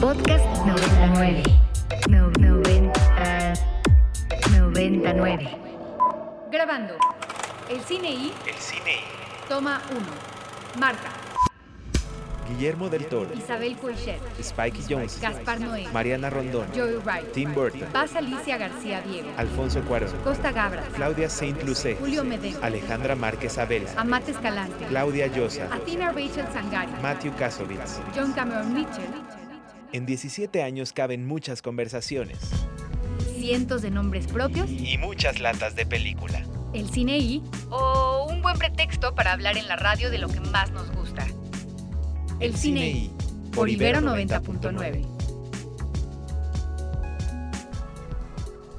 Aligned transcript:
Podcast 0.00 0.44
99. 0.64 1.42
No, 2.08 2.30
90, 2.30 3.54
99. 4.50 5.58
Grabando. 6.50 6.94
El 7.68 7.80
cine 7.82 8.10
y 8.10 8.32
El 8.46 8.54
cine 8.54 8.94
y 8.94 9.48
toma 9.48 9.82
1. 9.90 10.00
Marta, 10.80 11.10
Guillermo 12.50 12.88
del 12.88 13.06
Toro, 13.06 13.32
Isabel 13.34 13.76
Coixet, 13.76 14.20
Spike 14.38 14.80
Jones, 14.88 15.20
Gaspar 15.20 15.60
Noé, 15.60 15.86
Mariana 15.92 16.30
Rondón, 16.30 16.66
Joey 16.74 16.96
Wright, 17.04 17.32
Tim 17.32 17.54
Burton, 17.54 17.88
Paz 17.92 18.14
Alicia 18.16 18.58
García 18.58 19.00
Diego, 19.02 19.30
Alfonso 19.36 19.80
Cuarón, 19.82 20.10
Costa 20.24 20.52
Gabra, 20.52 20.82
Claudia 20.94 21.30
Saint 21.30 21.62
Lucé, 21.62 21.96
Julio 21.96 22.24
Medina, 22.24 22.58
Alejandra 22.62 23.14
Márquez 23.14 23.56
Abela, 23.58 23.90
Amate 23.96 24.32
Escalante, 24.32 24.84
Claudia 24.88 25.26
Llosa, 25.28 25.68
Athena 25.72 26.10
Rachel 26.12 26.46
Sangari, 26.52 26.92
Matthew 27.02 27.34
Kasovitz. 27.36 28.00
John 28.14 28.32
Cameron 28.32 28.74
Mitchell, 28.74 29.10
En 29.92 30.06
17 30.06 30.62
años 30.62 30.92
caben 30.92 31.26
muchas 31.26 31.62
conversaciones 31.62 32.38
cientos 33.40 33.80
de 33.80 33.90
nombres 33.90 34.26
propios, 34.26 34.70
y 34.70 34.98
muchas 34.98 35.40
latas 35.40 35.74
de 35.74 35.86
película. 35.86 36.44
el 36.74 36.88
cine 36.90 37.18
y 37.18 37.42
o 37.70 38.26
un 38.30 38.42
buen 38.42 38.58
pretexto 38.58 39.14
para 39.14 39.32
hablar 39.32 39.56
en 39.56 39.66
la 39.66 39.76
radio 39.76 40.10
de 40.10 40.18
lo 40.18 40.28
que 40.28 40.40
más 40.40 40.70
nos 40.70 40.86
gusta. 40.90 40.99
El 42.40 42.56
cine 42.56 42.88
y 42.88 43.10
por 43.54 43.68
Ibero 43.68 44.00
90.9. 44.00 45.06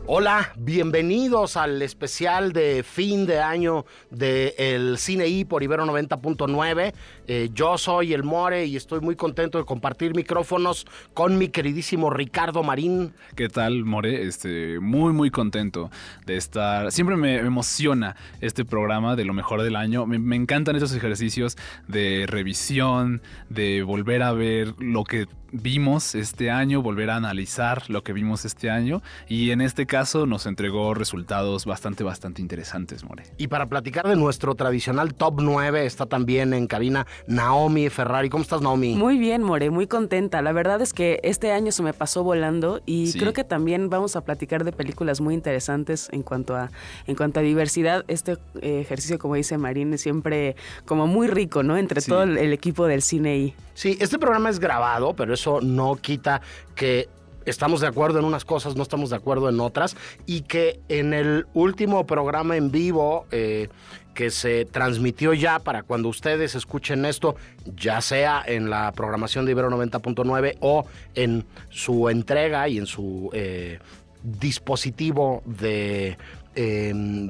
Hola, 0.07 0.51
bienvenidos 0.57 1.55
al 1.57 1.79
especial 1.83 2.53
de 2.53 2.81
fin 2.83 3.27
de 3.27 3.39
año 3.39 3.85
de 4.09 4.55
el 4.57 4.97
Cine 4.97 5.27
I 5.27 5.45
por 5.45 5.61
Ibero 5.61 5.85
90.9. 5.85 6.93
Eh, 7.33 7.49
yo 7.53 7.77
soy 7.77 8.13
el 8.13 8.23
More 8.23 8.65
y 8.65 8.75
estoy 8.75 8.99
muy 8.99 9.15
contento 9.15 9.57
de 9.57 9.63
compartir 9.63 10.13
micrófonos 10.13 10.85
con 11.13 11.37
mi 11.37 11.47
queridísimo 11.47 12.09
Ricardo 12.09 12.61
Marín. 12.61 13.13
¿Qué 13.37 13.47
tal, 13.47 13.85
More? 13.85 14.27
Este, 14.27 14.81
muy, 14.81 15.13
muy 15.13 15.31
contento 15.31 15.89
de 16.25 16.35
estar. 16.35 16.91
Siempre 16.91 17.15
me 17.15 17.37
emociona 17.37 18.17
este 18.41 18.65
programa 18.65 19.15
de 19.15 19.23
lo 19.23 19.33
mejor 19.33 19.61
del 19.61 19.77
año. 19.77 20.05
Me, 20.05 20.19
me 20.19 20.35
encantan 20.35 20.75
estos 20.75 20.93
ejercicios 20.93 21.57
de 21.87 22.25
revisión, 22.27 23.21
de 23.47 23.81
volver 23.83 24.23
a 24.23 24.33
ver 24.33 24.73
lo 24.79 25.05
que 25.05 25.25
vimos 25.51 26.15
este 26.15 26.49
año, 26.49 26.81
volver 26.81 27.09
a 27.09 27.17
analizar 27.17 27.89
lo 27.89 28.03
que 28.03 28.13
vimos 28.13 28.45
este 28.45 28.69
año. 28.69 29.01
Y 29.27 29.51
en 29.51 29.61
este 29.61 29.85
caso 29.85 30.25
nos 30.25 30.45
entregó 30.45 30.93
resultados 30.93 31.65
bastante, 31.65 32.03
bastante 32.03 32.41
interesantes, 32.41 33.03
More. 33.03 33.23
Y 33.37 33.47
para 33.47 33.67
platicar 33.67 34.07
de 34.07 34.15
nuestro 34.15 34.55
tradicional 34.55 35.13
top 35.13 35.41
9 35.41 35.85
está 35.85 36.05
también 36.05 36.53
en 36.53 36.67
cabina 36.67 37.05
Naomi 37.27 37.89
Ferrari. 37.89 38.29
¿Cómo 38.29 38.41
estás, 38.43 38.61
Naomi? 38.61 38.95
Muy 38.95 39.17
bien, 39.17 39.43
More, 39.43 39.69
muy 39.69 39.87
contenta. 39.87 40.41
La 40.41 40.51
verdad 40.51 40.81
es 40.81 40.93
que 40.93 41.19
este 41.23 41.51
año 41.51 41.71
se 41.71 41.83
me 41.83 41.93
pasó 41.93 42.23
volando 42.23 42.81
y 42.85 43.07
Sí. 43.07 43.19
creo 43.19 43.33
que 43.33 43.43
también 43.43 43.89
vamos 43.89 44.15
a 44.15 44.21
platicar 44.21 44.63
de 44.63 44.71
películas 44.71 45.21
muy 45.21 45.33
interesantes 45.33 46.09
en 46.11 46.23
cuanto 46.23 46.55
a 46.55 46.69
en 47.07 47.15
cuanto 47.15 47.39
a 47.39 47.43
diversidad. 47.43 48.05
Este 48.07 48.33
eh, 48.61 48.79
ejercicio, 48.81 49.19
como 49.19 49.35
dice 49.35 49.57
Marín, 49.57 49.93
es 49.93 50.01
siempre 50.01 50.55
como 50.85 51.07
muy 51.07 51.27
rico, 51.27 51.63
¿no? 51.63 51.77
Entre 51.77 52.01
Sí. 52.01 52.09
todo 52.09 52.23
el, 52.23 52.37
el 52.37 52.53
equipo 52.53 52.85
del 52.87 53.01
cine 53.01 53.37
y 53.37 53.53
Sí, 53.73 53.97
este 53.99 54.19
programa 54.19 54.49
es 54.49 54.59
grabado, 54.59 55.15
pero 55.15 55.33
eso 55.33 55.59
no 55.61 55.95
quita 55.95 56.41
que 56.75 57.07
estamos 57.45 57.81
de 57.81 57.87
acuerdo 57.87 58.19
en 58.19 58.25
unas 58.25 58.45
cosas, 58.45 58.75
no 58.75 58.83
estamos 58.83 59.09
de 59.09 59.15
acuerdo 59.15 59.49
en 59.49 59.59
otras, 59.59 59.95
y 60.27 60.41
que 60.41 60.79
en 60.89 61.13
el 61.13 61.47
último 61.55 62.05
programa 62.05 62.55
en 62.55 62.69
vivo 62.69 63.25
eh, 63.31 63.67
que 64.13 64.29
se 64.29 64.65
transmitió 64.65 65.33
ya 65.33 65.59
para 65.59 65.83
cuando 65.83 66.09
ustedes 66.09 66.55
escuchen 66.55 67.05
esto, 67.05 67.35
ya 67.75 68.01
sea 68.01 68.43
en 68.45 68.69
la 68.69 68.91
programación 68.91 69.45
de 69.45 69.51
Ibero 69.51 69.69
90.9 69.69 70.57
o 70.59 70.85
en 71.15 71.45
su 71.69 72.09
entrega 72.09 72.67
y 72.67 72.77
en 72.77 72.85
su 72.85 73.29
eh, 73.33 73.79
dispositivo 74.23 75.43
de... 75.45 76.17
em, 76.55 77.29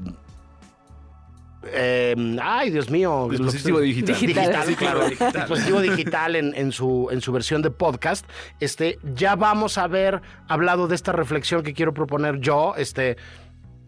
em, 1.74 2.40
ay, 2.42 2.72
Dios 2.72 2.90
mío. 2.90 3.28
Dispositivo 3.30 3.80
digital. 3.80 4.20
Digital. 4.20 4.66
sí, 4.66 4.76
claro. 4.76 5.06
Digital. 5.06 5.34
Dispositivo 5.34 5.82
digital 5.82 6.36
en, 6.36 6.54
en 6.56 6.72
su, 6.72 7.10
en 7.12 7.22
su 7.22 7.32
versión 7.32 7.62
de 7.62 7.70
podcast. 7.70 8.26
Este, 8.60 8.98
ya 9.16 9.36
vamos 9.36 9.78
a 9.78 9.84
haber 9.84 10.22
hablado 10.48 10.88
de 10.88 10.96
esta 10.96 11.12
reflexión 11.12 11.64
que 11.64 11.74
quiero 11.74 11.94
proponer 11.94 12.40
yo. 12.40 12.74
Este, 12.76 13.18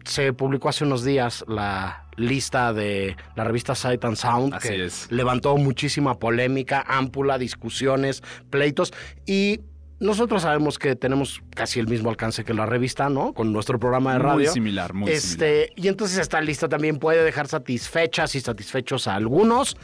se 0.04 0.32
publicó 0.32 0.68
hace 0.68 0.84
unos 0.84 1.04
días 1.04 1.44
la 1.48 2.06
lista 2.16 2.72
de 2.72 3.16
la 3.36 3.44
revista 3.44 3.74
Sight 3.74 4.04
and 4.04 4.16
Sound, 4.16 4.54
Así 4.54 4.68
que 4.68 4.84
es. 4.86 5.10
levantó 5.10 5.56
muchísima 5.56 6.18
polémica, 6.18 6.84
ámpula, 6.86 7.38
discusiones, 7.38 8.22
pleitos. 8.50 8.92
Y 9.26 9.60
nosotros 10.00 10.42
sabemos 10.42 10.78
que 10.78 10.96
tenemos 10.96 11.40
casi 11.54 11.80
el 11.80 11.88
mismo 11.88 12.10
alcance 12.10 12.44
que 12.44 12.54
la 12.54 12.66
revista, 12.66 13.08
¿no? 13.08 13.32
Con 13.32 13.52
nuestro 13.52 13.78
programa 13.78 14.12
de 14.12 14.18
radio. 14.18 14.46
Muy 14.46 14.46
similar, 14.48 14.92
muy 14.92 15.12
similar. 15.16 15.24
Este, 15.24 15.72
y 15.76 15.88
entonces 15.88 16.18
esta 16.18 16.40
lista 16.40 16.68
también 16.68 16.98
puede 16.98 17.24
dejar 17.24 17.48
satisfechas 17.48 18.34
y 18.34 18.40
satisfechos 18.40 19.08
a 19.08 19.14
algunos 19.14 19.76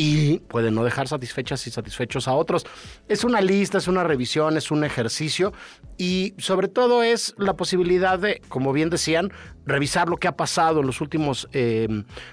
y 0.00 0.38
puede 0.38 0.70
no 0.70 0.84
dejar 0.84 1.08
satisfechas 1.08 1.66
y 1.66 1.72
satisfechos 1.72 2.28
a 2.28 2.34
otros. 2.34 2.64
Es 3.08 3.24
una 3.24 3.40
lista, 3.40 3.78
es 3.78 3.88
una 3.88 4.04
revisión, 4.04 4.56
es 4.56 4.70
un 4.70 4.84
ejercicio 4.84 5.52
y 5.96 6.34
sobre 6.38 6.68
todo 6.68 7.02
es 7.02 7.34
la 7.36 7.54
posibilidad 7.54 8.16
de, 8.16 8.40
como 8.48 8.72
bien 8.72 8.90
decían, 8.90 9.32
revisar 9.66 10.08
lo 10.08 10.16
que 10.16 10.28
ha 10.28 10.36
pasado 10.36 10.80
en 10.80 10.86
los 10.86 11.00
últimos 11.00 11.48
eh, 11.52 11.88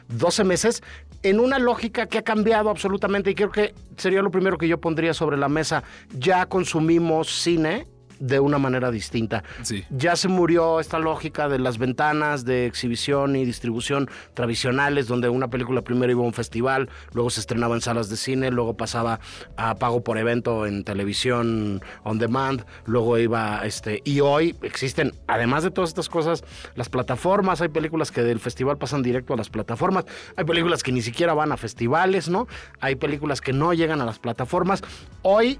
12 0.09 0.43
meses 0.43 0.83
en 1.23 1.39
una 1.39 1.57
lógica 1.57 2.05
que 2.05 2.19
ha 2.19 2.23
cambiado 2.23 2.69
absolutamente 2.69 3.31
y 3.31 3.33
creo 3.33 3.51
que 3.51 3.73
sería 3.97 4.21
lo 4.21 4.29
primero 4.29 4.59
que 4.59 4.67
yo 4.67 4.79
pondría 4.79 5.15
sobre 5.15 5.35
la 5.35 5.49
mesa. 5.49 5.81
Ya 6.19 6.45
consumimos 6.45 7.29
cine 7.29 7.87
de 8.19 8.39
una 8.39 8.57
manera 8.57 8.91
distinta. 8.91 9.43
Sí. 9.63 9.83
Ya 9.89 10.15
se 10.15 10.27
murió 10.27 10.79
esta 10.79 10.99
lógica 10.99 11.49
de 11.49 11.59
las 11.59 11.77
ventanas 11.77 12.45
de 12.45 12.65
exhibición 12.65 13.35
y 13.35 13.45
distribución 13.45 14.09
tradicionales, 14.33 15.07
donde 15.07 15.29
una 15.29 15.49
película 15.49 15.81
primero 15.81 16.11
iba 16.11 16.21
a 16.21 16.25
un 16.25 16.33
festival, 16.33 16.89
luego 17.13 17.29
se 17.29 17.39
estrenaba 17.39 17.75
en 17.75 17.81
salas 17.81 18.09
de 18.09 18.17
cine, 18.17 18.51
luego 18.51 18.75
pasaba 18.75 19.19
a 19.57 19.75
pago 19.75 20.03
por 20.03 20.17
evento 20.17 20.65
en 20.65 20.83
televisión 20.83 21.81
on 22.03 22.19
demand, 22.19 22.65
luego 22.85 23.17
iba, 23.17 23.65
este, 23.65 24.01
y 24.03 24.19
hoy 24.19 24.55
existen, 24.61 25.13
además 25.27 25.63
de 25.63 25.71
todas 25.71 25.89
estas 25.89 26.09
cosas, 26.09 26.43
las 26.75 26.89
plataformas, 26.89 27.61
hay 27.61 27.69
películas 27.69 28.11
que 28.11 28.21
del 28.21 28.39
festival 28.39 28.77
pasan 28.77 29.01
directo 29.01 29.33
a 29.33 29.37
las 29.37 29.49
plataformas, 29.49 30.05
hay 30.35 30.45
películas 30.45 30.83
que 30.83 30.91
ni 30.91 31.01
siquiera 31.01 31.33
van 31.33 31.51
a 31.51 31.57
festivales, 31.57 32.29
¿no? 32.29 32.47
Hay 32.79 32.95
películas 32.95 33.41
que 33.41 33.53
no 33.53 33.73
llegan 33.73 34.01
a 34.01 34.05
las 34.05 34.19
plataformas. 34.19 34.81
Hoy 35.21 35.59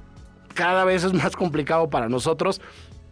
cada 0.56 0.84
vez 0.86 1.04
es 1.04 1.14
más 1.14 1.36
complicado 1.36 1.90
para 1.92 2.10
nosotros 2.10 2.60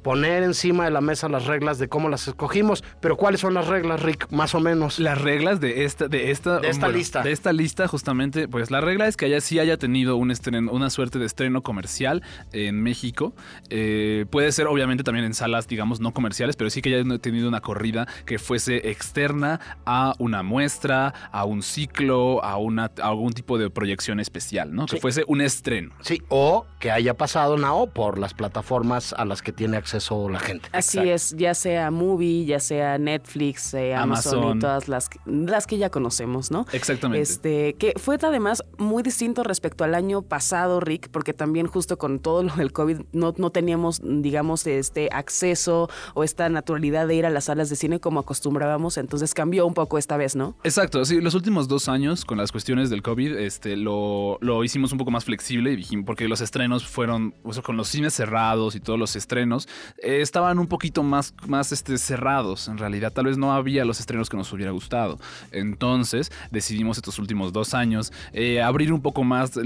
poner 0.04 0.44
encima 0.44 0.84
de 0.86 0.92
la 0.92 1.02
mesa 1.02 1.30
las 1.30 1.46
reglas 1.46 1.80
de 1.80 1.88
cómo 1.88 2.10
las 2.10 2.28
escogimos. 2.28 2.84
Pero 3.00 3.18
¿cuáles 3.18 3.42
son 3.42 3.54
las 3.54 3.68
reglas, 3.68 4.02
Rick? 4.02 4.28
Más 4.32 4.54
o 4.54 4.60
menos. 4.60 5.00
Las 5.00 5.20
reglas 5.20 5.60
de 5.60 5.86
esta, 5.86 6.08
de 6.08 6.30
esta, 6.30 6.60
De 6.60 6.70
esta 6.70 6.90
lista. 6.90 7.24
De 7.24 7.32
esta 7.32 7.54
lista, 7.54 7.88
justamente, 7.88 8.48
pues 8.48 8.70
la 8.70 8.82
regla 8.82 9.08
es 9.08 9.18
que 9.18 9.26
haya, 9.26 9.42
sí 9.42 9.60
haya 9.60 9.78
tenido 9.78 10.18
un 10.18 10.30
estreno, 10.30 10.72
una 10.72 10.90
suerte 10.90 11.20
de 11.20 11.26
estreno 11.26 11.62
comercial 11.64 12.22
en 12.52 12.84
México. 12.84 13.34
Eh, 13.70 14.26
puede 14.30 14.52
ser, 14.52 14.68
obviamente, 14.68 15.04
también 15.04 15.26
en 15.26 15.34
salas, 15.34 15.68
digamos, 15.68 16.00
no 16.02 16.12
comerciales, 16.12 16.56
pero 16.56 16.70
sí 16.70 16.82
que 16.82 16.94
haya 16.94 17.18
tenido 17.20 17.48
una 17.48 17.62
corrida 17.62 18.08
que 18.26 18.38
fuese 18.38 18.90
externa 18.90 19.60
a 19.86 20.14
una 20.20 20.44
muestra, 20.44 21.14
a 21.32 21.46
un 21.46 21.64
ciclo, 21.64 22.44
a, 22.44 22.58
una, 22.58 22.92
a 23.02 23.08
algún 23.08 23.34
tipo 23.34 23.58
de 23.58 23.70
proyección 23.70 24.20
especial, 24.20 24.76
¿no? 24.76 24.86
Que 24.86 24.98
fuese 24.98 25.24
un 25.28 25.42
estreno. 25.42 25.94
Sí, 26.02 26.22
o 26.28 26.66
que 26.80 26.92
haya 26.92 27.14
pasado 27.16 27.58
Nao 27.58 27.88
por 27.88 28.20
las 28.20 28.34
plataformas 28.34 29.14
a 29.14 29.24
las 29.26 29.42
que 29.42 29.54
tiene 29.54 29.78
acceso 29.78 29.93
la 30.30 30.40
gente. 30.40 30.70
Así 30.72 30.98
Exacto. 31.00 31.14
es, 31.16 31.36
ya 31.38 31.54
sea 31.54 31.92
Movie, 31.92 32.46
ya 32.46 32.60
sea 32.60 32.98
Netflix, 32.98 33.74
eh, 33.74 33.94
Amazon, 33.96 34.34
Amazon. 34.40 34.58
y 34.58 34.60
todas 34.62 34.88
las, 34.88 35.10
que- 35.10 35.20
las 35.26 35.68
que 35.68 35.78
ya 35.78 35.90
conocemos, 35.90 36.52
¿no? 36.52 36.66
Exactamente. 36.72 37.22
Este, 37.22 37.74
que 37.76 37.94
fue 37.98 38.18
además 38.22 38.64
muy 38.78 39.04
distinto 39.04 39.44
respecto 39.44 39.84
al 39.84 39.96
año 39.96 40.22
pasado, 40.22 40.80
Rick, 40.80 41.10
porque 41.10 41.34
también 41.34 41.68
justo 41.68 41.98
con 41.98 42.20
todo 42.20 42.44
lo 42.44 42.56
del 42.56 42.72
COVID 42.72 43.02
no, 43.12 43.34
no 43.38 43.50
teníamos, 43.50 44.02
digamos, 44.04 44.66
este 44.68 45.10
acceso 45.12 45.90
o 46.14 46.24
esta 46.24 46.48
naturalidad 46.50 47.08
de 47.08 47.16
ir 47.16 47.26
a 47.26 47.30
las 47.30 47.46
salas 47.46 47.70
de 47.70 47.76
cine 47.76 48.00
como 48.00 48.20
acostumbrábamos, 48.22 48.98
entonces 48.98 49.34
cambió 49.34 49.66
un 49.66 49.74
poco 49.74 49.98
esta 49.98 50.18
vez, 50.18 50.36
¿no? 50.36 50.56
Exacto, 50.64 51.04
sí, 51.06 51.20
los 51.22 51.34
últimos 51.36 51.68
dos 51.68 51.90
años 51.90 52.24
con 52.26 52.38
las 52.38 52.52
cuestiones 52.52 52.90
del 52.90 53.02
COVID, 53.02 53.38
este, 53.38 53.76
lo, 53.76 54.38
lo 54.42 54.64
hicimos 54.64 54.92
un 54.92 54.98
poco 54.98 55.12
más 55.12 55.26
flexible 55.26 55.78
porque 56.06 56.28
los 56.28 56.42
estrenos 56.42 56.88
fueron, 56.88 57.34
o 57.44 57.52
sea, 57.54 57.64
con 57.64 57.78
los 57.78 57.88
cines 57.88 58.14
cerrados 58.14 58.76
y 58.76 58.80
todos 58.80 58.98
los 59.00 59.16
estrenos, 59.16 59.68
eh, 59.98 60.22
estaban 60.22 60.60
un 60.60 60.68
poquito 60.68 61.04
más, 61.04 61.34
más 61.48 61.72
este, 61.72 61.98
cerrados 61.98 62.68
en 62.68 62.78
realidad. 62.78 63.12
Tal 63.14 63.26
vez 63.26 63.38
no 63.38 63.54
había 63.54 63.86
los 63.86 64.00
estrenos 64.00 64.30
que 64.30 64.38
nos 64.38 64.52
hubiera 64.54 64.72
gustado. 64.72 65.20
Entonces 65.52 66.32
decidimos 66.52 66.98
estos 66.98 67.20
últimos 67.20 67.54
dos 67.54 67.74
años 67.74 68.12
eh, 68.34 68.62
abrir 68.62 68.92
un 68.94 69.02
poco 69.02 69.24
más 69.24 69.58
eh, 69.58 69.64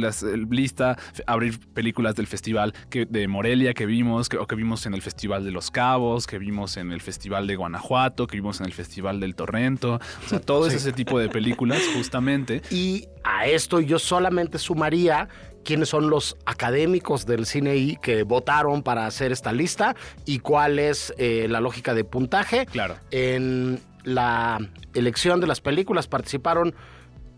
lista, 0.50 0.98
abrir 1.26 1.60
películas 1.74 2.16
del 2.16 2.28
festival 2.28 2.74
que, 2.90 3.06
de 3.06 3.28
Morelia 3.28 3.74
que 3.74 3.86
vimos, 3.86 4.30
que, 4.30 4.38
o 4.38 4.48
que 4.48 4.56
vimos 4.56 4.86
en 4.86 4.94
el 4.94 5.02
Festival 5.02 5.44
de 5.44 5.52
Los 5.52 5.72
Cabos, 5.72 6.28
que 6.28 6.38
vimos 6.38 6.78
en 6.78 6.92
el 6.92 7.02
Festival 7.02 7.48
de 7.48 7.56
Guanajuato, 7.56 8.28
que 8.28 8.38
vimos 8.38 8.60
en 8.60 8.66
el 8.68 8.74
Festival 8.74 9.20
del 9.20 9.36
Torrento. 9.36 10.00
O 10.26 10.30
sea, 10.30 10.40
todo 10.40 10.70
Sí. 10.70 10.76
ese 10.76 10.92
tipo 10.92 11.18
de 11.20 11.30
películas, 11.30 11.82
justamente. 11.96 12.62
Y 12.70 13.08
a 13.28 13.46
esto 13.46 13.80
yo 13.82 14.00
solamente 14.00 14.58
sumaría 14.58 15.28
quiénes 15.64 15.90
son 15.90 16.10
los 16.10 16.38
académicos 16.46 17.26
del 17.26 17.46
cine 17.46 17.98
que 18.02 18.24
votaron 18.24 18.84
para 18.84 19.06
hacer 19.06 19.34
esta 19.34 19.52
lista 19.52 19.96
y 20.26 20.40
cuál 20.40 20.80
es 20.80 21.14
eh, 21.18 21.48
la 21.50 21.60
lógica 21.60 21.94
de 21.94 22.06
puntaje. 22.06 22.66
Claro. 22.68 22.96
En 23.12 23.82
la 24.04 24.60
elección 24.94 25.42
de 25.42 25.48
las 25.48 25.60
películas 25.60 26.08
participaron 26.08 26.74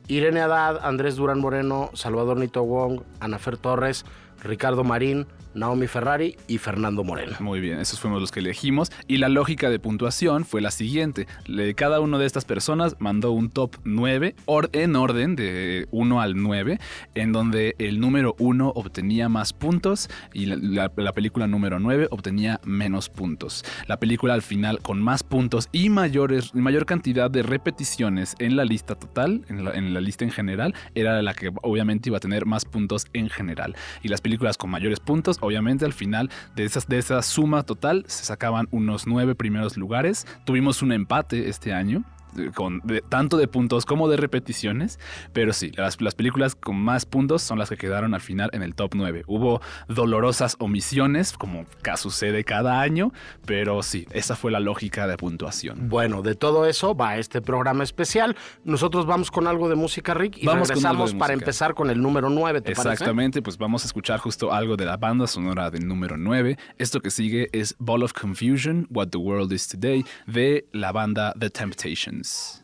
Irene 0.07 0.41
Haddad, 0.41 0.79
Andrés 0.85 1.15
Durán 1.15 1.39
Moreno, 1.39 1.89
Salvador 1.93 2.37
Nito 2.37 2.63
Wong, 2.63 3.01
Anafer 3.19 3.57
Torres, 3.57 4.05
Ricardo 4.43 4.83
Marín, 4.83 5.25
Naomi 5.59 5.87
Ferrari 5.87 6.37
y 6.47 6.57
Fernando 6.57 7.03
Moreno. 7.03 7.35
Muy 7.39 7.59
bien, 7.59 7.79
esos 7.79 7.99
fuimos 7.99 8.21
los 8.21 8.31
que 8.31 8.39
elegimos. 8.39 8.91
Y 9.07 9.17
la 9.17 9.29
lógica 9.29 9.69
de 9.69 9.77
puntuación 9.77 10.45
fue 10.45 10.61
la 10.61 10.71
siguiente. 10.71 11.27
cada 11.75 11.99
una 11.99 12.17
de 12.17 12.25
estas 12.25 12.45
personas 12.45 12.95
mandó 12.99 13.31
un 13.31 13.49
top 13.49 13.75
9 13.83 14.35
en 14.71 14.95
orden 14.95 15.35
de 15.35 15.87
1 15.91 16.21
al 16.21 16.41
9, 16.41 16.79
en 17.15 17.31
donde 17.33 17.75
el 17.77 17.99
número 17.99 18.35
1 18.39 18.71
obtenía 18.75 19.27
más 19.29 19.53
puntos 19.53 20.09
y 20.33 20.45
la, 20.45 20.89
película 20.89 21.47
número 21.47 21.79
9 21.79 22.07
obtenía 22.11 22.61
menos 22.63 23.09
puntos. 23.09 23.65
La 23.87 23.97
película 23.97 24.33
al 24.33 24.41
final 24.41 24.79
con 24.81 25.01
más 25.01 25.23
puntos 25.23 25.67
y 25.71 25.89
mayores, 25.89 26.55
mayor 26.55 26.85
cantidad 26.85 27.29
de 27.29 27.43
repeticiones 27.43 28.35
en 28.39 28.55
la 28.55 28.63
lista 28.63 28.95
total, 28.95 29.43
en 29.49 29.93
la 29.93 30.01
lista 30.01 30.23
en 30.23 30.31
general, 30.31 30.73
era 30.95 31.21
la 31.21 31.33
que 31.33 31.51
obviamente 31.63 32.09
iba 32.09 32.17
a 32.17 32.21
tener 32.21 32.45
más 32.45 32.63
puntos 32.63 33.07
en 33.13 33.29
general. 33.29 33.75
Y 34.01 34.07
las 34.07 34.21
películas 34.21 34.57
con 34.57 34.69
mayores 34.69 34.99
puntos 35.01 35.37
obviamente 35.49 35.85
al 35.85 35.93
final 35.93 36.29
de, 36.55 36.65
esas, 36.65 36.87
de 36.87 36.99
esa 36.99 37.21
suma 37.21 37.63
total 37.63 38.05
se 38.07 38.23
sacaban 38.23 38.67
unos 38.71 39.07
nueve 39.07 39.35
primeros 39.35 39.77
lugares. 39.77 40.27
Tuvimos 40.45 40.81
un 40.81 40.91
empate 40.91 41.49
este 41.49 41.73
año 41.73 42.03
con 42.53 42.81
tanto 43.09 43.37
de 43.37 43.47
puntos 43.47 43.85
como 43.85 44.09
de 44.09 44.17
repeticiones, 44.17 44.99
pero 45.33 45.53
sí, 45.53 45.71
las, 45.75 46.01
las, 46.01 46.15
películas 46.15 46.55
con 46.55 46.75
más 46.75 47.05
puntos 47.05 47.41
son 47.41 47.59
las 47.59 47.69
que 47.69 47.77
quedaron 47.77 48.13
al 48.13 48.21
final 48.21 48.49
en 48.53 48.63
el 48.63 48.75
top 48.75 48.91
9. 48.95 49.23
Hubo 49.27 49.61
dolorosas 49.87 50.55
omisiones, 50.59 51.33
como 51.33 51.65
sucede 51.97 52.43
cada 52.43 52.81
año, 52.81 53.11
pero 53.45 53.83
sí, 53.83 54.07
esa 54.11 54.35
fue 54.35 54.51
la 54.51 54.59
lógica 54.59 55.07
de 55.07 55.17
puntuación. 55.17 55.89
Bueno, 55.89 56.21
de 56.21 56.35
todo 56.35 56.65
eso 56.65 56.95
va 56.95 57.17
este 57.17 57.41
programa 57.41 57.83
especial. 57.83 58.35
Nosotros 58.63 59.05
vamos 59.05 59.31
con 59.31 59.47
algo 59.47 59.69
de 59.69 59.75
música, 59.75 60.13
Rick, 60.13 60.37
y 60.37 60.45
vamos 60.45 60.67
regresamos 60.67 61.13
para 61.13 61.33
empezar 61.33 61.73
con 61.73 61.89
el 61.89 62.01
número 62.01 62.29
9, 62.29 62.61
¿te 62.61 62.71
Exactamente, 62.71 63.41
pues 63.41 63.57
vamos 63.57 63.83
a 63.83 63.87
escuchar 63.87 64.19
justo 64.19 64.53
algo 64.53 64.77
de 64.77 64.85
la 64.85 64.97
banda 64.97 65.27
sonora 65.27 65.69
del 65.69 65.87
número 65.87 66.17
9. 66.17 66.57
Esto 66.77 67.01
que 67.01 67.11
sigue 67.11 67.49
es 67.51 67.75
Ball 67.79 68.03
of 68.03 68.13
Confusion, 68.13 68.87
What 68.89 69.09
the 69.09 69.17
World 69.17 69.51
is 69.51 69.67
Today, 69.67 70.05
de 70.27 70.67
la 70.71 70.91
banda 70.91 71.33
The 71.39 71.49
Temptations. 71.49 72.28
face 72.29 72.61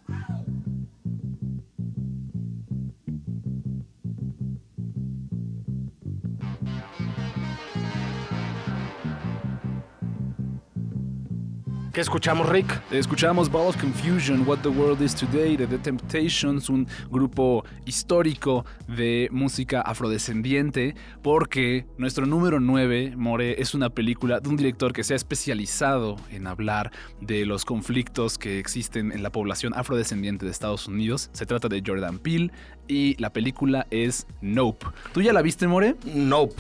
¿Qué 11.96 12.02
escuchamos, 12.02 12.50
Rick? 12.50 12.82
Escuchamos 12.92 13.50
Ball 13.50 13.70
of 13.70 13.78
Confusion, 13.78 14.46
What 14.46 14.58
the 14.64 14.68
World 14.68 15.02
is 15.02 15.16
Today, 15.16 15.56
de 15.56 15.66
The 15.66 15.78
Temptations, 15.78 16.70
un 16.70 16.86
grupo 17.10 17.64
histórico 17.86 18.66
de 18.86 19.30
música 19.32 19.80
afrodescendiente, 19.80 20.94
porque 21.24 21.86
nuestro 21.98 22.26
número 22.26 22.60
9, 22.60 23.14
More, 23.16 23.62
es 23.62 23.74
una 23.74 23.92
película 23.92 24.42
de 24.42 24.50
un 24.50 24.58
director 24.58 24.92
que 24.92 25.06
se 25.06 25.14
ha 25.14 25.16
especializado 25.16 26.18
en 26.32 26.48
hablar 26.48 26.92
de 27.22 27.46
los 27.46 27.64
conflictos 27.64 28.38
que 28.38 28.60
existen 28.60 29.14
en 29.14 29.24
la 29.24 29.32
población 29.32 29.74
afrodescendiente 29.74 30.44
de 30.44 30.52
Estados 30.52 30.90
Unidos. 30.90 31.30
Se 31.32 31.46
trata 31.46 31.70
de 31.70 31.82
Jordan 31.86 32.20
Peele 32.20 32.52
y 32.88 33.16
la 33.22 33.32
película 33.32 33.88
es 33.90 34.28
Nope. 34.42 34.86
¿Tú 35.14 35.22
ya 35.22 35.34
la 35.34 35.42
viste, 35.42 35.68
More? 35.68 35.96
Nope. 36.06 36.56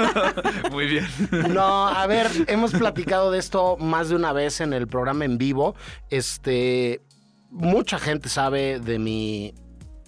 Muy 0.70 0.86
bien. 0.86 1.06
No, 1.52 1.88
a 1.88 2.06
ver, 2.06 2.26
hemos 2.46 2.72
platicado 2.72 3.30
de 3.30 3.38
esto 3.38 3.76
más 3.76 4.08
de 4.08 4.16
una 4.16 4.32
vez 4.32 4.60
en 4.60 4.72
el 4.72 4.86
programa 4.86 5.24
en 5.24 5.38
vivo, 5.38 5.74
este, 6.10 7.00
mucha 7.50 7.98
gente 7.98 8.28
sabe 8.28 8.80
de 8.80 8.98
mi 8.98 9.54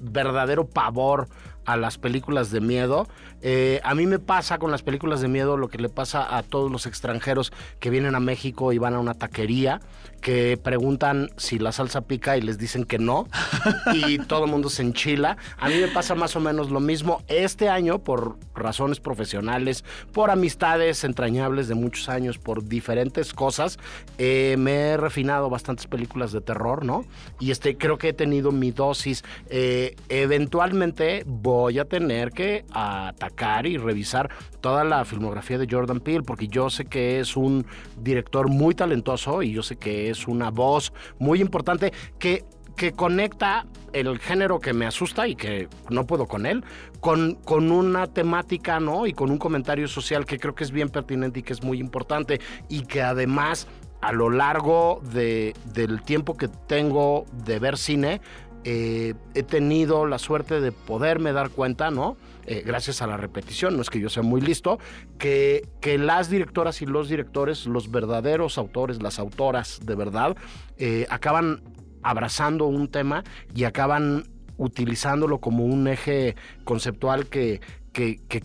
verdadero 0.01 0.69
pavor 0.69 1.29
a 1.65 1.77
las 1.77 1.99
películas 1.99 2.51
de 2.51 2.61
miedo. 2.61 3.07
Eh, 3.43 3.81
a 3.85 3.95
mí 3.95 4.07
me 4.07 4.19
pasa 4.19 4.59
con 4.59 4.71
las 4.71 4.83
películas 4.83 5.21
de 5.21 5.29
miedo 5.29 5.57
lo 5.57 5.69
que 5.69 5.79
le 5.79 5.89
pasa 5.89 6.37
a 6.37 6.43
todos 6.43 6.71
los 6.71 6.87
extranjeros 6.87 7.53
que 7.79 7.91
vienen 7.91 8.15
a 8.15 8.21
México 8.21 8.73
y 8.73 8.79
van 8.79 8.95
a 8.95 9.01
una 9.01 9.15
taquería, 9.15 9.81
que 10.21 10.59
preguntan 10.63 11.31
si 11.39 11.59
la 11.59 11.73
salsa 11.73 12.03
pica 12.03 12.37
y 12.37 12.43
les 12.43 12.59
dicen 12.59 12.85
que 12.85 12.99
no, 12.99 13.27
y 13.95 14.19
todo 14.19 14.45
el 14.45 14.51
mundo 14.51 14.69
se 14.69 14.83
enchila. 14.83 15.39
A 15.59 15.69
mí 15.69 15.77
me 15.77 15.89
pasa 15.89 16.15
más 16.15 16.37
o 16.37 16.41
menos 16.41 16.71
lo 16.71 16.81
mismo 16.81 17.23
este 17.29 17.69
año 17.69 18.01
por 18.01 18.37
razones 18.55 19.01
profesionales, 19.01 19.85
por 20.13 20.31
amistades 20.31 21.05
entrañables 21.05 21.69
de 21.69 21.75
muchos 21.75 22.09
años, 22.09 22.37
por 22.37 22.65
diferentes 22.65 23.33
cosas. 23.33 23.79
Eh, 24.19 24.57
me 24.59 24.73
he 24.73 24.97
refinado 24.99 25.49
bastantes 25.49 25.87
películas 25.87 26.33
de 26.33 26.43
terror, 26.43 26.85
¿no? 26.85 27.07
Y 27.39 27.51
este, 27.51 27.79
creo 27.79 27.97
que 27.97 28.11
he 28.11 28.13
tenido 28.13 28.53
mi 28.53 28.71
dosis. 28.71 29.25
Eh, 29.49 29.97
eventualmente 30.11 31.25
voy 31.27 31.50
a 31.79 31.85
tener 31.85 32.31
que 32.31 32.65
atacar 32.73 33.67
y 33.67 33.77
revisar 33.77 34.31
toda 34.61 34.85
la 34.85 35.05
filmografía 35.05 35.59
de 35.59 35.67
Jordan 35.71 36.01
Peele, 36.01 36.23
porque 36.23 36.49
yo 36.49 36.71
sé 36.71 36.85
que 36.85 37.21
es 37.21 37.37
un 37.37 37.67
director 37.99 38.49
muy 38.49 38.75
talentoso 38.75 39.43
y 39.43 39.53
yo 39.53 39.63
sé 39.63 39.77
que 39.77 40.11
es 40.11 40.29
una 40.29 40.51
voz 40.51 40.93
muy 41.19 41.41
importante 41.41 41.93
que 42.19 42.45
que 42.77 42.93
conecta 42.93 43.67
el 43.93 44.19
género 44.19 44.59
que 44.59 44.73
me 44.73 44.87
asusta 44.87 45.29
y 45.29 45.35
que 45.35 45.69
no 45.91 46.07
puedo 46.07 46.27
con 46.27 46.47
él, 46.47 46.65
con, 47.01 47.35
con 47.35 47.71
una 47.71 48.07
temática, 48.07 48.81
¿no? 48.81 49.07
Y 49.07 49.13
con 49.13 49.31
un 49.31 49.37
comentario 49.37 49.87
social 49.87 50.25
que 50.25 50.39
creo 50.39 50.55
que 50.55 50.65
es 50.65 50.71
bien 50.71 50.89
pertinente 50.89 51.41
y 51.41 51.43
que 51.43 51.53
es 51.53 51.63
muy 51.63 51.79
importante 51.79 52.41
y 52.71 52.87
que 52.87 53.03
además 53.03 53.69
a 54.01 54.13
lo 54.13 54.31
largo 54.31 55.03
de, 55.13 55.55
del 55.75 56.01
tiempo 56.03 56.39
que 56.39 56.49
tengo 56.49 57.27
de 57.45 57.59
ver 57.59 57.77
cine, 57.77 58.23
eh, 58.65 59.15
he 59.35 59.43
tenido 59.43 60.07
la 60.07 60.19
suerte 60.19 60.61
de 60.61 60.71
poderme 60.73 61.33
dar 61.33 61.51
cuenta, 61.51 61.91
¿no? 61.91 62.17
Eh, 62.47 62.63
gracias 62.67 63.01
a 63.01 63.07
la 63.07 63.17
repetición, 63.17 63.77
no 63.77 63.83
es 63.83 63.91
que 63.91 64.01
yo 64.01 64.11
sea 64.11 64.23
muy 64.23 64.41
listo, 64.41 64.79
que, 65.19 65.63
las 65.99 66.29
directoras 66.31 66.83
y 66.83 66.87
los 66.87 67.09
directores, 67.09 67.67
los 67.67 67.91
verdaderos 67.91 68.59
autores, 68.59 69.03
las 69.03 69.19
autoras 69.19 69.81
de 69.85 69.95
verdad, 69.95 70.37
eh, 70.77 71.07
acaban 71.11 71.63
abrazando 72.03 72.67
un 72.67 72.89
tema 72.89 73.25
y 73.55 73.65
acaban 73.65 74.25
utilizándolo 74.57 75.39
como 75.39 75.65
un 75.65 75.89
eje 75.89 76.35
conceptual 76.65 77.29
que 77.29 77.61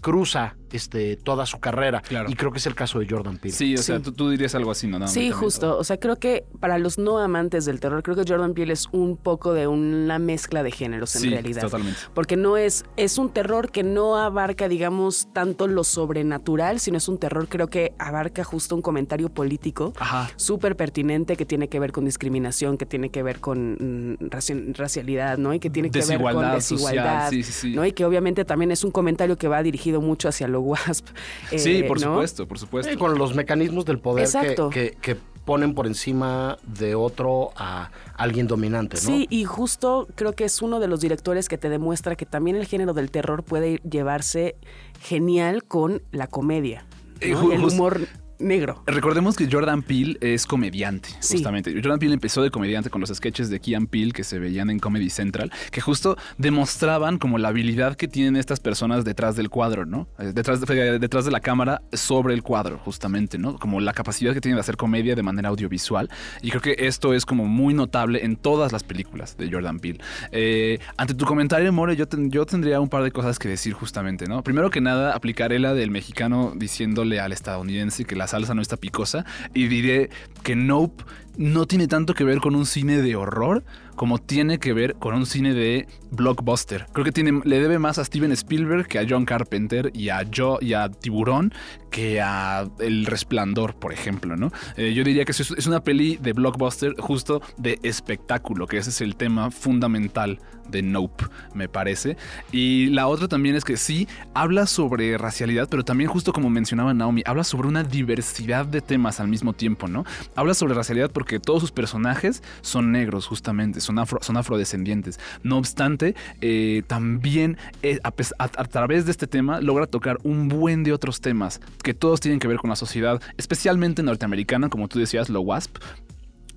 cruza 0.01 0.55
este, 0.71 1.15
toda 1.17 1.45
su 1.45 1.59
carrera. 1.59 2.01
Y 2.27 2.35
creo 2.35 2.51
que 2.51 2.57
es 2.57 2.65
el 2.65 2.75
caso 2.75 2.99
de 2.99 3.07
Jordan 3.09 3.37
Peele. 3.37 3.55
Sí, 3.55 3.75
o 3.75 3.81
sea, 3.81 3.99
Tú, 3.99 4.29
dirías 4.29 4.55
algo 4.55 4.71
así, 4.71 4.87
¿no? 4.87 5.07
sí, 5.07 5.31
justo. 5.31 5.77
O 5.77 5.83
sea, 5.83 5.97
creo 5.97 6.17
que 6.17 6.45
para 6.59 6.77
los 6.77 6.97
no 6.97 7.19
amantes 7.19 7.65
del 7.65 7.79
terror, 7.79 8.03
creo 8.03 8.15
que 8.15 8.23
Jordan 8.27 8.53
Peele 8.53 8.73
es 8.73 8.87
un 8.91 9.17
poco 9.17 9.53
de 9.53 9.67
una 9.67 10.19
mezcla 10.19 10.63
de 10.63 10.71
géneros 10.71 11.15
en 11.15 11.21
sí, 11.21 11.29
realidad. 11.29 11.61
totalmente. 11.61 11.99
Porque 12.13 12.37
no 12.37 12.57
es, 12.57 12.85
es 12.97 13.17
un 13.17 13.29
terror 13.29 13.71
que 13.71 13.83
no 13.83 14.17
abarca, 14.17 14.67
digamos, 14.67 15.27
tanto 15.33 15.67
lo 15.67 15.83
sobrenatural, 15.83 16.79
sino 16.79 16.97
es 16.97 17.07
un 17.07 17.17
terror, 17.17 17.47
creo 17.47 17.67
que 17.67 17.93
abarca 17.97 18.43
justo 18.43 18.75
un 18.75 18.81
comentario 18.81 19.29
político 19.29 19.93
súper 20.35 20.75
pertinente 20.75 21.35
que 21.35 21.45
tiene 21.45 21.67
que 21.67 21.79
ver 21.79 21.91
con 21.91 22.05
discriminación, 22.05 22.77
que 22.77 22.85
tiene 22.85 23.09
que 23.09 23.23
ver 23.23 23.39
con 23.39 24.17
mm, 24.19 24.73
racialidad, 24.73 25.37
¿no? 25.37 25.53
Y 25.53 25.59
que 25.59 25.69
tiene 25.69 25.89
que 25.89 26.03
ver 26.05 26.21
con 26.21 26.51
desigualdad. 26.51 27.31
Sí, 27.31 27.73
¿no? 27.75 27.85
Y 27.85 27.91
que 27.91 28.05
obviamente 28.05 28.45
también 28.45 28.71
es 28.71 28.83
un 28.83 28.91
comentario 28.91 29.37
que 29.37 29.47
va 29.47 29.61
dirigido 29.63 30.01
mucho 30.01 30.29
hacia 30.29 30.47
lo 30.47 30.61
Wasp. 30.65 31.07
sí, 31.57 31.83
por 31.83 31.99
supuesto, 31.99 32.47
por 32.47 32.59
supuesto. 32.59 32.97
con 32.97 33.17
los 33.17 33.33
mecanismos 33.35 33.85
del 33.85 33.99
poder 33.99 34.27
que, 34.71 34.97
que, 35.01 35.17
ponen 35.45 35.75
por 35.75 35.85
encima 35.85 36.57
de 36.63 36.95
otro 36.95 37.51
a 37.55 37.91
alguien 38.17 38.47
dominante, 38.47 38.95
¿no? 38.95 39.01
Sí, 39.01 39.27
y 39.29 39.43
justo 39.43 40.07
creo 40.15 40.33
que 40.33 40.43
es 40.43 40.63
uno 40.63 40.79
de 40.79 40.87
los 40.87 41.01
directores 41.01 41.47
que 41.49 41.59
te 41.59 41.69
demuestra 41.69 42.15
que 42.15 42.25
también 42.25 42.57
el 42.57 42.65
género 42.65 42.93
del 42.93 43.11
terror 43.11 43.43
puede 43.43 43.79
llevarse 43.87 44.55
genial 45.01 45.63
con 45.63 46.01
la 46.11 46.25
comedia. 46.25 46.87
Eh, 47.21 47.35
el 47.51 47.63
humor 47.63 48.07
negro. 48.39 48.83
Recordemos 48.85 49.35
que 49.35 49.47
Jordan 49.49 49.81
Peele 49.81 50.17
es 50.21 50.45
comediante, 50.45 51.09
justamente. 51.21 51.73
Jordan 51.73 51.99
Peele 51.99 52.13
empezó 52.13 52.41
de 52.41 52.51
comediante 52.51 52.89
con 52.89 53.01
los 53.01 53.09
sketches 53.09 53.49
de 53.49 53.59
Kian 53.59 53.87
Peele 53.87 54.11
que 54.11 54.23
se 54.23 54.39
veían 54.39 54.69
en 54.69 54.79
Comedy 54.79 55.09
Central, 55.09 55.51
que 55.71 55.81
justo 55.81 56.17
demostraban 56.37 57.17
como 57.17 57.37
la 57.37 57.49
habilidad 57.49 57.95
que 57.95 58.07
tienen 58.07 58.35
estas 58.35 58.59
personas 58.59 59.05
detrás 59.05 59.35
del 59.35 59.49
cuadro, 59.49 59.85
¿no? 59.85 60.07
Eh, 60.19 60.31
detrás 60.33 60.61
de, 60.61 60.99
detrás 60.99 61.25
de 61.25 61.31
la 61.31 61.39
cámara 61.39 61.81
sobre 61.93 62.33
el 62.33 62.43
cuadro, 62.43 62.79
justamente, 62.79 63.37
¿no? 63.37 63.57
Como 63.57 63.79
la 63.81 63.93
capacidad 63.93 64.33
que 64.33 64.41
tienen 64.41 64.57
de 64.57 64.61
hacer 64.61 64.77
comedia 64.77 65.15
de 65.15 65.23
manera 65.23 65.49
audiovisual. 65.49 66.09
Y 66.41 66.49
creo 66.49 66.61
que 66.61 66.75
esto 66.79 67.13
es 67.13 67.25
como 67.25 67.45
muy 67.45 67.73
notable 67.73 68.25
en 68.25 68.35
todas 68.35 68.71
las 68.71 68.83
películas 68.83 69.37
de 69.37 69.51
Jordan 69.51 69.79
Peele. 69.79 69.99
Eh, 70.31 70.79
ante 70.97 71.13
tu 71.13 71.25
comentario, 71.25 71.71
More, 71.71 71.95
yo, 71.95 72.05
yo 72.11 72.45
tendría 72.45 72.79
un 72.79 72.89
par 72.89 73.03
de 73.03 73.11
cosas 73.11 73.39
que 73.39 73.47
decir 73.47 73.73
justamente, 73.73 74.27
¿no? 74.27 74.43
Primero 74.43 74.69
que 74.69 74.81
nada, 74.81 75.15
aplicaré 75.15 75.59
la 75.59 75.73
del 75.73 75.91
mexicano 75.91 76.53
diciéndole 76.55 77.19
al 77.19 77.31
estadounidense 77.31 78.05
que 78.05 78.15
la 78.15 78.24
salsa 78.27 78.53
no 78.53 78.61
está 78.61 78.77
picosa 78.77 79.25
y 79.53 79.67
diré 79.67 80.09
que 80.43 80.55
Nope 80.55 81.03
no 81.37 81.65
tiene 81.65 81.87
tanto 81.87 82.13
que 82.13 82.23
ver 82.23 82.39
con 82.39 82.55
un 82.55 82.65
cine 82.65 83.01
de 83.01 83.15
horror 83.15 83.63
como 83.95 84.17
tiene 84.17 84.59
que 84.59 84.73
ver 84.73 84.95
con 84.95 85.15
un 85.15 85.25
cine 85.25 85.53
de 85.53 85.87
blockbuster. 86.11 86.85
Creo 86.91 87.05
que 87.05 87.11
tiene, 87.11 87.41
le 87.43 87.59
debe 87.59 87.79
más 87.79 87.97
a 87.97 88.05
Steven 88.05 88.31
Spielberg 88.33 88.87
que 88.87 88.99
a 88.99 89.05
John 89.07 89.25
Carpenter 89.25 89.91
y 89.93 90.09
a 90.09 90.25
Joe 90.33 90.57
y 90.61 90.73
a 90.73 90.89
Tiburón 90.89 91.53
que 91.89 92.19
a 92.21 92.67
El 92.79 93.05
Resplandor, 93.05 93.75
por 93.75 93.93
ejemplo, 93.93 94.35
¿no? 94.35 94.51
Eh, 94.75 94.93
yo 94.93 95.05
diría 95.05 95.23
que 95.23 95.31
es, 95.31 95.65
una 95.65 95.81
peli 95.81 96.17
de 96.17 96.33
blockbuster 96.33 96.93
justo 96.99 97.41
de 97.57 97.79
espectáculo, 97.83 98.67
que 98.67 98.77
ese 98.77 98.89
es 98.89 98.99
el 98.99 99.15
tema 99.15 99.49
fundamental 99.49 100.39
de 100.69 100.81
Nope, 100.81 101.25
me 101.53 101.69
parece. 101.69 102.17
Y 102.51 102.87
la 102.87 103.07
otra 103.07 103.29
también 103.29 103.55
es 103.55 103.63
que 103.63 103.77
sí, 103.77 104.09
habla 104.33 104.65
sobre 104.65 105.17
racialidad, 105.17 105.69
pero 105.69 105.85
también 105.85 106.09
justo 106.09 106.33
como 106.33 106.49
mencionaba 106.49 106.93
Naomi, 106.93 107.21
habla 107.25 107.45
sobre 107.45 107.69
una 107.69 107.83
diversidad 107.83 108.65
de 108.65 108.81
temas 108.81 109.21
al 109.21 109.29
mismo 109.29 109.53
tiempo, 109.53 109.87
¿no? 109.87 110.03
Habla 110.35 110.53
sobre 110.53 110.73
racialidad 110.73 111.11
porque 111.11 111.24
todos 111.39 111.61
sus 111.61 111.71
personajes 111.71 112.43
son 112.61 112.91
negros, 112.91 113.27
justamente, 113.27 113.81
son, 113.81 113.99
afro, 113.99 114.19
son 114.21 114.37
afrodescendientes. 114.37 115.19
No 115.43 115.57
obstante, 115.57 116.15
eh, 116.41 116.83
también 116.87 117.57
eh, 117.83 117.99
a, 118.03 118.13
a 118.37 118.65
través 118.65 119.05
de 119.05 119.11
este 119.11 119.27
tema 119.27 119.61
logra 119.61 119.87
tocar 119.87 120.17
un 120.23 120.47
buen 120.47 120.83
de 120.83 120.93
otros 120.93 121.21
temas 121.21 121.59
que 121.83 121.93
todos 121.93 122.19
tienen 122.19 122.39
que 122.39 122.47
ver 122.47 122.57
con 122.57 122.69
la 122.69 122.75
sociedad, 122.75 123.21
especialmente 123.37 124.03
norteamericana, 124.03 124.69
como 124.69 124.87
tú 124.87 124.99
decías, 124.99 125.29
lo 125.29 125.41
WASP, 125.41 125.77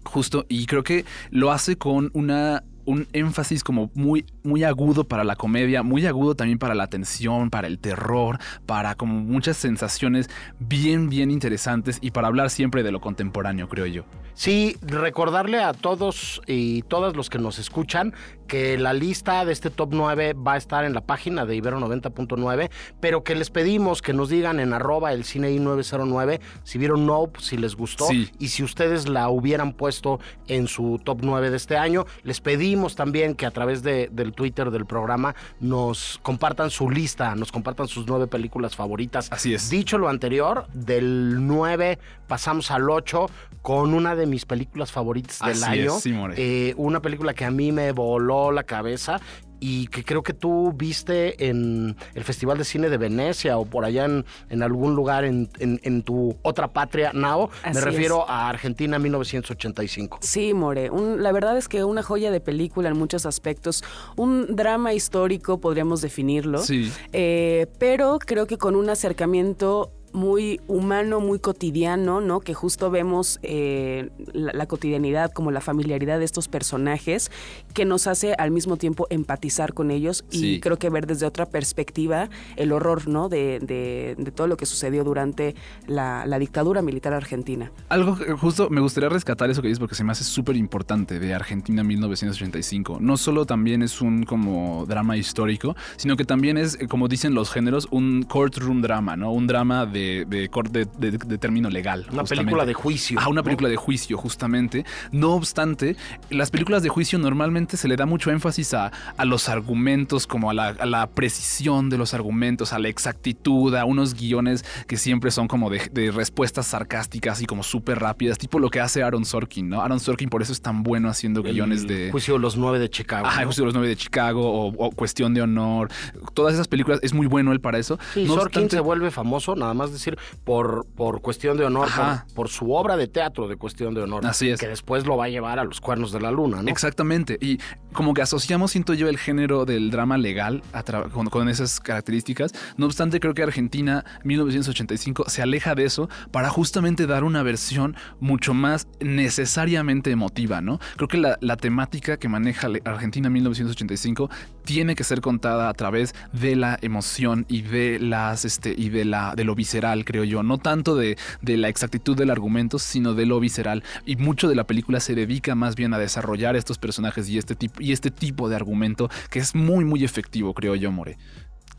justo, 0.04 0.46
y 0.48 0.66
creo 0.66 0.82
que 0.82 1.04
lo 1.30 1.52
hace 1.52 1.76
con 1.76 2.10
una 2.14 2.64
un 2.88 3.06
énfasis 3.12 3.62
como 3.62 3.90
muy, 3.94 4.24
muy 4.42 4.64
agudo 4.64 5.04
para 5.04 5.22
la 5.22 5.36
comedia, 5.36 5.82
muy 5.82 6.06
agudo 6.06 6.34
también 6.34 6.58
para 6.58 6.74
la 6.74 6.86
tensión, 6.86 7.50
para 7.50 7.66
el 7.68 7.78
terror, 7.78 8.38
para 8.64 8.94
como 8.94 9.20
muchas 9.20 9.58
sensaciones 9.58 10.30
bien, 10.58 11.10
bien 11.10 11.30
interesantes 11.30 11.98
y 12.00 12.12
para 12.12 12.28
hablar 12.28 12.48
siempre 12.48 12.82
de 12.82 12.90
lo 12.90 13.00
contemporáneo, 13.02 13.68
creo 13.68 13.84
yo. 13.84 14.04
Sí, 14.32 14.76
recordarle 14.80 15.60
a 15.62 15.72
todos 15.72 16.40
y 16.46 16.82
todas 16.82 17.14
los 17.14 17.28
que 17.28 17.38
nos 17.38 17.58
escuchan 17.58 18.14
que 18.46 18.78
la 18.78 18.94
lista 18.94 19.44
de 19.44 19.52
este 19.52 19.68
top 19.68 19.90
9 19.92 20.32
va 20.32 20.54
a 20.54 20.56
estar 20.56 20.84
en 20.86 20.94
la 20.94 21.02
página 21.02 21.44
de 21.44 21.56
Ibero 21.56 21.78
90.9, 21.80 22.70
pero 23.00 23.22
que 23.22 23.34
les 23.34 23.50
pedimos 23.50 24.00
que 24.00 24.14
nos 24.14 24.30
digan 24.30 24.60
en 24.60 24.72
arroba 24.72 25.12
el 25.12 25.24
cine 25.24 25.50
909 25.58 26.40
si 26.62 26.78
vieron 26.78 27.04
Nope, 27.04 27.40
si 27.40 27.58
les 27.58 27.74
gustó 27.76 28.06
Sí. 28.06 28.30
y 28.38 28.48
si 28.48 28.62
ustedes 28.62 29.08
la 29.08 29.28
hubieran 29.28 29.72
puesto 29.74 30.20
en 30.46 30.66
su 30.68 30.98
top 31.04 31.18
9 31.22 31.50
de 31.50 31.56
este 31.56 31.76
año. 31.76 32.06
Les 32.22 32.40
pedimos 32.40 32.77
también 32.96 33.34
que 33.34 33.46
a 33.46 33.50
través 33.50 33.82
de- 33.82 34.08
del 34.12 34.32
Twitter 34.32 34.70
del 34.70 34.86
programa 34.86 35.34
nos 35.60 36.18
compartan 36.22 36.70
su 36.70 36.90
lista, 36.90 37.34
nos 37.34 37.50
compartan 37.52 37.88
sus 37.88 38.06
nueve 38.06 38.26
películas 38.26 38.76
favoritas. 38.76 39.28
Así 39.32 39.54
es. 39.54 39.70
Dicho 39.70 39.98
lo 39.98 40.08
anterior, 40.08 40.66
del 40.72 41.46
9 41.46 41.98
pasamos 42.26 42.70
al 42.70 42.88
8 42.90 43.28
con 43.62 43.94
una 43.94 44.14
de 44.14 44.26
mis 44.26 44.44
películas 44.46 44.92
favoritas 44.92 45.38
del 45.40 45.50
Así 45.62 45.80
año. 45.80 45.96
es, 45.96 46.02
sí, 46.02 46.12
More. 46.12 46.34
Eh, 46.36 46.74
una 46.76 47.00
película 47.00 47.34
que 47.34 47.44
a 47.44 47.50
mí 47.50 47.72
me 47.72 47.92
voló 47.92 48.52
la 48.52 48.62
cabeza 48.62 49.20
y 49.60 49.86
que 49.88 50.04
creo 50.04 50.22
que 50.22 50.32
tú 50.34 50.72
viste 50.72 51.48
en 51.48 51.96
el 52.14 52.24
Festival 52.24 52.58
de 52.58 52.64
Cine 52.64 52.88
de 52.88 52.96
Venecia 52.96 53.58
o 53.58 53.64
por 53.64 53.84
allá 53.84 54.04
en, 54.04 54.24
en 54.50 54.62
algún 54.62 54.94
lugar 54.94 55.24
en, 55.24 55.48
en- 55.58 55.80
en 55.82 56.02
tu 56.02 56.36
otra 56.42 56.68
patria, 56.68 57.12
Nao. 57.12 57.50
Así 57.62 57.74
me 57.74 57.78
es. 57.80 57.84
refiero 57.84 58.28
a 58.28 58.48
Argentina 58.48 58.98
1985. 58.98 60.18
Sí, 60.22 60.54
More, 60.54 60.90
un- 60.90 61.22
la 61.22 61.32
verdad 61.32 61.56
es 61.56 61.68
que 61.68 61.84
una 61.84 62.02
joya 62.02 62.30
de 62.30 62.40
película 62.40 62.88
en 62.88 62.96
muchos 62.98 63.26
aspectos, 63.26 63.82
un 64.16 64.54
drama 64.56 64.92
histórico 64.94 65.58
podríamos 65.60 66.00
definirlo, 66.00 66.58
Sí. 66.58 66.92
Eh, 67.12 67.66
pero 67.78 68.18
creo 68.18 68.46
que 68.46 68.58
con 68.58 68.76
un 68.76 68.88
acercamiento 68.90 69.92
muy 70.12 70.60
humano, 70.68 71.20
muy 71.20 71.38
cotidiano, 71.38 72.20
¿no? 72.20 72.40
Que 72.40 72.54
justo 72.54 72.90
vemos 72.90 73.38
eh, 73.42 74.10
la, 74.32 74.52
la 74.52 74.66
cotidianidad, 74.66 75.32
como 75.32 75.50
la 75.50 75.60
familiaridad 75.60 76.18
de 76.18 76.24
estos 76.24 76.48
personajes, 76.48 77.30
que 77.74 77.84
nos 77.84 78.06
hace 78.06 78.34
al 78.38 78.50
mismo 78.50 78.76
tiempo 78.76 79.06
empatizar 79.10 79.74
con 79.74 79.90
ellos 79.90 80.24
y 80.30 80.60
creo 80.60 80.78
que 80.78 80.90
ver 80.90 81.06
desde 81.06 81.26
otra 81.26 81.46
perspectiva 81.46 82.28
el 82.56 82.72
horror, 82.72 83.08
¿no? 83.08 83.28
De, 83.28 83.58
de- 83.60 84.14
de 84.18 84.30
todo 84.32 84.46
lo 84.46 84.56
que 84.56 84.66
sucedió 84.66 85.04
durante 85.04 85.54
la, 85.86 86.24
la 86.26 86.38
dictadura 86.38 86.82
militar 86.82 87.12
argentina. 87.12 87.70
Algo 87.88 88.16
que 88.16 88.32
justo 88.32 88.68
me 88.70 88.80
gustaría 88.80 89.08
rescatar 89.08 89.50
eso 89.50 89.62
que 89.62 89.68
dices 89.68 89.78
porque 89.80 89.94
se 89.94 90.04
me 90.04 90.12
hace 90.12 90.24
súper 90.24 90.56
importante 90.56 91.18
de 91.20 91.34
Argentina 91.34 91.82
1985. 91.84 92.98
No 93.00 93.16
solo 93.16 93.46
también 93.46 93.82
es 93.82 94.00
un 94.00 94.24
como 94.24 94.84
drama 94.86 95.16
histórico, 95.16 95.76
sino 95.96 96.16
que 96.16 96.24
también 96.24 96.58
es, 96.58 96.76
eh, 96.80 96.86
como 96.88 97.08
dicen 97.08 97.34
los 97.34 97.50
géneros, 97.50 97.88
un 97.90 98.22
courtroom 98.22 98.82
drama, 98.82 99.16
¿no? 99.16 99.32
Un 99.32 99.46
drama 99.46 99.86
de, 99.86 100.07
de, 100.26 100.48
cor- 100.48 100.70
de- 100.70 100.86
de- 100.98 101.12
de 101.18 101.38
término 101.38 101.70
legal. 101.70 102.00
Una 102.10 102.20
justamente. 102.22 102.36
película 102.36 102.66
de 102.66 102.74
juicio. 102.74 103.18
Ah, 103.20 103.28
una 103.28 103.40
¿no? 103.40 103.44
película 103.44 103.68
de 103.68 103.76
juicio, 103.76 104.16
justamente. 104.16 104.84
No 105.12 105.32
obstante, 105.34 105.96
las 106.30 106.50
películas 106.50 106.82
de 106.82 106.88
juicio 106.88 107.18
normalmente 107.18 107.76
se 107.76 107.88
le 107.88 107.96
da 107.96 108.06
mucho 108.06 108.30
énfasis 108.30 108.74
a, 108.74 108.90
a 109.16 109.24
los 109.24 109.48
argumentos, 109.48 110.26
como 110.26 110.50
a 110.50 110.54
la, 110.54 110.68
a 110.68 110.86
la 110.86 111.06
precisión 111.08 111.90
de 111.90 111.98
los 111.98 112.14
argumentos, 112.14 112.72
a 112.72 112.78
la 112.78 112.88
exactitud, 112.88 113.74
a 113.74 113.84
unos 113.84 114.14
guiones 114.14 114.64
que 114.86 114.96
siempre 114.96 115.30
son 115.30 115.48
como 115.48 115.70
de, 115.70 116.10
respuestas 116.12 116.66
sarcásticas 116.66 117.42
y 117.42 117.46
como 117.46 117.62
súper 117.62 117.98
rápidas, 117.98 118.38
tipo 118.38 118.58
lo 118.58 118.70
que 118.70 118.80
hace 118.80 119.02
Aaron 119.02 119.24
Sorkin, 119.24 119.68
¿no? 119.68 119.82
Aaron 119.82 120.00
Sorkin 120.00 120.28
por 120.28 120.42
eso 120.42 120.52
es 120.52 120.60
tan 120.60 120.82
bueno 120.82 121.08
haciendo 121.08 121.40
El 121.40 121.52
guiones 121.52 121.86
de... 121.86 122.10
Juicio 122.10 122.34
de 122.34 122.40
los 122.40 122.56
nueve 122.56 122.78
de 122.78 122.88
Chicago. 122.90 123.26
Ajá, 123.26 123.40
¿no? 123.40 123.46
Juicio 123.48 123.62
de 123.62 123.66
los 123.66 123.74
nueve 123.74 123.88
de 123.88 123.96
Chicago 123.96 124.42
o, 124.48 124.68
o 124.86 124.90
Cuestión 124.90 125.34
de 125.34 125.42
Honor. 125.42 125.90
Todas 126.34 126.54
esas 126.54 126.68
películas 126.68 127.00
es 127.02 127.12
muy 127.12 127.26
bueno 127.26 127.52
él 127.52 127.60
para 127.60 127.78
eso. 127.78 127.98
Sí, 128.14 128.24
No 128.24 128.34
Sorkin 128.34 128.62
obstante- 128.64 128.76
se 128.76 128.80
vuelve 128.80 129.10
famoso, 129.10 129.54
nada 129.56 129.74
más 129.74 129.87
decir, 129.92 130.18
por, 130.44 130.86
por 130.96 131.20
cuestión 131.20 131.56
de 131.56 131.64
honor, 131.64 131.88
por, 131.94 132.34
por 132.34 132.48
su 132.48 132.72
obra 132.72 132.96
de 132.96 133.08
teatro 133.08 133.48
de 133.48 133.56
cuestión 133.56 133.94
de 133.94 134.02
honor. 134.02 134.26
Así 134.26 134.50
es. 134.50 134.60
Que 134.60 134.68
después 134.68 135.06
lo 135.06 135.16
va 135.16 135.26
a 135.26 135.28
llevar 135.28 135.58
a 135.58 135.64
los 135.64 135.80
cuernos 135.80 136.12
de 136.12 136.20
la 136.20 136.30
luna, 136.30 136.62
¿no? 136.62 136.70
Exactamente. 136.70 137.38
Y 137.40 137.58
como 137.92 138.14
que 138.14 138.22
asociamos, 138.22 138.70
siento 138.70 138.94
yo, 138.94 139.08
el 139.08 139.18
género 139.18 139.64
del 139.64 139.90
drama 139.90 140.18
legal 140.18 140.62
a 140.72 140.82
con, 140.82 141.26
con 141.26 141.48
esas 141.48 141.80
características. 141.80 142.52
No 142.76 142.86
obstante, 142.86 143.20
creo 143.20 143.34
que 143.34 143.42
Argentina 143.42 144.04
1985 144.24 145.28
se 145.28 145.42
aleja 145.42 145.74
de 145.74 145.84
eso 145.84 146.08
para 146.30 146.48
justamente 146.48 147.06
dar 147.06 147.24
una 147.24 147.42
versión 147.42 147.96
mucho 148.20 148.54
más 148.54 148.88
necesariamente 149.00 150.10
emotiva, 150.10 150.60
¿no? 150.60 150.78
Creo 150.96 151.08
que 151.08 151.18
la, 151.18 151.38
la 151.40 151.56
temática 151.56 152.16
que 152.16 152.28
maneja 152.28 152.68
Argentina 152.84 153.28
1985 153.30 154.30
tiene 154.68 154.94
que 154.96 155.02
ser 155.02 155.22
contada 155.22 155.70
a 155.70 155.72
través 155.72 156.14
de 156.34 156.54
la 156.54 156.78
emoción 156.82 157.46
y 157.48 157.62
de 157.62 157.98
las 157.98 158.44
este 158.44 158.74
y 158.76 158.90
de 158.90 159.06
la 159.06 159.32
de 159.34 159.44
lo 159.44 159.54
visceral, 159.54 160.04
creo 160.04 160.24
yo, 160.24 160.42
no 160.42 160.58
tanto 160.58 160.94
de, 160.94 161.16
de 161.40 161.56
la 161.56 161.70
exactitud 161.70 162.14
del 162.14 162.28
argumento, 162.28 162.78
sino 162.78 163.14
de 163.14 163.24
lo 163.24 163.40
visceral. 163.40 163.82
Y 164.04 164.16
mucho 164.16 164.46
de 164.46 164.54
la 164.54 164.66
película 164.66 165.00
se 165.00 165.14
dedica 165.14 165.54
más 165.54 165.74
bien 165.74 165.94
a 165.94 165.98
desarrollar 165.98 166.54
estos 166.54 166.76
personajes 166.76 167.30
y 167.30 167.38
este 167.38 167.54
tipo 167.54 167.80
y 167.80 167.92
este 167.92 168.10
tipo 168.10 168.50
de 168.50 168.56
argumento 168.56 169.08
que 169.30 169.38
es 169.38 169.54
muy 169.54 169.86
muy 169.86 170.04
efectivo, 170.04 170.52
creo 170.52 170.74
yo, 170.74 170.92
More. 170.92 171.16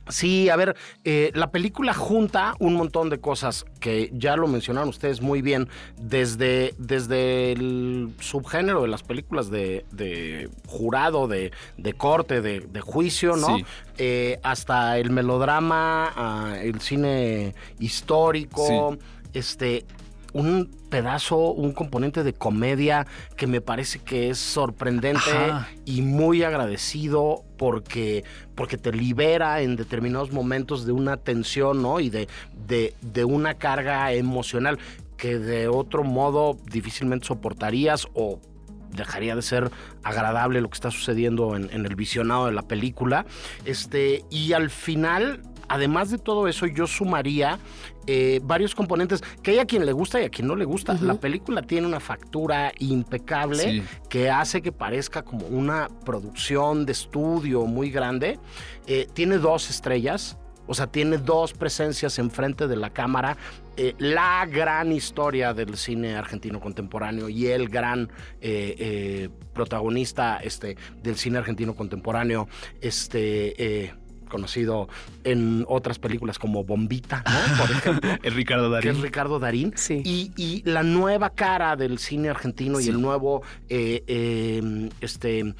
Sí, 0.09 0.49
a 0.49 0.55
ver, 0.55 0.75
eh, 1.03 1.31
la 1.35 1.51
película 1.51 1.93
junta 1.93 2.55
un 2.59 2.73
montón 2.73 3.09
de 3.09 3.19
cosas 3.19 3.65
que 3.79 4.09
ya 4.13 4.35
lo 4.35 4.47
mencionaron 4.47 4.89
ustedes 4.89 5.21
muy 5.21 5.41
bien, 5.41 5.69
desde, 6.01 6.73
desde 6.77 7.51
el 7.51 8.13
subgénero 8.19 8.81
de 8.81 8.87
las 8.87 9.03
películas 9.03 9.51
de, 9.51 9.85
de 9.91 10.49
jurado, 10.67 11.27
de, 11.27 11.51
de 11.77 11.93
corte, 11.93 12.41
de, 12.41 12.61
de 12.61 12.81
juicio, 12.81 13.35
¿no? 13.35 13.57
Sí. 13.57 13.65
Eh, 13.97 14.39
hasta 14.43 14.97
el 14.97 15.11
melodrama, 15.11 16.11
ah, 16.15 16.55
el 16.59 16.81
cine 16.81 17.53
histórico, 17.79 18.97
este 19.33 19.85
un 20.33 20.69
pedazo, 20.89 21.51
un 21.51 21.71
componente 21.71 22.23
de 22.23 22.33
comedia 22.33 23.07
que 23.35 23.47
me 23.47 23.61
parece 23.61 23.99
que 23.99 24.29
es 24.29 24.37
sorprendente 24.37 25.31
Ajá. 25.31 25.69
y 25.85 26.01
muy 26.01 26.43
agradecido 26.43 27.43
porque, 27.57 28.23
porque 28.55 28.77
te 28.77 28.91
libera 28.91 29.61
en 29.61 29.75
determinados 29.75 30.31
momentos 30.31 30.85
de 30.85 30.91
una 30.91 31.17
tensión, 31.17 31.81
¿no? 31.81 31.99
Y 31.99 32.09
de, 32.09 32.27
de, 32.67 32.93
de 33.01 33.25
una 33.25 33.55
carga 33.55 34.13
emocional 34.13 34.79
que 35.17 35.37
de 35.37 35.67
otro 35.67 36.03
modo 36.03 36.57
difícilmente 36.71 37.27
soportarías 37.27 38.07
o 38.13 38.39
dejaría 38.95 39.35
de 39.35 39.41
ser 39.41 39.71
agradable 40.03 40.61
lo 40.61 40.69
que 40.69 40.75
está 40.75 40.91
sucediendo 40.91 41.55
en, 41.55 41.69
en 41.71 41.85
el 41.85 41.95
visionado 41.95 42.47
de 42.47 42.53
la 42.53 42.63
película. 42.63 43.25
Este, 43.65 44.23
y 44.29 44.53
al 44.53 44.69
final, 44.69 45.41
además 45.69 46.09
de 46.09 46.17
todo 46.17 46.47
eso, 46.47 46.65
yo 46.65 46.87
sumaría 46.87 47.59
eh, 48.07 48.39
varios 48.43 48.75
componentes 48.75 49.21
que 49.43 49.51
hay 49.51 49.59
a 49.59 49.65
quien 49.65 49.85
le 49.85 49.91
gusta 49.93 50.19
y 50.21 50.25
a 50.25 50.29
quien 50.29 50.47
no 50.47 50.55
le 50.55 50.65
gusta. 50.65 50.93
La 51.01 51.13
película 51.15 51.61
tiene 51.61 51.87
una 51.87 51.99
factura 51.99 52.71
impecable 52.79 53.63
Sí. 53.63 53.83
que 54.09 54.29
hace 54.29 54.61
que 54.61 54.71
parezca 54.71 55.23
como 55.23 55.45
una 55.47 55.87
producción 56.05 56.85
de 56.85 56.91
estudio 56.91 57.65
muy 57.65 57.91
grande. 57.91 58.39
Eh, 58.87 59.07
tiene 59.13 59.37
dos 59.37 59.69
estrellas. 59.69 60.37
O 60.71 60.75
sea, 60.75 60.85
tiene 60.85 61.17
dos 61.17 61.53
presencias 61.53 62.19
enfrente 62.19 62.67
de 62.67 62.75
la 62.75 62.91
cámara. 62.91 63.37
Eh, 63.75 63.95
la 63.97 64.45
gran 64.45 64.91
historia 64.91 65.51
del 65.55 65.75
cine 65.77 66.15
argentino 66.15 66.59
contemporáneo 66.59 67.27
y 67.27 67.47
el 67.47 67.69
gran 67.69 68.11
eh, 68.39 68.75
eh, 68.77 69.29
protagonista 69.53 70.37
este, 70.43 70.77
del 71.01 71.15
cine 71.15 71.39
argentino 71.39 71.75
contemporáneo, 71.75 72.47
este, 72.81 73.93
conocido 74.29 74.87
en 75.23 75.65
otras 75.67 75.99
películas 75.99 76.39
como 76.39 76.63
Bombita, 76.63 77.23
¿no? 77.25 77.57
Por 77.57 77.71
ejemplo. 77.71 78.09
El 78.23 78.33
Ricardo 78.33 78.71
que 78.71 78.77
es 78.77 78.85
Darín. 78.85 79.03
Ricardo 79.03 79.39
Darín. 79.39 79.73
Sí. 79.75 80.01
Y, 80.05 80.31
y 80.37 80.63
la 80.63 80.83
nueva 80.83 81.31
cara 81.31 81.75
del 81.75 81.99
cine 81.99 82.29
argentino 82.29 82.79
y 82.79 82.87
el 82.87 83.01
nuevo 83.01 83.41
eh, 83.67 84.03
eh, 84.07 84.89
este 85.01 85.53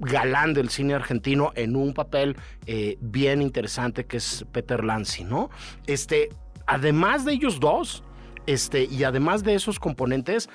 galán 0.00 0.54
del 0.54 0.68
cine 0.68 0.94
argentino 0.94 1.52
en 1.54 1.76
un 1.76 1.92
papel 1.92 2.36
eh, 2.66 2.96
bien 3.00 3.42
interesante 3.42 4.06
que 4.06 4.18
es 4.18 4.44
Peter 4.52 4.84
Lanzi, 4.84 5.24
¿no? 5.24 5.50
Este, 5.86 6.30
además 6.66 7.24
de 7.24 7.32
ellos 7.32 7.58
dos, 7.60 8.04
este, 8.46 8.84
y 8.84 9.04
además 9.04 9.42
de 9.42 9.54
esos 9.54 9.80
componentes, 9.80 10.48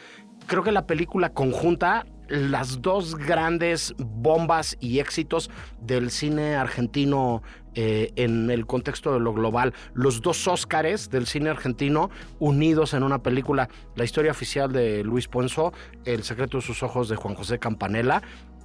creo 0.48 0.64
que 0.64 0.72
la 0.72 0.88
película 0.88 1.34
conjunta 1.34 2.06
las 2.30 2.82
dos 2.82 3.16
grandes 3.16 3.94
bombas 3.98 4.78
y 4.80 5.00
éxitos 5.00 5.50
del 5.82 6.12
cine 6.12 6.56
argentino 6.56 7.42
eh, 7.76 8.12
en 8.16 8.52
el 8.52 8.66
contexto 8.68 9.14
de 9.14 9.20
lo 9.20 9.34
global. 9.34 9.74
Los 9.94 10.22
dos 10.22 10.48
Óscares 10.48 11.10
del 11.10 11.26
cine 11.26 11.50
argentino 11.50 12.12
unidos 12.40 12.94
en 12.94 13.04
una 13.04 13.24
película. 13.24 13.70
La 13.96 14.04
historia 14.04 14.32
oficial 14.32 14.72
de 14.72 15.04
Luis 15.04 15.28
Ponzo, 15.28 15.74
El 16.06 16.24
secreto 16.24 16.58
de 16.58 16.62
sus 16.62 16.84
ojos 16.84 17.10
de 17.10 17.16
Juan 17.16 17.36
José 17.36 17.60
Campanella 17.60 18.22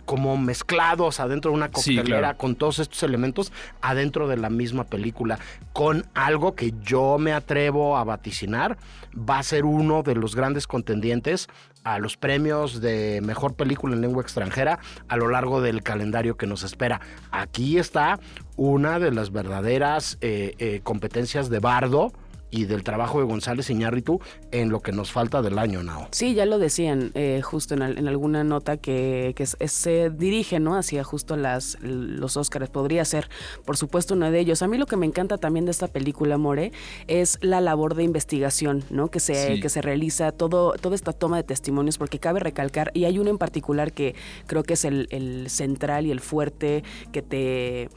como 0.08 0.38
mezclados 0.38 1.20
adentro 1.20 1.50
de 1.50 1.58
una 1.58 1.66
Sí, 1.66 1.94
coctelera 1.96 2.18
claro. 2.20 2.38
con 2.38 2.56
todos 2.56 2.78
estos 2.78 3.02
elementos 3.02 3.52
adentro 3.82 4.26
de 4.26 4.38
la 4.38 4.48
misma 4.48 4.84
película, 4.84 5.38
con 5.74 6.06
algo 6.14 6.54
que 6.54 6.72
yo 6.82 7.18
me 7.18 7.34
atrevo 7.34 7.98
a 7.98 8.04
vaticinar, 8.04 8.78
va 9.14 9.38
a 9.38 9.42
ser 9.42 9.66
uno 9.66 10.02
de 10.02 10.14
los 10.14 10.34
grandes 10.34 10.66
contendientes 10.66 11.46
a 11.84 11.98
los 11.98 12.16
premios 12.16 12.80
de 12.80 13.20
mejor 13.22 13.52
película 13.52 13.94
en 13.94 14.00
lengua 14.00 14.22
extranjera 14.22 14.78
a 15.08 15.16
lo 15.18 15.28
largo 15.28 15.60
del 15.60 15.82
calendario 15.82 16.38
que 16.38 16.46
nos 16.46 16.62
espera. 16.62 17.02
Aquí 17.30 17.76
está 17.76 18.18
una 18.56 18.98
de 18.98 19.12
las 19.12 19.30
verdaderas 19.30 20.16
eh, 20.22 20.54
eh, 20.58 20.80
competencias 20.82 21.50
de 21.50 21.58
Bardo 21.58 22.12
y 22.50 22.64
del 22.64 22.82
trabajo 22.82 23.18
de 23.20 23.26
González 23.26 23.68
Iñárritu 23.70 24.20
en 24.52 24.70
lo 24.70 24.80
que 24.80 24.92
nos 24.92 25.12
falta 25.12 25.42
del 25.42 25.58
año, 25.58 25.82
Nao. 25.82 26.08
Sí, 26.12 26.34
ya 26.34 26.46
lo 26.46 26.58
decían 26.58 27.10
eh, 27.14 27.40
justo 27.42 27.74
en, 27.74 27.82
al- 27.82 27.98
en 27.98 28.08
alguna 28.08 28.44
nota 28.44 28.76
que, 28.78 29.34
que 29.36 29.46
se 29.46 30.10
dirige 30.10 30.58
¿no? 30.60 30.76
hacia 30.76 31.04
justo 31.04 31.36
las, 31.36 31.76
los 31.82 32.36
Óscares. 32.36 32.70
Podría 32.70 33.04
ser, 33.04 33.28
por 33.64 33.76
supuesto, 33.76 34.14
uno 34.14 34.30
de 34.30 34.40
ellos. 34.40 34.62
A 34.62 34.66
mí 34.68 34.78
lo 34.78 34.86
que 34.86 34.96
me 34.96 35.06
encanta 35.06 35.36
también 35.38 35.64
de 35.66 35.70
esta 35.72 35.88
película, 35.88 36.38
More, 36.38 36.72
es 37.06 37.38
la 37.42 37.60
labor 37.60 37.94
de 37.94 38.04
investigación 38.04 38.84
¿no? 38.90 39.08
que, 39.10 39.20
se, 39.20 39.54
Sí. 39.54 39.60
que 39.60 39.68
se 39.68 39.82
realiza, 39.82 40.32
todo, 40.32 40.72
toda 40.72 40.94
esta 40.94 41.12
toma 41.12 41.36
de 41.36 41.42
testimonios, 41.42 41.98
porque 41.98 42.18
cabe 42.18 42.40
recalcar, 42.40 42.90
y 42.94 43.04
hay 43.04 43.18
uno 43.18 43.30
en 43.30 43.38
particular 43.38 43.92
que 43.92 44.14
creo 44.46 44.62
que 44.62 44.74
es 44.74 44.84
el, 44.84 45.06
el 45.10 45.50
central 45.50 46.06
y 46.06 46.10
el 46.10 46.20
fuerte 46.20 46.82
que 47.12 47.22
te 47.22 47.88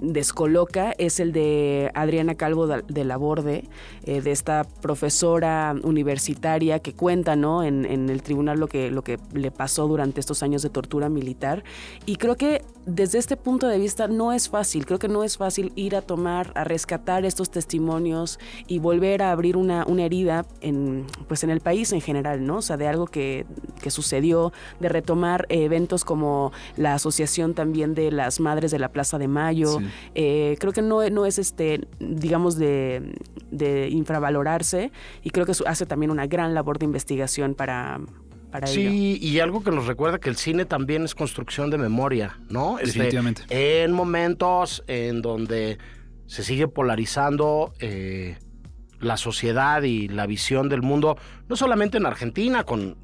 descoloca 0.00 0.92
es 0.98 1.20
el 1.20 1.32
de 1.32 1.90
Adriana 1.94 2.34
Calvo 2.34 2.66
de 2.66 2.82
de 2.88 3.04
la 3.04 3.16
Borde, 3.16 3.64
eh, 4.04 4.20
de 4.20 4.30
esta 4.30 4.64
profesora 4.82 5.74
universitaria 5.82 6.78
que 6.78 6.92
cuenta 6.92 7.36
¿no? 7.36 7.62
en, 7.62 7.84
en 7.84 8.10
el 8.10 8.22
tribunal 8.22 8.60
lo 8.60 8.68
que, 8.68 8.90
lo 8.90 9.02
que 9.02 9.18
le 9.32 9.50
pasó 9.50 9.88
durante 9.88 10.20
estos 10.20 10.42
años 10.42 10.62
de 10.62 10.70
tortura 10.70 11.08
militar. 11.08 11.64
Y 12.06 12.16
creo 12.16 12.36
que 12.36 12.62
desde 12.86 13.18
este 13.18 13.36
punto 13.36 13.66
de 13.66 13.78
vista 13.78 14.08
no 14.08 14.32
es 14.32 14.48
fácil, 14.48 14.84
creo 14.84 14.98
que 14.98 15.08
no 15.08 15.24
es 15.24 15.38
fácil 15.38 15.72
ir 15.74 15.96
a 15.96 16.02
tomar, 16.02 16.52
a 16.54 16.64
rescatar 16.64 17.24
estos 17.24 17.50
testimonios 17.50 18.38
y 18.66 18.78
volver 18.78 19.22
a 19.22 19.30
abrir 19.32 19.56
una, 19.56 19.84
una 19.86 20.04
herida 20.04 20.44
en, 20.60 21.06
pues 21.26 21.44
en 21.44 21.50
el 21.50 21.60
país 21.60 21.92
en 21.92 22.00
general, 22.00 22.44
¿no? 22.44 22.58
O 22.58 22.62
sea, 22.62 22.76
de 22.76 22.86
algo 22.86 23.06
que, 23.06 23.46
que 23.80 23.90
sucedió, 23.90 24.52
de 24.80 24.88
retomar 24.88 25.46
eh, 25.48 25.64
eventos 25.64 26.04
como 26.04 26.52
la 26.76 26.94
asociación 26.94 27.54
también 27.54 27.94
de 27.94 28.10
las 28.10 28.40
madres 28.40 28.70
de 28.70 28.78
la 28.78 28.90
Plaza 28.90 29.18
de 29.18 29.28
Mayo. 29.28 29.78
Sí. 29.78 29.86
Eh, 30.14 30.56
creo 30.60 30.72
que 30.72 30.82
no, 30.82 31.08
no 31.08 31.26
es 31.26 31.38
este, 31.38 31.86
digamos, 31.98 32.56
de, 32.56 33.14
de 33.50 33.88
infravalorarse 33.94 34.92
y 35.22 35.30
creo 35.30 35.46
que 35.46 35.52
hace 35.66 35.86
también 35.86 36.10
una 36.10 36.26
gran 36.26 36.54
labor 36.54 36.78
de 36.78 36.84
investigación 36.84 37.54
para, 37.54 38.00
para 38.50 38.68
ello. 38.68 38.90
Sí, 38.90 39.18
y 39.20 39.40
algo 39.40 39.62
que 39.62 39.70
nos 39.70 39.86
recuerda 39.86 40.18
que 40.18 40.28
el 40.28 40.36
cine 40.36 40.64
también 40.64 41.04
es 41.04 41.14
construcción 41.14 41.70
de 41.70 41.78
memoria, 41.78 42.38
¿no? 42.48 42.78
Este, 42.78 42.98
Definitivamente. 42.98 43.42
en 43.48 43.92
momentos 43.92 44.84
en 44.86 45.22
donde 45.22 45.78
se 46.26 46.42
sigue 46.42 46.68
polarizando 46.68 47.72
eh, 47.80 48.38
la 49.00 49.16
sociedad 49.16 49.82
y 49.82 50.08
la 50.08 50.26
visión 50.26 50.68
del 50.68 50.82
mundo, 50.82 51.16
no 51.48 51.56
solamente 51.56 51.98
en 51.98 52.06
Argentina, 52.06 52.64
con 52.64 52.96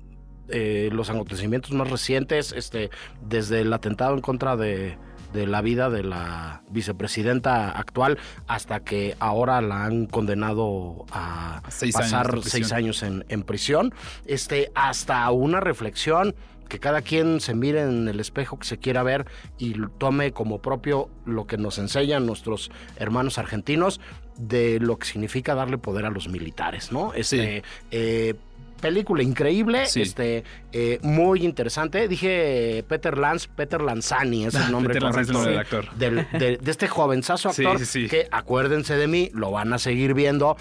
eh, 0.49 0.89
los 0.93 1.11
acontecimientos 1.11 1.73
más 1.73 1.91
recientes, 1.91 2.53
este, 2.53 2.91
desde 3.21 3.61
el 3.61 3.73
atentado 3.73 4.15
en 4.15 4.21
contra 4.21 4.57
de, 4.57 4.97
de 5.33 5.47
la 5.47 5.63
vida 5.63 5.91
de 5.91 6.03
la 6.03 6.63
vicepresidenta 6.71 7.71
actual 7.71 8.19
hasta 8.47 8.81
que 8.81 9.17
ahora 9.19 9.61
la 9.61 9.85
han 9.85 10.07
condenado 10.07 11.07
a 11.13 11.63
Seis 11.69 11.97
años 11.97 12.11
pasar 12.11 12.31
prisión. 12.31 12.51
seis 12.51 12.73
años 12.73 13.03
en, 13.03 13.25
en 13.29 13.43
prisión, 13.43 13.95
este, 14.27 14.71
hasta 14.75 15.31
una 15.31 15.61
reflexión 15.61 16.35
que 16.69 16.79
cada 16.79 17.03
quien 17.03 17.41
se 17.41 17.55
mire 17.55 17.83
en 17.83 18.09
el 18.09 18.21
espejo 18.21 18.59
que 18.59 18.67
se 18.67 18.79
quiera 18.79 19.03
ver 19.03 19.27
y 19.59 19.75
tome 19.99 20.33
como 20.33 20.63
propio 20.63 21.11
lo 21.27 21.47
que 21.47 21.59
nos 21.59 21.79
enseñan 21.79 22.27
nuestros 22.27 22.71
hermanos 22.97 23.39
argentinos 23.39 24.01
de 24.39 24.79
lo 24.79 24.99
que 24.99 25.07
significa 25.07 25.55
darle 25.55 25.79
poder 25.79 26.07
a 26.07 26.11
los 26.11 26.29
militares, 26.29 26.93
¿no? 26.93 27.13
Este, 27.13 27.63
eh, 27.91 28.35
película 28.81 29.23
increíble, 29.23 29.87
Sí. 29.87 30.03
este, 30.03 30.45
eh, 30.73 30.99
muy 31.03 31.45
interesante. 31.45 32.09
Dije 32.09 32.85
Peter 32.89 33.17
Lanz, 33.19 33.47
Peter 33.47 33.81
Lanzani 33.81 34.47
es 34.47 34.55
el 34.55 34.71
nombre 34.73 34.95
Peter 34.95 35.03
Lanzani 35.05 35.23
es 35.23 35.29
el 35.29 35.35
correcto 35.37 35.51
del 35.51 35.59
actor. 35.85 35.99
del- 35.99 36.39
de, 36.41 36.57
de 36.57 36.71
este 36.71 36.89
jovenzazo 36.89 37.51
actor 37.51 37.79
sí, 37.81 37.87
sí. 37.87 38.09
que 38.09 38.27
acuérdense 38.31 38.97
de 38.97 39.07
mí, 39.07 39.31
lo 39.35 39.51
van 39.51 39.73
a 39.73 39.79
seguir 39.79 40.15
viendo 40.15 40.57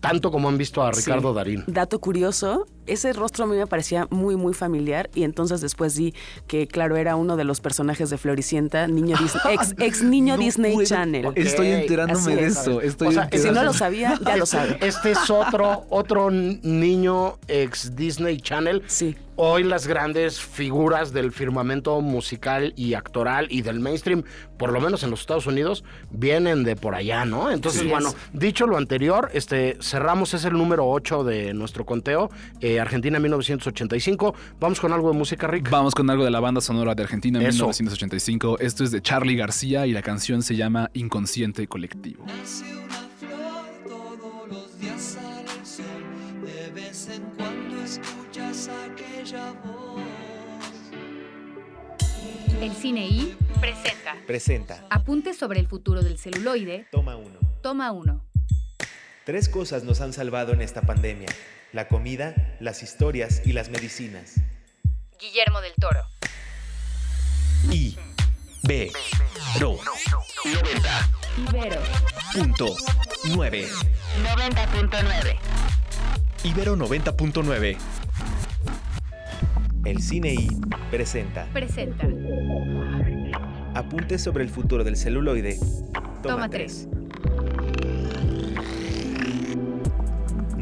tanto 0.00 0.30
como 0.30 0.48
han 0.48 0.58
visto 0.58 0.82
a 0.82 0.92
Sí. 0.92 1.00
Ricardo 1.00 1.32
Darín. 1.32 1.64
Dato 1.66 1.98
curioso, 1.98 2.66
ese 2.86 3.12
rostro 3.12 3.44
a 3.44 3.46
mí 3.46 3.56
me 3.56 3.66
parecía 3.66 4.06
muy, 4.10 4.36
muy 4.36 4.54
familiar 4.54 5.10
y 5.14 5.24
entonces 5.24 5.60
después 5.60 5.94
di 5.94 6.14
que, 6.46 6.66
claro, 6.66 6.96
era 6.96 7.16
uno 7.16 7.36
de 7.36 7.44
los 7.44 7.60
personajes 7.60 8.10
de 8.10 8.18
Floricienta, 8.18 8.86
niño 8.86 9.16
Disney, 9.18 9.42
ex, 9.54 9.74
ex 9.78 10.02
niño 10.02 10.36
No 10.36 10.42
Disney 10.42 10.74
puede- 10.74 10.86
Channel. 10.86 11.32
Estoy 11.34 11.68
enterándome 11.68 12.36
de 12.36 12.46
es. 12.46 12.58
eso. 12.58 12.80
Estoy 12.80 13.08
O 13.08 13.12
sea, 13.12 13.28
Si 13.32 13.50
no 13.50 13.62
lo 13.62 13.72
sabía, 13.72 14.18
ya 14.24 14.36
lo 14.36 14.46
sabe. 14.46 14.78
Este 14.80 15.12
es 15.12 15.30
otro, 15.30 15.84
otro 15.90 16.30
niño 16.30 17.38
ex 17.48 17.94
Disney 17.96 18.40
Channel. 18.40 18.82
Sí. 18.86 19.16
Hoy 19.36 19.64
las 19.64 19.88
grandes 19.88 20.40
figuras 20.40 21.12
del 21.12 21.32
firmamento 21.32 22.00
musical 22.00 22.72
y 22.76 22.94
actoral 22.94 23.48
y 23.50 23.62
del 23.62 23.80
mainstream, 23.80 24.22
por 24.58 24.72
lo 24.72 24.80
menos 24.80 25.02
en 25.02 25.10
los 25.10 25.20
Estados 25.22 25.48
Unidos, 25.48 25.82
vienen 26.12 26.62
de 26.62 26.76
por 26.76 26.94
allá, 26.94 27.24
¿no? 27.24 27.50
Entonces, 27.50 27.88
bueno, 27.88 28.10
es. 28.10 28.16
dicho 28.32 28.68
lo 28.68 28.76
anterior, 28.76 29.30
este, 29.34 29.76
cerramos, 29.82 30.34
es 30.34 30.44
el 30.44 30.52
número 30.52 30.86
8 30.88 31.24
de 31.24 31.52
nuestro 31.52 31.84
conteo, 31.84 32.30
eh, 32.60 32.73
Argentina 32.80 33.18
1985. 33.18 34.34
Vamos 34.60 34.80
con 34.80 34.92
algo 34.92 35.10
de 35.10 35.18
música, 35.18 35.46
Rick. 35.46 35.70
Vamos 35.70 35.94
con 35.94 36.08
algo 36.10 36.24
de 36.24 36.30
la 36.30 36.40
banda 36.40 36.60
sonora 36.60 36.94
de 36.94 37.02
Argentina 37.02 37.40
en 37.40 37.46
Eso. 37.46 37.64
1985. 37.64 38.58
Esto 38.60 38.84
es 38.84 38.90
de 38.90 39.02
Charlie 39.02 39.36
García 39.36 39.86
y 39.86 39.92
la 39.92 40.02
canción 40.02 40.42
se 40.42 40.56
llama 40.56 40.90
Inconsciente 40.94 41.66
Colectivo. 41.66 42.24
Nace 42.26 42.64
una 42.76 43.08
flor, 43.18 43.64
todos 43.88 44.48
los 44.48 44.80
días 44.80 45.00
sale 45.02 45.42
el 45.42 45.66
sol. 45.66 45.84
De 46.44 46.70
vez 46.72 47.08
en 47.08 47.22
cuando 47.36 47.82
escuchas 47.82 48.68
aquella 48.68 49.52
voz. 49.64 50.00
El 52.60 52.72
Cine 52.72 53.06
I 53.06 53.36
presenta 53.60 54.14
Presenta. 54.26 54.86
Apuntes 54.88 55.36
sobre 55.36 55.60
el 55.60 55.66
futuro 55.66 56.02
del 56.02 56.18
celuloide. 56.18 56.86
Toma 56.90 57.16
uno. 57.16 57.38
Toma 57.60 57.92
1. 57.92 58.24
Tres 59.24 59.48
cosas 59.48 59.84
nos 59.84 60.00
han 60.00 60.12
salvado 60.12 60.52
en 60.52 60.60
esta 60.60 60.82
pandemia. 60.82 61.28
La 61.74 61.88
comida, 61.88 62.56
las 62.60 62.84
historias 62.84 63.42
y 63.44 63.52
las 63.52 63.68
medicinas. 63.68 64.34
Guillermo 65.18 65.60
del 65.60 65.72
Toro. 65.74 66.02
I 67.72 67.96
B 68.62 68.92
Ro 69.58 69.80
Ibero. 71.36 71.80
punto 72.32 72.76
9 73.24 73.66
90.9. 74.22 75.36
Ibero 76.44 76.76
90.9 76.76 77.76
El 79.84 80.00
Cine 80.00 80.32
I 80.32 80.48
presenta. 80.92 81.48
Presenta. 81.52 82.06
Apuntes 83.74 84.22
sobre 84.22 84.44
el 84.44 84.50
futuro 84.50 84.84
del 84.84 84.96
celuloide. 84.96 85.58
Toma, 85.92 86.22
Toma 86.22 86.48
tres. 86.50 86.86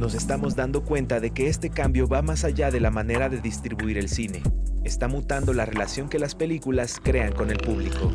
Nos 0.03 0.15
estamos 0.15 0.57
dando 0.57 0.83
cuenta 0.83 1.21
de 1.21 1.31
que 1.31 1.47
este 1.47 1.71
cambio 1.71 2.09
va 2.09 2.23
más 2.23 2.43
allá 2.43 2.73
de 2.73 2.81
la 2.81 2.91
manera 2.91 3.29
de 3.29 3.41
distribuir 3.41 3.99
el 3.99 4.09
cine. 4.09 4.43
Está 4.83 5.07
mutando 5.07 5.53
la 5.53 5.65
relación 5.65 6.09
que 6.09 6.19
las 6.19 6.35
películas 6.35 7.01
crean 7.01 7.31
con 7.31 7.53
el 7.53 7.59
público. 7.59 8.11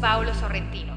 Paulo 0.00 0.32
Sorrentino. 0.32 0.91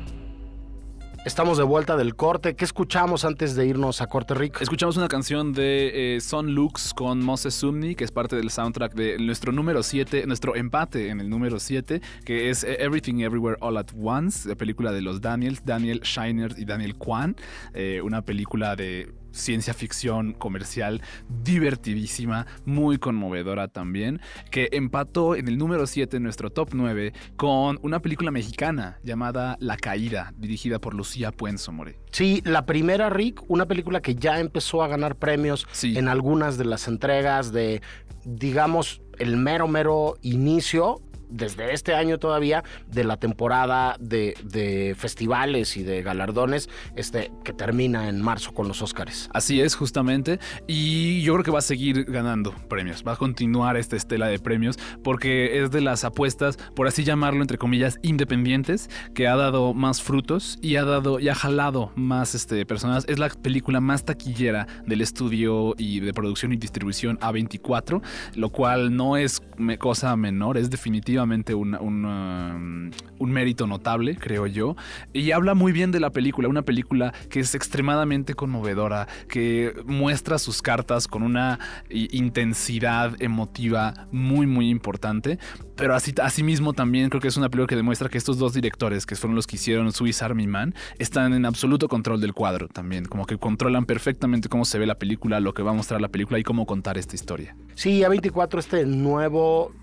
Estamos 1.26 1.58
de 1.58 1.64
vuelta 1.64 1.98
del 1.98 2.16
corte. 2.16 2.56
¿Qué 2.56 2.64
escuchamos 2.64 3.26
antes 3.26 3.56
de 3.56 3.66
irnos 3.66 4.00
a 4.00 4.06
corte, 4.06 4.36
Rick? 4.36 4.62
Escuchamos 4.62 4.96
una 4.96 5.08
canción 5.08 5.54
de 5.54 6.18
eh, 6.18 6.22
Son 6.22 6.54
Lux 6.54 6.94
con 6.94 7.20
Moses 7.24 7.56
Sumni, 7.56 7.96
que 7.96 8.04
es 8.04 8.12
parte 8.12 8.36
del 8.36 8.52
soundtrack 8.52 8.94
de 8.94 9.18
nuestro 9.18 9.52
número 9.52 9.82
7, 9.82 10.28
nuestro 10.28 10.56
empate 10.56 11.10
en 11.10 11.20
el 11.20 11.28
número 11.28 11.60
7, 11.60 12.00
que 12.24 12.52
es 12.52 12.64
eh, 12.64 12.78
Everything 12.80 13.22
Everywhere 13.22 13.58
All 13.60 13.76
at 13.78 13.88
Once, 14.00 14.48
la 14.48 14.54
película 14.54 14.92
de 14.92 15.02
los 15.02 15.20
Daniels, 15.20 15.66
Daniel 15.66 16.02
Shiner 16.02 16.54
y 16.60 16.66
Daniel 16.66 16.96
Kwan, 16.96 17.36
eh, 17.74 18.02
una 18.04 18.22
película 18.22 18.76
de 18.76 19.12
ciencia 19.36 19.74
ficción 19.74 20.34
comercial 20.34 21.02
divertidísima, 21.44 22.46
muy 22.66 22.98
conmovedora 22.98 23.68
también, 23.68 24.22
que 24.52 24.70
empató 24.72 25.36
en 25.36 25.48
el 25.48 25.58
número 25.58 25.88
7 25.88 26.18
en 26.18 26.24
nuestro 26.24 26.50
top 26.50 26.70
9 26.74 27.14
con 27.36 27.80
una 27.82 28.00
película 28.02 28.32
mexicana 28.32 29.00
llamada 29.04 29.58
La 29.60 29.78
Caída, 29.78 30.34
dirigida 30.38 30.80
por 30.80 30.94
Lucía 30.94 31.32
Puenzo 31.32 31.72
More. 31.72 31.98
Sí, 32.12 32.42
la 32.46 32.66
primera, 32.66 33.10
Rick, 33.10 33.44
una 33.48 33.66
película 33.68 34.02
que 34.02 34.16
ya 34.16 34.40
empezó 34.40 34.84
a 34.84 34.88
ganar 34.88 35.16
premios 35.16 35.68
Sí. 35.72 35.98
en 35.98 36.08
algunas 36.08 36.58
de 36.58 36.66
las 36.66 36.88
entregas 36.88 37.52
de, 37.52 37.82
digamos, 38.26 39.02
el 39.18 39.38
mero, 39.38 39.68
mero 39.68 40.16
inicio 40.22 41.02
desde 41.30 41.74
este 41.74 41.94
año 41.94 42.18
todavía 42.20 42.64
de 42.88 43.04
la 43.04 43.18
temporada 43.18 43.96
de, 44.00 44.96
festivales 44.98 45.78
y 45.78 45.84
de 45.84 46.02
galardones 46.02 46.70
este, 46.96 47.32
que 47.44 47.54
termina 47.54 48.10
en 48.10 48.22
marzo 48.22 48.54
con 48.54 48.68
los 48.68 48.82
Óscares. 48.82 49.30
Así 49.34 49.62
es, 49.62 49.76
justamente. 49.76 50.40
Y 50.68 51.22
yo 51.22 51.34
creo 51.34 51.44
que 51.44 51.52
va 51.52 51.60
a 51.60 51.64
seguir 51.64 52.06
ganando 52.06 52.54
premios. 52.70 53.04
Va 53.08 53.14
a 53.14 53.16
continuar 53.18 53.78
esta 53.78 53.96
estela 53.96 54.28
de 54.28 54.40
premios 54.40 54.78
porque 55.04 55.62
es 55.62 55.72
de 55.72 55.82
las 55.82 56.04
apuestas, 56.04 56.58
por 56.76 56.88
así 56.88 57.04
llamarlo, 57.04 57.42
entre 57.42 57.58
comillas, 57.58 58.00
independientes, 58.02 58.90
que 59.14 59.28
ha 59.28 59.36
dado 59.36 59.74
más 59.74 60.02
frutos 60.02 60.58
y 60.62 60.76
ha 60.76 60.84
dado 60.84 61.20
y 61.20 61.30
ha 61.30 61.36
jalado 61.36 61.92
más 61.96 62.36
este, 62.36 62.66
personas. 62.66 63.06
Es 63.08 63.20
la 63.20 63.30
película 63.30 63.80
más 63.82 64.06
taquillera 64.06 64.68
del 64.86 65.02
estudio 65.02 65.76
y 65.78 66.00
de 66.00 66.14
producción 66.14 66.54
y 66.54 66.58
distribución 66.58 67.18
A24, 67.20 68.02
lo 68.36 68.50
cual 68.50 68.96
no 68.96 69.18
es 69.18 69.42
cosa 69.80 70.16
menor, 70.16 70.58
es 70.58 70.70
definitivamente 71.16 71.56
un, 71.56 72.92
mérito 73.20 73.68
notable, 73.68 74.16
creo 74.16 74.48
yo. 74.48 74.76
Y 75.14 75.32
habla 75.32 75.54
muy 75.54 75.72
bien 75.72 75.92
de 75.92 76.00
la 76.00 76.12
película, 76.12 76.48
una 76.48 76.62
película 76.62 77.14
que 77.30 77.40
es 77.40 77.56
extremadamente 77.56 78.34
conmovedora, 78.34 79.08
que 79.28 79.74
muestra 79.86 80.38
sus 80.38 80.62
cartas 80.62 81.08
con 81.08 81.24
una 81.24 81.60
intensidad 81.90 83.22
emotiva 83.22 84.08
muy, 84.12 84.46
muy 84.48 84.70
importante. 84.70 85.40
Pero 85.76 85.96
así, 85.96 86.14
asimismo 86.22 86.74
también 86.74 87.10
creo 87.10 87.22
que 87.22 87.28
es 87.28 87.38
una 87.38 87.50
película 87.50 87.68
que 87.68 87.76
demuestra 87.76 88.08
que 88.08 88.18
estos 88.18 88.38
dos 88.38 88.54
directores, 88.54 89.06
que 89.06 89.16
fueron 89.16 89.36
los 89.36 89.48
que 89.48 89.58
hicieron 89.58 89.92
Swiss 89.92 90.22
Army 90.22 90.48
Man, 90.48 90.74
están 90.98 91.34
en 91.34 91.46
absoluto 91.46 91.90
control 91.90 92.22
del 92.22 92.34
cuadro 92.34 92.68
también. 92.70 93.06
Como 93.06 93.26
que 93.26 93.38
controlan 93.38 93.86
perfectamente 93.86 94.48
cómo 94.48 94.64
se 94.64 94.80
ve 94.80 94.86
la 94.86 94.96
película, 94.96 95.40
lo 95.40 95.54
que 95.54 95.64
va 95.64 95.72
a 95.72 95.74
mostrar 95.74 96.00
la 96.00 96.10
película 96.10 96.40
y 96.40 96.44
cómo 96.44 96.66
contar 96.66 96.98
esta 96.98 97.16
historia. 97.16 97.56
Sí, 97.76 98.00
A24, 98.02 98.60
este 98.60 98.86
nuevo 98.86 99.74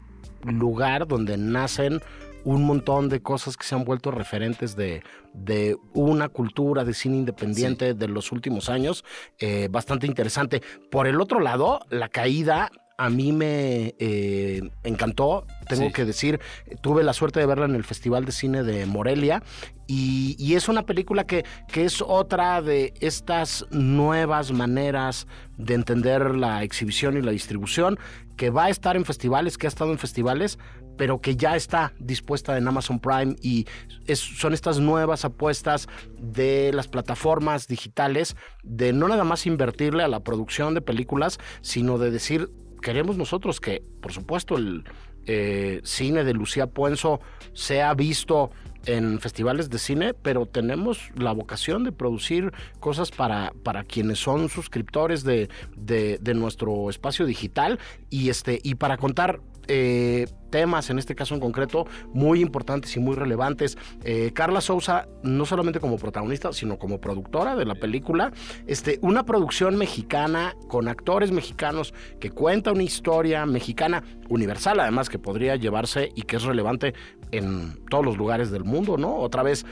lugar 0.44 1.06
donde 1.06 1.36
nacen 1.36 2.00
un 2.44 2.64
montón 2.64 3.08
de 3.08 3.22
cosas 3.22 3.56
que 3.56 3.64
se 3.64 3.74
han 3.76 3.84
vuelto 3.84 4.10
referentes 4.10 4.74
de, 4.74 5.02
de 5.32 5.76
una 5.94 6.28
cultura 6.28 6.84
de 6.84 6.92
cine 6.92 7.16
independiente 7.18 7.94
de 7.94 8.08
los 8.08 8.32
últimos 8.32 8.68
años, 8.68 9.04
eh, 9.38 9.68
bastante 9.70 10.06
interesante. 10.08 10.60
Por 10.90 11.06
el 11.06 11.20
otro 11.20 11.38
lado, 11.38 11.80
la 11.88 12.08
caída 12.08 12.70
a 12.98 13.08
mí 13.10 13.32
me 13.32 13.94
eh, 13.98 14.60
encantó, 14.84 15.46
tengo 15.68 15.86
Sí. 15.86 15.92
que 15.92 16.04
decir, 16.04 16.40
tuve 16.82 17.02
la 17.02 17.12
suerte 17.12 17.40
de 17.40 17.46
verla 17.46 17.64
en 17.64 17.74
el 17.74 17.84
Festival 17.84 18.24
de 18.24 18.32
Cine 18.32 18.62
de 18.62 18.86
Morelia 18.86 19.42
y, 19.86 20.36
y 20.38 20.54
es 20.54 20.68
una 20.68 20.82
película 20.82 21.24
que, 21.26 21.44
que 21.68 21.84
es 21.84 22.02
otra 22.02 22.60
de 22.60 22.92
estas 23.00 23.66
nuevas 23.70 24.52
maneras 24.52 25.26
de 25.56 25.74
entender 25.74 26.34
la 26.36 26.62
exhibición 26.62 27.16
y 27.16 27.22
la 27.22 27.32
distribución, 27.32 27.98
que 28.42 28.50
va 28.50 28.64
a 28.64 28.70
estar 28.70 28.96
en 28.96 29.04
festivales, 29.04 29.56
que 29.56 29.68
ha 29.68 29.72
estado 29.74 29.92
en 29.92 29.98
festivales, 29.98 30.58
pero 30.98 31.20
que 31.20 31.36
ya 31.36 31.54
está 31.54 31.92
dispuesta 32.00 32.58
en 32.58 32.66
Amazon 32.66 32.98
Prime 32.98 33.36
y 33.40 33.68
son 34.14 34.52
estas 34.52 34.80
nuevas 34.80 35.24
apuestas 35.24 35.86
de 36.18 36.72
las 36.74 36.88
plataformas 36.88 37.68
digitales 37.68 38.34
de 38.64 38.92
no 38.92 39.06
nada 39.06 39.22
más 39.22 39.46
invertirle 39.46 40.02
a 40.02 40.08
la 40.08 40.24
producción 40.24 40.74
de 40.74 40.80
películas, 40.80 41.38
sino 41.60 41.98
de 41.98 42.10
decir, 42.10 42.50
queremos 42.80 43.16
nosotros 43.16 43.60
que, 43.60 43.84
por 44.00 44.12
supuesto, 44.12 44.56
el 44.56 44.82
eh, 45.26 45.80
cine 45.84 46.24
de 46.24 46.34
Lucía 46.34 46.66
Puenzo 46.66 47.20
sea 47.52 47.94
visto 47.94 48.50
en 48.86 49.20
festivales 49.20 49.70
de 49.70 49.78
cine, 49.78 50.14
pero 50.14 50.46
tenemos 50.46 51.10
la 51.16 51.32
vocación 51.32 51.84
de 51.84 51.92
producir 51.92 52.52
cosas 52.80 53.10
para, 53.10 53.52
para 53.62 53.84
quienes 53.84 54.18
son 54.18 54.48
suscriptores 54.48 55.24
de, 55.24 55.48
de- 55.76 56.18
nuestro 56.34 56.88
espacio 56.88 57.26
digital 57.26 57.78
y, 58.08 58.30
este, 58.30 58.58
y 58.62 58.74
para 58.76 58.96
contar 58.96 59.40
eh, 59.68 60.26
temas, 60.50 60.90
en 60.90 60.98
este 60.98 61.14
caso 61.14 61.34
en 61.34 61.40
concreto, 61.40 61.86
muy 62.12 62.40
importantes 62.40 62.96
y 62.96 63.00
muy 63.00 63.14
relevantes. 63.14 63.78
Eh, 64.02 64.32
Carla 64.34 64.60
Souza, 64.60 65.06
no 65.22 65.44
solamente 65.46 65.78
como 65.78 65.98
protagonista, 65.98 66.52
sino 66.52 66.78
como 66.78 67.00
productora 67.00 67.54
de 67.54 67.64
la 67.64 67.74
película, 67.74 68.32
este, 68.66 68.98
una 69.02 69.24
producción 69.24 69.76
mexicana 69.76 70.56
con 70.68 70.88
actores 70.88 71.30
mexicanos 71.30 71.94
que 72.18 72.30
cuenta 72.30 72.72
una 72.72 72.82
historia 72.82 73.46
mexicana 73.46 74.02
universal, 74.28 74.80
además 74.80 75.08
que 75.08 75.18
podría 75.18 75.54
llevarse 75.56 76.10
y 76.14 76.22
que 76.22 76.36
es 76.36 76.42
relevante 76.42 76.94
en 77.32 77.80
todos 77.90 78.04
los 78.04 78.16
lugares 78.16 78.50
del 78.50 78.64
mundo, 78.64 78.96
¿no? 78.96 79.16
Otra 79.16 79.42
vez, 79.42 79.66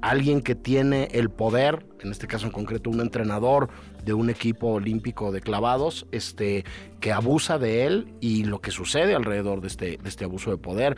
alguien 0.00 0.42
que 0.42 0.54
tiene 0.54 1.08
el 1.12 1.30
poder, 1.30 1.86
en 2.00 2.10
este 2.10 2.26
caso 2.26 2.46
en 2.46 2.52
concreto 2.52 2.90
un 2.90 3.00
entrenador 3.00 3.68
de 4.04 4.12
un 4.12 4.28
equipo 4.30 4.68
olímpico 4.68 5.30
de 5.30 5.40
clavados, 5.40 6.06
este, 6.10 6.64
que 7.00 7.12
abusa 7.12 7.58
de 7.58 7.86
él 7.86 8.14
y 8.20 8.44
lo 8.44 8.60
que 8.60 8.72
sucede 8.72 9.14
alrededor 9.14 9.60
de 9.60 9.68
este, 9.68 9.98
de 10.02 10.08
este 10.08 10.24
abuso 10.24 10.50
de 10.50 10.58
poder 10.58 10.96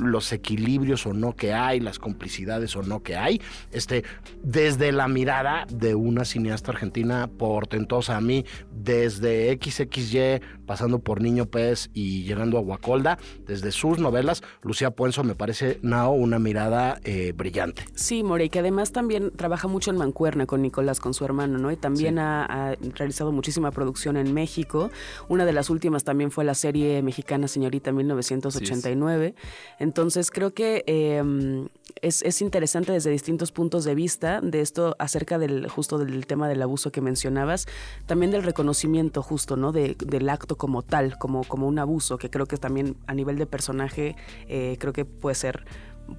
los 0.00 0.32
equilibrios 0.32 1.06
o 1.06 1.12
no 1.12 1.34
que 1.34 1.52
hay, 1.52 1.80
las 1.80 1.98
complicidades 1.98 2.74
o 2.76 2.82
no 2.82 3.02
que 3.02 3.16
hay, 3.16 3.40
este, 3.70 4.04
desde 4.42 4.92
la 4.92 5.08
mirada 5.08 5.66
de 5.70 5.94
una 5.94 6.24
cineasta 6.24 6.72
argentina 6.72 7.28
portentosa 7.28 8.16
a 8.16 8.20
mí, 8.20 8.44
desde 8.72 9.52
XXY, 9.52 10.40
pasando 10.70 11.00
por 11.00 11.20
Niño 11.20 11.46
Pez 11.46 11.90
y 11.94 12.22
llegando 12.22 12.56
a 12.56 12.60
Guacolda, 12.60 13.18
desde 13.44 13.72
sus 13.72 13.98
novelas, 13.98 14.40
Lucía 14.62 14.92
Puenzo 14.92 15.24
me 15.24 15.34
parece, 15.34 15.80
Nao, 15.82 16.12
una 16.12 16.38
mirada 16.38 17.00
eh, 17.02 17.32
brillante. 17.36 17.82
Sí, 17.96 18.22
More, 18.22 18.44
y 18.44 18.50
que 18.50 18.60
además 18.60 18.92
también 18.92 19.32
trabaja 19.34 19.66
mucho 19.66 19.90
en 19.90 19.96
Mancuerna 19.96 20.46
con 20.46 20.62
Nicolás, 20.62 21.00
con 21.00 21.12
su 21.12 21.24
hermano, 21.24 21.58
¿no? 21.58 21.72
Y 21.72 21.76
también 21.76 22.20
ha, 22.20 22.44
ha 22.44 22.76
realizado 22.94 23.32
muchísima 23.32 23.72
producción 23.72 24.16
en 24.16 24.32
México. 24.32 24.92
Una 25.28 25.44
de 25.44 25.52
las 25.52 25.70
últimas 25.70 26.04
también 26.04 26.30
fue 26.30 26.44
la 26.44 26.54
serie 26.54 27.02
mexicana 27.02 27.48
Señorita 27.48 27.90
1989. 27.90 29.34
Entonces 29.80 30.30
creo 30.30 30.54
que 30.54 30.84
eh, 30.86 31.66
es, 32.00 32.22
es 32.22 32.40
interesante 32.42 32.92
desde 32.92 33.10
distintos 33.10 33.50
puntos 33.50 33.82
de 33.82 33.96
vista 33.96 34.40
de 34.40 34.60
esto 34.60 34.94
acerca 35.00 35.36
del 35.40 35.68
justo 35.68 35.98
del 35.98 36.26
tema 36.28 36.48
del 36.48 36.62
abuso 36.62 36.92
que 36.92 37.00
mencionabas, 37.00 37.66
también 38.06 38.30
del 38.30 38.44
reconocimiento 38.44 39.20
justo, 39.20 39.56
¿no? 39.56 39.72
De- 39.72 39.96
del 39.98 40.28
acto 40.28 40.56
como 40.60 40.82
tal, 40.82 41.16
como, 41.16 41.42
como 41.44 41.66
un 41.66 41.78
abuso, 41.78 42.18
que 42.18 42.28
creo 42.28 42.44
que 42.44 42.58
también 42.58 42.94
a 43.06 43.14
nivel 43.14 43.38
de 43.38 43.46
personaje 43.46 44.14
eh, 44.46 44.76
creo 44.78 44.92
que 44.92 45.06
puede 45.06 45.34
ser 45.34 45.64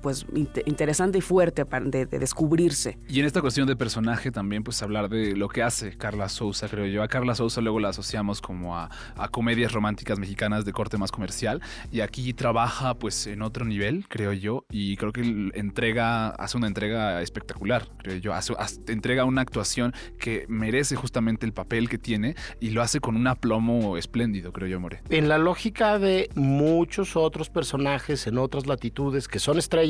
pues 0.02 0.26
inte- 0.34 0.64
interesante 0.66 1.18
y 1.18 1.22
fuerte 1.22 1.66
de, 1.86 2.06
de 2.06 2.20
descubrirse. 2.20 2.98
Y 3.08 3.20
en 3.20 3.26
esta 3.26 3.42
cuestión 3.42 3.68
de 3.68 3.76
personaje 3.76 4.32
también, 4.32 4.64
pues 4.64 4.82
hablar 4.84 5.10
de 5.10 5.36
lo 5.36 5.48
que 5.50 5.64
hace 5.64 5.98
Carla 5.98 6.30
Souza, 6.30 6.68
creo 6.68 6.86
yo. 6.86 7.04
A 7.04 7.08
Carla 7.08 7.36
Souza 7.36 7.62
luego 7.62 7.80
la 7.80 7.90
asociamos 7.90 8.42
como 8.42 8.78
a, 8.78 8.90
a 9.16 9.28
comedias 9.30 9.72
románticas 9.72 10.20
mexicanas 10.20 10.66
de 10.66 10.74
corte 10.74 10.98
más 10.98 11.12
comercial. 11.12 11.62
Y 11.92 12.02
aquí 12.02 12.34
trabaja 12.34 12.94
pues 12.96 13.28
en 13.28 13.42
otro 13.42 13.66
nivel, 13.66 14.06
creo 14.08 14.34
yo. 14.34 14.66
Y 14.70 14.96
creo 14.98 15.12
que 15.12 15.22
él 15.22 15.52
entrega, 15.56 16.30
hace 16.30 16.58
una 16.58 16.68
entrega 16.68 17.22
espectacular, 17.22 17.88
creo 17.98 18.18
yo. 18.18 18.34
Hace, 18.34 18.54
hace- 18.58 18.82
entrega 18.88 19.26
una 19.26 19.42
actuación 19.42 19.94
que 20.20 20.46
merece 20.48 20.96
justamente 20.96 21.46
el 21.46 21.54
papel 21.54 21.90
que 21.90 21.98
tiene 21.98 22.36
y 22.60 22.70
lo 22.72 22.82
hace 22.82 23.00
con 23.00 23.16
un 23.16 23.28
aplomo 23.28 23.98
espléndido, 23.98 24.52
creo 24.54 24.68
yo, 24.68 24.80
More. 24.80 25.02
En 25.10 25.28
la 25.30 25.38
lógica 25.38 26.00
de 26.00 26.30
muchos 26.36 27.16
otros 27.16 27.50
personajes 27.50 28.28
en 28.28 28.38
otras 28.38 28.68
latitudes 28.68 29.28
que 29.28 29.40
son 29.40 29.58
estrellas 29.58 29.81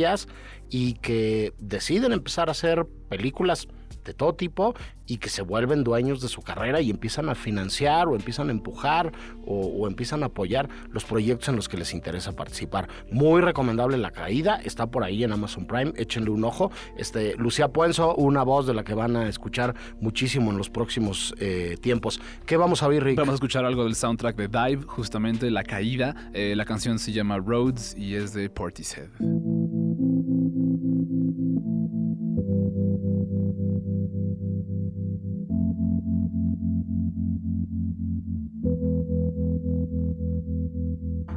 y 0.69 0.93
que 0.93 1.53
deciden 1.59 2.13
empezar 2.13 2.47
a 2.49 2.51
hacer 2.51 2.85
películas 3.09 3.67
de 4.03 4.13
todo 4.13 4.33
tipo 4.33 4.73
y 5.05 5.17
que 5.17 5.29
se 5.29 5.41
vuelven 5.41 5.83
dueños 5.83 6.21
de 6.21 6.27
su 6.27 6.41
carrera 6.41 6.81
y 6.81 6.89
empiezan 6.89 7.29
a 7.29 7.35
financiar 7.35 8.07
o 8.07 8.15
empiezan 8.15 8.49
a 8.49 8.51
empujar 8.51 9.11
o, 9.45 9.87
empiezan 9.87 10.23
a 10.23 10.27
apoyar 10.27 10.69
los 10.89 11.03
proyectos 11.03 11.49
en 11.49 11.55
los 11.55 11.67
que 11.67 11.77
les 11.77 11.93
interesa 11.93 12.31
participar. 12.31 12.87
Muy 13.11 13.41
recomendable 13.41 13.97
La 13.97 14.11
Caída, 14.11 14.61
está 14.63 14.87
por 14.87 15.03
ahí 15.03 15.23
en 15.23 15.33
Amazon 15.33 15.65
Prime, 15.65 15.91
échenle 15.97 16.29
un 16.29 16.43
ojo. 16.43 16.71
Este, 16.97 17.35
Lucía 17.35 17.67
Puenzo, 17.67 18.15
una 18.15 18.43
voz 18.43 18.65
de 18.67 18.73
la 18.73 18.83
que 18.83 18.93
van 18.93 19.15
a 19.17 19.27
escuchar 19.27 19.75
muchísimo 19.99 20.51
en 20.51 20.57
los 20.57 20.69
próximos 20.69 21.35
eh, 21.39 21.77
tiempos. 21.81 22.21
¿Qué 22.45 22.55
vamos 22.55 22.81
a 22.83 22.87
oír, 22.87 23.03
Rick? 23.03 23.17
Vamos 23.17 23.33
a 23.33 23.35
escuchar 23.35 23.65
algo 23.65 23.83
del 23.83 23.95
soundtrack 23.95 24.37
de 24.37 24.47
Dive, 24.47 24.83
justamente 24.87 25.51
La 25.51 25.63
Caída. 25.63 26.15
Eh, 26.33 26.53
la 26.55 26.65
canción 26.65 26.99
se 26.99 27.11
llama 27.11 27.37
Roads 27.37 27.97
y 27.97 28.15
es 28.15 28.33
de 28.33 28.49
Portishead. 28.49 29.09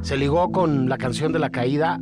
Se 0.05 0.17
ligó 0.17 0.51
con 0.51 0.87
la 0.87 0.97
canción 0.99 1.31
de 1.33 1.39
la 1.39 1.49
caída, 1.49 1.99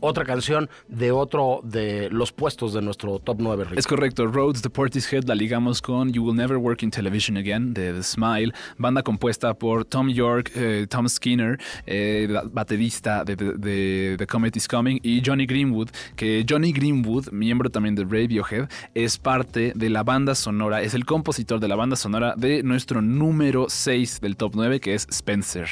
otra 0.00 0.26
canción 0.26 0.68
de 0.88 1.10
otro 1.12 1.60
de 1.64 2.10
los 2.10 2.30
puestos 2.30 2.74
de 2.74 2.82
nuestro 2.82 3.18
top 3.20 3.38
9. 3.40 3.64
Rick. 3.70 3.78
Es 3.78 3.86
correcto, 3.86 4.26
Rhodes 4.26 4.60
de 4.60 4.68
Portishead 4.68 5.24
la 5.24 5.34
ligamos 5.34 5.80
con 5.80 6.12
You 6.12 6.22
Will 6.26 6.36
Never 6.36 6.58
Work 6.58 6.82
in 6.82 6.90
Television 6.90 7.38
Again 7.38 7.72
de 7.72 7.94
The 7.94 8.02
Smile, 8.02 8.52
banda 8.76 9.02
compuesta 9.02 9.54
por 9.54 9.86
Tom 9.86 10.10
York, 10.10 10.52
eh, 10.54 10.86
Tom 10.90 11.08
Skinner, 11.08 11.58
eh, 11.86 12.28
ba- 12.30 12.44
baterista 12.52 13.24
de 13.24 13.34
The 14.18 14.26
Comet 14.26 14.54
is 14.54 14.68
Coming, 14.68 14.98
y 15.02 15.22
Johnny 15.24 15.46
Greenwood, 15.46 15.88
que 16.16 16.44
Johnny 16.46 16.70
Greenwood, 16.72 17.30
miembro 17.32 17.70
también 17.70 17.94
de 17.94 18.04
Radiohead, 18.04 18.68
es 18.94 19.16
parte 19.16 19.72
de 19.74 19.88
la 19.88 20.02
banda 20.02 20.34
sonora, 20.34 20.82
es 20.82 20.92
el 20.92 21.06
compositor 21.06 21.60
de 21.60 21.68
la 21.68 21.76
banda 21.76 21.96
sonora 21.96 22.34
de 22.36 22.62
nuestro 22.62 23.00
número 23.00 23.66
6 23.70 24.20
del 24.20 24.36
top 24.36 24.52
9, 24.54 24.80
que 24.80 24.92
es 24.94 25.06
Spencer. 25.10 25.66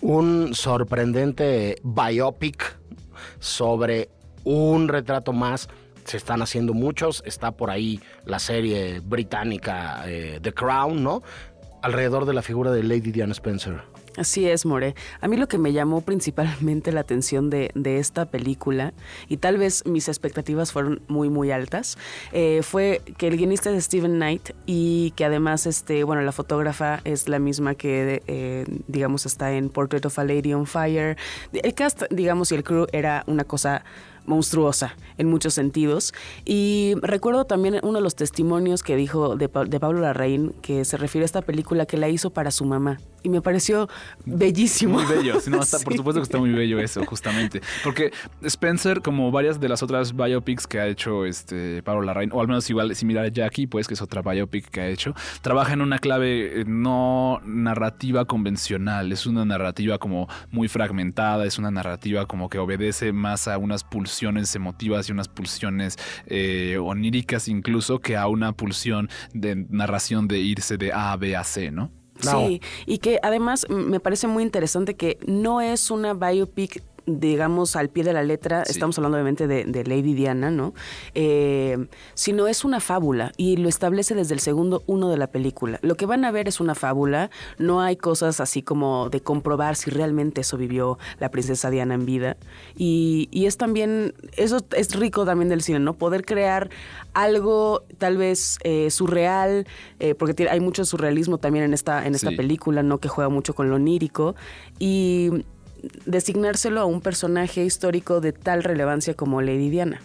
Un 0.00 0.54
sorprendente 0.54 1.80
biopic 1.82 2.78
sobre 3.38 4.10
un 4.44 4.88
retrato 4.88 5.32
más. 5.32 5.68
Se 6.04 6.16
están 6.16 6.42
haciendo 6.42 6.74
muchos. 6.74 7.22
Está 7.26 7.52
por 7.52 7.70
ahí 7.70 8.00
la 8.24 8.38
serie 8.38 9.00
británica 9.00 10.02
eh, 10.06 10.40
The 10.42 10.52
Crown, 10.52 11.02
¿no? 11.02 11.22
Alrededor 11.82 12.26
de 12.26 12.34
la 12.34 12.42
figura 12.42 12.70
de 12.72 12.82
Lady 12.82 13.12
Diana 13.12 13.32
Spencer. 13.32 13.82
Así 14.16 14.46
es, 14.46 14.66
More. 14.66 14.94
A 15.20 15.28
mí 15.28 15.36
lo 15.36 15.46
que 15.46 15.56
me 15.56 15.72
llamó 15.72 16.00
principalmente 16.00 16.92
la 16.92 17.00
atención 17.00 17.48
de, 17.48 17.70
de 17.74 17.98
esta 17.98 18.26
película, 18.26 18.92
y 19.28 19.36
tal 19.36 19.56
vez 19.56 19.86
mis 19.86 20.08
expectativas 20.08 20.72
fueron 20.72 21.00
muy, 21.08 21.28
muy 21.28 21.52
altas, 21.52 21.96
eh, 22.32 22.60
fue 22.62 23.02
que 23.18 23.28
el 23.28 23.36
guionista 23.36 23.70
es 23.70 23.84
Steven 23.84 24.16
Knight 24.16 24.50
y 24.66 25.12
que 25.12 25.24
además, 25.24 25.66
este, 25.66 26.04
bueno, 26.04 26.22
la 26.22 26.32
fotógrafa 26.32 27.00
es 27.04 27.28
la 27.28 27.38
misma 27.38 27.76
que, 27.76 28.22
eh, 28.26 28.66
digamos, 28.88 29.26
está 29.26 29.52
en 29.52 29.70
Portrait 29.70 30.04
of 30.04 30.18
a 30.18 30.24
Lady 30.24 30.52
on 30.52 30.66
Fire. 30.66 31.16
El 31.52 31.74
cast, 31.74 32.02
digamos, 32.10 32.50
y 32.52 32.56
el 32.56 32.64
crew 32.64 32.86
era 32.92 33.22
una 33.26 33.44
cosa 33.44 33.84
monstruosa 34.30 34.96
en 35.18 35.28
muchos 35.28 35.52
sentidos. 35.52 36.14
Y 36.46 36.94
recuerdo 37.02 37.44
también 37.44 37.80
uno 37.82 37.98
de 37.98 38.00
los 38.00 38.14
testimonios 38.14 38.82
que 38.82 38.96
dijo 38.96 39.36
de, 39.36 39.48
Pa- 39.50 39.64
de 39.66 39.78
Pablo 39.78 40.00
Larraín, 40.00 40.54
que 40.62 40.84
se 40.86 40.96
refiere 40.96 41.24
a 41.24 41.26
esta 41.26 41.42
película 41.42 41.84
que 41.84 41.98
la 41.98 42.08
hizo 42.08 42.30
para 42.30 42.50
su 42.50 42.64
mamá. 42.64 42.98
Y 43.22 43.28
me 43.28 43.40
pareció 43.42 43.88
bellísimo. 44.24 44.94
Muy 45.00 45.04
bello, 45.04 45.40
sí, 45.40 45.50
no, 45.50 45.60
está- 45.60 45.78
por 45.84 45.94
supuesto 45.94 46.20
que 46.20 46.24
está 46.24 46.38
muy 46.38 46.50
bello 46.50 46.78
eso, 46.80 47.04
justamente. 47.04 47.60
Porque 47.84 48.12
Spencer, 48.42 49.02
como 49.02 49.30
varias 49.30 49.60
de 49.60 49.68
las 49.68 49.82
otras 49.82 50.14
biopics 50.16 50.66
que 50.66 50.80
ha 50.80 50.86
hecho 50.86 51.26
este 51.26 51.82
Pablo 51.82 52.02
Larraín, 52.02 52.30
o 52.32 52.40
al 52.40 52.48
menos 52.48 52.68
igual 52.70 52.94
similar 52.96 53.24
a 53.24 53.28
Jackie, 53.28 53.66
pues 53.66 53.86
que 53.88 53.94
es 53.94 54.02
otra 54.02 54.22
biopic 54.22 54.68
que 54.70 54.80
ha 54.80 54.88
hecho, 54.88 55.14
trabaja 55.42 55.72
en 55.72 55.82
una 55.82 55.98
clave 55.98 56.60
eh, 56.60 56.64
no 56.66 57.40
narrativa 57.44 58.24
convencional, 58.24 59.12
es 59.12 59.26
una 59.26 59.44
narrativa 59.44 59.98
como 59.98 60.28
muy 60.50 60.68
fragmentada, 60.68 61.44
es 61.46 61.58
una 61.58 61.70
narrativa 61.70 62.26
como 62.26 62.48
que 62.48 62.58
obedece 62.58 63.12
más 63.12 63.48
a 63.48 63.58
unas 63.58 63.84
pulsiones 63.84 64.54
emotivas 64.54 65.08
y 65.08 65.12
unas 65.12 65.28
pulsiones 65.28 65.98
eh, 66.26 66.78
oníricas 66.80 67.48
incluso 67.48 67.98
que 68.00 68.16
a 68.16 68.26
una 68.28 68.52
pulsión 68.52 69.08
de 69.34 69.56
narración 69.68 70.28
de 70.28 70.38
irse 70.40 70.76
de 70.76 70.92
A 70.92 71.12
a 71.12 71.16
B 71.16 71.36
a 71.36 71.44
C, 71.44 71.70
¿no? 71.70 71.90
Sí, 72.22 72.60
y 72.86 72.98
que 72.98 73.18
además 73.22 73.66
me 73.68 74.00
parece 74.00 74.26
muy 74.26 74.42
interesante 74.42 74.96
que 74.96 75.18
no 75.26 75.60
es 75.60 75.90
una 75.90 76.14
biopic 76.14 76.82
digamos 77.06 77.76
al 77.76 77.88
pie 77.88 78.04
de 78.04 78.12
la 78.12 78.22
letra, 78.22 78.64
Sí. 78.64 78.72
estamos 78.72 78.96
hablando 78.98 79.16
obviamente 79.16 79.46
de, 79.46 79.64
de 79.64 79.84
Lady 79.84 80.14
Diana, 80.14 80.50
¿no? 80.50 80.74
Eh, 81.14 81.86
sino 82.14 82.46
es 82.46 82.64
una 82.64 82.80
fábula 82.80 83.32
y 83.36 83.56
lo 83.56 83.68
establece 83.68 84.14
desde 84.14 84.34
el 84.34 84.40
segundo 84.40 84.82
uno 84.86 85.08
de 85.08 85.16
la 85.16 85.26
película. 85.28 85.78
Lo 85.82 85.96
que 85.96 86.06
van 86.06 86.24
a 86.24 86.30
ver 86.30 86.48
es 86.48 86.60
una 86.60 86.74
fábula, 86.74 87.30
no 87.58 87.80
hay 87.80 87.96
cosas 87.96 88.40
así 88.40 88.62
como 88.62 89.08
de 89.10 89.20
comprobar 89.20 89.76
si 89.76 89.90
realmente 89.90 90.40
eso 90.42 90.56
vivió 90.56 90.98
la 91.18 91.30
princesa 91.30 91.70
Diana 91.70 91.94
en 91.94 92.06
vida. 92.06 92.36
Y, 92.76 93.28
y 93.30 93.46
es 93.46 93.56
también, 93.56 94.14
eso 94.36 94.58
es 94.76 94.94
rico 94.94 95.24
también 95.24 95.48
del 95.48 95.62
cine, 95.62 95.78
¿no? 95.80 95.94
Poder 95.94 96.24
crear 96.24 96.70
algo 97.14 97.82
tal 97.98 98.16
vez 98.16 98.58
eh, 98.62 98.90
surreal, 98.90 99.66
eh, 99.98 100.14
porque 100.14 100.48
hay 100.48 100.60
mucho 100.60 100.84
surrealismo 100.84 101.38
también 101.38 101.64
en 101.64 101.74
esta, 101.74 102.06
en 102.06 102.14
esta 102.14 102.30
Sí. 102.30 102.36
película, 102.36 102.82
¿no? 102.82 102.98
Que 102.98 103.08
juega 103.08 103.28
mucho 103.28 103.54
con 103.54 103.68
lo 103.68 103.76
onírico. 103.76 104.34
Y 104.78 105.44
designárselo 106.06 106.80
a 106.80 106.84
un 106.84 107.00
personaje 107.00 107.64
histórico 107.64 108.20
de 108.20 108.32
tal 108.32 108.62
relevancia 108.62 109.14
como 109.14 109.42
Lady 109.42 109.70
Diana. 109.70 110.00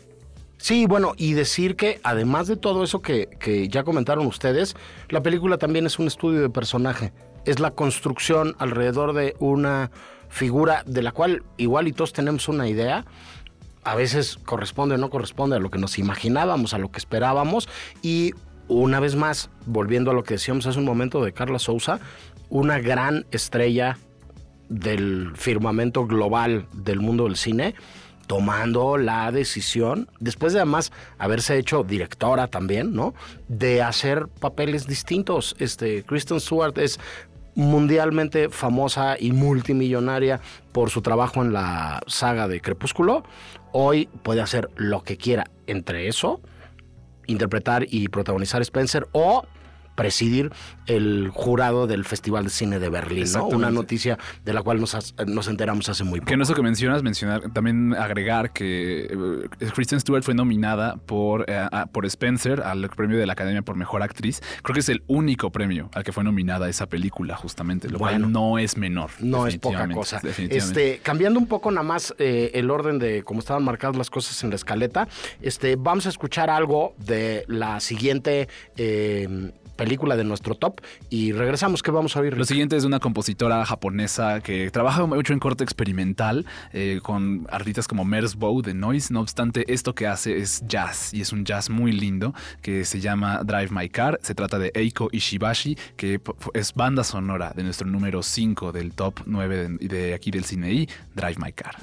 Sí, 0.57 0.85
bueno, 0.85 1.13
y 1.17 1.33
decir 1.33 1.75
que 1.75 1.99
además 2.03 2.47
de 2.47 2.55
todo 2.55 2.83
eso 2.83 3.01
que, 3.01 3.27
que 3.39 3.67
ya 3.67 3.83
comentaron 3.83 4.25
ustedes, 4.25 4.75
la 5.09 5.21
película 5.21 5.57
también 5.57 5.85
es 5.85 5.99
un 5.99 6.07
estudio 6.07 6.41
de 6.41 6.49
personaje. 6.49 7.13
Es 7.45 7.59
la 7.59 7.71
construcción 7.71 8.55
alrededor 8.57 9.13
de 9.13 9.35
una 9.39 9.91
figura 10.29 10.83
de 10.85 11.01
la 11.01 11.11
cual 11.11 11.43
igual 11.57 11.87
y 11.87 11.93
todos 11.93 12.13
tenemos 12.13 12.47
una 12.47 12.67
idea. 12.67 13.05
A 13.83 13.95
veces 13.95 14.37
corresponde 14.43 14.95
o 14.95 14.97
no 14.97 15.09
corresponde 15.09 15.55
a 15.55 15.59
lo 15.59 15.69
que 15.69 15.77
nos 15.77 15.99
imaginábamos, 15.99 16.73
a 16.73 16.77
lo 16.77 16.89
que 16.89 16.97
esperábamos. 16.97 17.69
Y 18.01 18.33
una 18.67 18.99
vez 18.99 19.15
más, 19.15 19.49
volviendo 19.65 20.11
a 20.11 20.13
lo 20.13 20.23
que 20.23 20.35
decíamos 20.35 20.65
hace 20.65 20.79
un 20.79 20.85
momento 20.85 21.23
de 21.23 21.33
Carla 21.33 21.59
Souza, 21.59 21.99
una 22.49 22.79
gran 22.79 23.25
estrella 23.31 23.97
del 24.69 25.31
firmamento 25.35 26.05
global 26.05 26.67
del 26.73 26.99
mundo 26.99 27.25
del 27.25 27.35
cine, 27.35 27.75
tomando 28.27 28.97
la 28.97 29.31
decisión, 29.31 30.09
después 30.19 30.53
de 30.53 30.59
además 30.59 30.91
haberse 31.19 31.57
hecho 31.57 31.83
directora 31.83 32.47
también, 32.47 32.93
¿no? 32.93 33.13
De 33.47 33.81
hacer 33.81 34.27
papeles 34.27 34.87
distintos. 34.87 35.55
Este, 35.59 36.03
Kristen 36.03 36.39
Stewart 36.39 36.77
es 36.77 36.99
mundialmente 37.55 38.49
famosa 38.49 39.15
y 39.19 39.31
multimillonaria 39.31 40.41
por 40.71 40.89
su 40.89 41.01
trabajo 41.01 41.41
en 41.41 41.53
la 41.53 42.01
saga 42.07 42.47
de 42.47 42.61
Crepúsculo. 42.61 43.23
Hoy 43.71 44.09
puede 44.23 44.41
hacer 44.41 44.69
lo 44.75 45.03
que 45.03 45.17
quiera 45.17 45.45
entre 45.67 46.07
eso, 46.07 46.41
interpretar 47.27 47.85
y 47.89 48.09
protagonizar 48.09 48.61
Spencer 48.61 49.07
o 49.13 49.45
presidir 49.95 50.51
el 50.87 51.29
jurado 51.33 51.87
del 51.87 52.05
Festival 52.05 52.45
de 52.45 52.49
Cine 52.49 52.79
de 52.79 52.89
Berlín, 52.89 53.25
¿no? 53.33 53.47
Una 53.47 53.71
noticia 53.71 54.17
de 54.43 54.53
la 54.53 54.61
cual 54.61 54.79
nos, 54.79 55.15
nos 55.25 55.47
enteramos 55.47 55.89
hace 55.89 56.03
muy 56.03 56.19
poco. 56.19 56.27
Que 56.27 56.33
en 56.35 56.41
eso 56.41 56.53
que 56.53 56.61
mencionas, 56.61 57.01
mencionar, 57.01 57.51
también 57.53 57.93
agregar 57.93 58.51
que 58.51 59.05
eh, 59.05 59.69
Kristen 59.73 59.99
Stewart 59.99 60.23
fue 60.23 60.33
nominada 60.33 60.97
por, 60.97 61.45
eh, 61.47 61.67
por 61.91 62.05
Spencer 62.05 62.61
al 62.61 62.89
premio 62.89 63.17
de 63.17 63.25
la 63.25 63.33
Academia 63.33 63.61
por 63.61 63.75
Mejor 63.75 64.03
Actriz. 64.03 64.41
Creo 64.61 64.73
que 64.73 64.81
es 64.81 64.89
el 64.89 65.03
único 65.07 65.51
premio 65.51 65.89
al 65.93 66.03
que 66.03 66.11
fue 66.11 66.23
nominada 66.23 66.69
esa 66.69 66.87
película, 66.87 67.35
justamente, 67.35 67.89
lo 67.89 67.97
Bueno. 67.97 68.19
cual 68.19 68.31
no 68.31 68.59
es 68.59 68.77
menor. 68.77 69.11
No 69.19 69.47
es 69.47 69.57
poca 69.57 69.87
cosa. 69.89 70.21
Este, 70.37 70.99
cambiando 71.01 71.39
un 71.39 71.47
poco 71.47 71.71
nada 71.71 71.83
más 71.83 72.13
eh, 72.19 72.51
el 72.53 72.69
orden 72.69 72.99
de 72.99 73.23
cómo 73.23 73.39
estaban 73.39 73.63
marcadas 73.63 73.95
las 73.95 74.09
cosas 74.09 74.43
en 74.43 74.49
la 74.49 74.55
escaleta, 74.55 75.07
este, 75.41 75.75
vamos 75.75 76.05
a 76.05 76.09
escuchar 76.09 76.49
algo 76.49 76.95
de 76.97 77.45
la 77.47 77.79
siguiente 77.79 78.47
eh, 78.77 79.51
película 79.75 80.15
de 80.15 80.23
nuestro 80.23 80.55
top 80.55 80.81
y 81.09 81.31
regresamos. 81.31 81.83
¿Qué 81.83 81.91
vamos 81.91 82.15
a 82.15 82.19
oír? 82.21 82.37
Lo 82.37 82.45
siguiente 82.45 82.75
es 82.75 82.83
de 82.83 82.87
una 82.87 82.99
compositora 82.99 83.65
japonesa 83.65 84.41
que 84.41 84.71
trabaja 84.71 85.05
mucho 85.05 85.33
en 85.33 85.39
corte 85.39 85.63
experimental 85.63 86.45
eh, 86.73 86.99
con 87.03 87.47
artistas 87.49 87.87
como 87.87 88.05
Merzbow 88.05 88.61
de 88.61 88.73
Noise. 88.73 89.13
No 89.13 89.21
obstante, 89.21 89.71
esto 89.73 89.93
que 89.93 90.07
hace 90.07 90.37
es 90.37 90.63
jazz 90.67 91.13
y 91.13 91.21
es 91.21 91.31
un 91.31 91.45
jazz 91.45 91.69
muy 91.69 91.91
lindo 91.91 92.33
que 92.61 92.85
se 92.85 92.99
llama 92.99 93.41
Drive 93.43 93.69
My 93.71 93.89
Car. 93.89 94.19
Se 94.21 94.35
trata 94.35 94.59
de 94.59 94.71
Eiko 94.73 95.09
Ishibashi, 95.11 95.77
que 95.95 96.19
es 96.53 96.73
banda 96.73 97.03
sonora 97.03 97.53
de 97.55 97.63
nuestro 97.63 97.87
número 97.87 98.23
5 98.23 98.71
del 98.71 98.93
top 98.93 99.21
9 99.25 99.69
de, 99.79 99.87
de 99.87 100.13
aquí 100.13 100.31
del 100.31 100.45
cine 100.45 100.71
y 100.71 100.89
Drive 101.15 101.37
My 101.37 101.51
Car. 101.51 101.75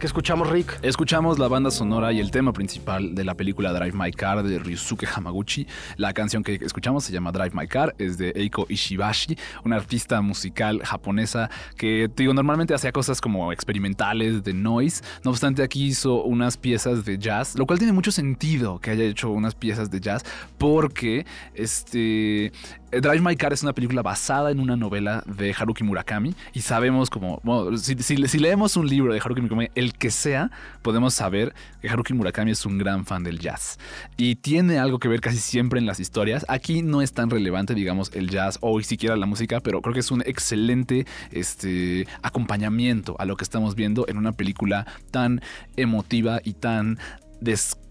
¿Qué 0.00 0.06
escuchamos, 0.06 0.48
Rick? 0.48 0.78
Escuchamos 0.80 1.38
la 1.38 1.46
banda 1.46 1.70
sonora 1.70 2.10
y 2.10 2.20
el 2.20 2.30
tema 2.30 2.54
principal 2.54 3.14
de 3.14 3.22
la 3.22 3.34
película 3.34 3.70
Drive 3.74 3.92
My 3.92 4.10
Car 4.10 4.42
de 4.42 4.58
Ryusuke 4.58 5.06
Hamaguchi. 5.06 5.66
La 5.98 6.14
canción 6.14 6.42
que 6.42 6.54
escuchamos 6.54 7.04
se 7.04 7.12
llama 7.12 7.32
Drive 7.32 7.50
My 7.52 7.68
Car, 7.68 7.94
es 7.98 8.16
de 8.16 8.32
Eiko 8.34 8.64
Ishibashi, 8.66 9.36
una 9.62 9.76
artista 9.76 10.22
musical 10.22 10.80
japonesa 10.82 11.50
que, 11.76 12.08
te 12.14 12.22
digo, 12.22 12.32
normalmente 12.32 12.72
hacía 12.72 12.92
cosas 12.92 13.20
como 13.20 13.52
experimentales, 13.52 14.42
de 14.42 14.54
noise. 14.54 15.02
No 15.22 15.32
obstante, 15.32 15.62
aquí 15.62 15.84
hizo 15.84 16.22
unas 16.22 16.56
piezas 16.56 17.04
de 17.04 17.18
jazz, 17.18 17.54
lo 17.58 17.66
cual 17.66 17.78
tiene 17.78 17.92
mucho 17.92 18.10
sentido 18.10 18.78
que 18.78 18.92
haya 18.92 19.04
hecho 19.04 19.28
unas 19.28 19.54
piezas 19.54 19.90
de 19.90 20.00
jazz 20.00 20.24
porque 20.56 21.26
este 21.52 22.52
Drive 22.92 23.20
My 23.20 23.36
Car 23.36 23.52
es 23.52 23.62
una 23.62 23.72
película 23.72 24.02
basada 24.02 24.50
en 24.50 24.58
una 24.58 24.76
novela 24.76 25.22
de 25.24 25.54
Haruki 25.56 25.84
Murakami 25.84 26.34
y 26.52 26.62
sabemos 26.62 27.08
como, 27.08 27.40
si, 27.76 28.16
leemos 28.16 28.76
un 28.76 28.88
libro 28.88 29.12
de 29.12 29.20
Haruki 29.20 29.40
Murakami, 29.40 29.68
el 29.76 29.94
que 29.94 30.10
sea, 30.10 30.50
podemos 30.82 31.14
saber 31.14 31.54
que 31.80 31.88
Haruki 31.88 32.14
Murakami 32.14 32.50
es 32.50 32.66
un 32.66 32.78
gran 32.78 33.06
fan 33.06 33.22
del 33.22 33.38
jazz 33.38 33.78
y 34.16 34.34
tiene 34.36 34.80
algo 34.80 34.98
que 34.98 35.06
ver 35.06 35.20
casi 35.20 35.38
siempre 35.38 35.78
en 35.78 35.86
las 35.86 36.00
historias. 36.00 36.44
Aquí 36.48 36.82
no 36.82 37.00
es 37.00 37.12
tan 37.12 37.30
relevante, 37.30 37.74
digamos, 37.74 38.10
el 38.12 38.28
jazz 38.28 38.58
o 38.60 38.80
siquiera 38.80 39.16
la 39.16 39.26
música, 39.26 39.60
pero 39.60 39.82
creo 39.82 39.94
que 39.94 40.00
es 40.00 40.10
un 40.10 40.22
excelente 40.22 41.06
este, 41.30 42.08
acompañamiento 42.22 43.14
a 43.20 43.24
lo 43.24 43.36
que 43.36 43.44
estamos 43.44 43.76
viendo 43.76 44.08
en 44.08 44.16
una 44.16 44.32
película 44.32 44.84
tan 45.12 45.42
emotiva 45.76 46.40
y 46.42 46.54
tan 46.54 46.98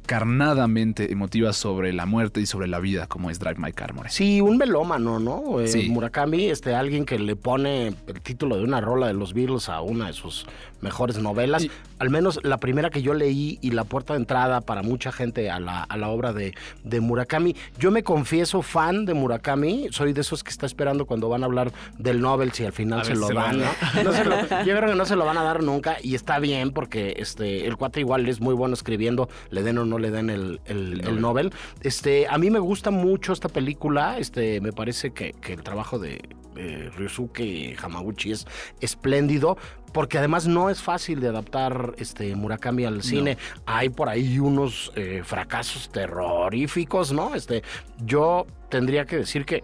descarnadamente 0.10 1.12
emotiva 1.12 1.54
sobre 1.54 1.94
la 1.94 2.08
muerte 2.08 2.42
y 2.42 2.48
sobre 2.48 2.68
la 2.68 2.80
vida 2.80 3.06
como 3.06 3.30
es 3.30 3.38
Drive 3.38 3.58
My 3.60 3.72
Car, 3.72 3.94
More. 3.94 4.10
Sí, 4.10 4.42
un 4.42 4.58
melómano, 4.58 5.20
¿no? 5.20 5.60
Eh, 5.62 5.68
Sí. 5.68 5.88
Murakami, 5.88 6.46
este, 6.46 6.74
alguien 6.74 7.06
que 7.06 7.20
le 7.20 7.36
pone 7.36 7.94
el 8.08 8.22
título 8.24 8.58
de 8.58 8.64
una 8.64 8.82
rola 8.82 9.06
de 9.06 9.14
los 9.14 9.36
Beatles 9.36 9.70
a 9.70 9.82
una 9.82 10.08
de 10.08 10.14
sus 10.14 10.48
mejores 10.82 11.18
novelas. 11.20 11.64
Y- 11.64 11.72
Al 12.00 12.10
menos 12.10 12.40
la 12.44 12.58
primera 12.58 12.90
que 12.90 13.02
yo 13.02 13.14
leí 13.14 13.60
y 13.62 13.72
la 13.72 13.84
puerta 13.84 14.14
de 14.14 14.20
entrada 14.20 14.62
para 14.62 14.82
mucha 14.84 15.12
gente 15.12 15.50
a 15.52 15.60
la, 15.60 15.84
a 15.84 15.98
la 15.98 16.08
obra 16.10 16.32
de, 16.32 16.54
de 16.84 17.00
Murakami. 17.02 17.56
Yo 17.78 17.92
me 17.92 18.04
confieso 18.04 18.62
fan 18.62 19.06
de 19.06 19.14
Murakami. 19.14 19.88
Soy 19.92 20.14
de 20.14 20.22
esos 20.22 20.44
que 20.44 20.50
está 20.50 20.66
esperando 20.66 21.06
cuando 21.06 21.28
van 21.28 21.44
a 21.44 21.48
hablar 21.48 21.74
del 21.98 22.22
Nobel 22.22 22.54
si 22.54 22.64
al 22.66 22.72
final 22.72 23.04
se 23.04 23.16
lo 23.16 23.28
se 23.28 23.34
dan, 23.34 23.60
van 23.60 23.60
¿no? 23.60 24.04
No 24.04 24.14
se 24.14 24.24
lo- 24.26 24.36
yo 24.66 24.78
creo 24.78 24.90
que 24.90 24.96
no 24.96 25.06
se 25.06 25.16
lo 25.18 25.26
van 25.26 25.38
a 25.38 25.44
dar 25.44 25.62
nunca 25.64 25.98
y 26.02 26.16
está 26.16 26.40
bien 26.40 26.72
porque 26.72 27.16
este, 27.18 27.68
el 27.68 27.76
cuate 27.76 28.00
igual 28.00 28.28
es 28.30 28.40
muy 28.40 28.54
bueno 28.54 28.74
escribiendo, 28.76 29.28
le 29.50 29.62
den 29.64 29.78
o 29.80 29.86
no 29.86 30.00
le 30.00 30.12
den 30.12 30.30
el, 30.30 30.62
el- 30.66 31.02
el 31.06 31.20
Nobel. 31.20 31.52
Este, 31.82 32.28
a 32.30 32.38
mí 32.38 32.50
me 32.50 32.60
gusta 32.60 32.92
mucho 32.92 33.34
esta 33.34 33.50
película, 33.50 34.18
este, 34.20 34.62
me 34.62 34.72
parece 34.72 35.12
que, 35.12 35.34
que 35.34 35.54
el 35.54 35.64
trabajo 35.64 36.00
de 36.00 36.22
eh, 36.56 36.90
Ryusuke 36.96 37.76
Hamaguchi 37.82 38.32
es 38.32 38.48
espléndido. 38.82 39.58
Porque 39.94 40.20
además 40.20 40.46
no 40.46 40.70
es 40.70 40.84
fácil 40.84 41.20
de 41.20 41.30
adaptar 41.30 41.96
este 41.98 42.36
Murakami 42.36 42.86
al 42.86 43.02
cine. 43.02 43.40
Hay 43.66 43.90
por 43.90 44.08
ahí 44.08 44.38
unos 44.38 44.92
eh, 44.96 45.24
fracasos 45.26 45.90
terroríficos, 45.90 47.12
¿no? 47.12 47.34
Este, 47.34 47.64
yo 48.06 48.46
tendría 48.70 49.06
que 49.06 49.18
decir 49.18 49.46
que 49.46 49.64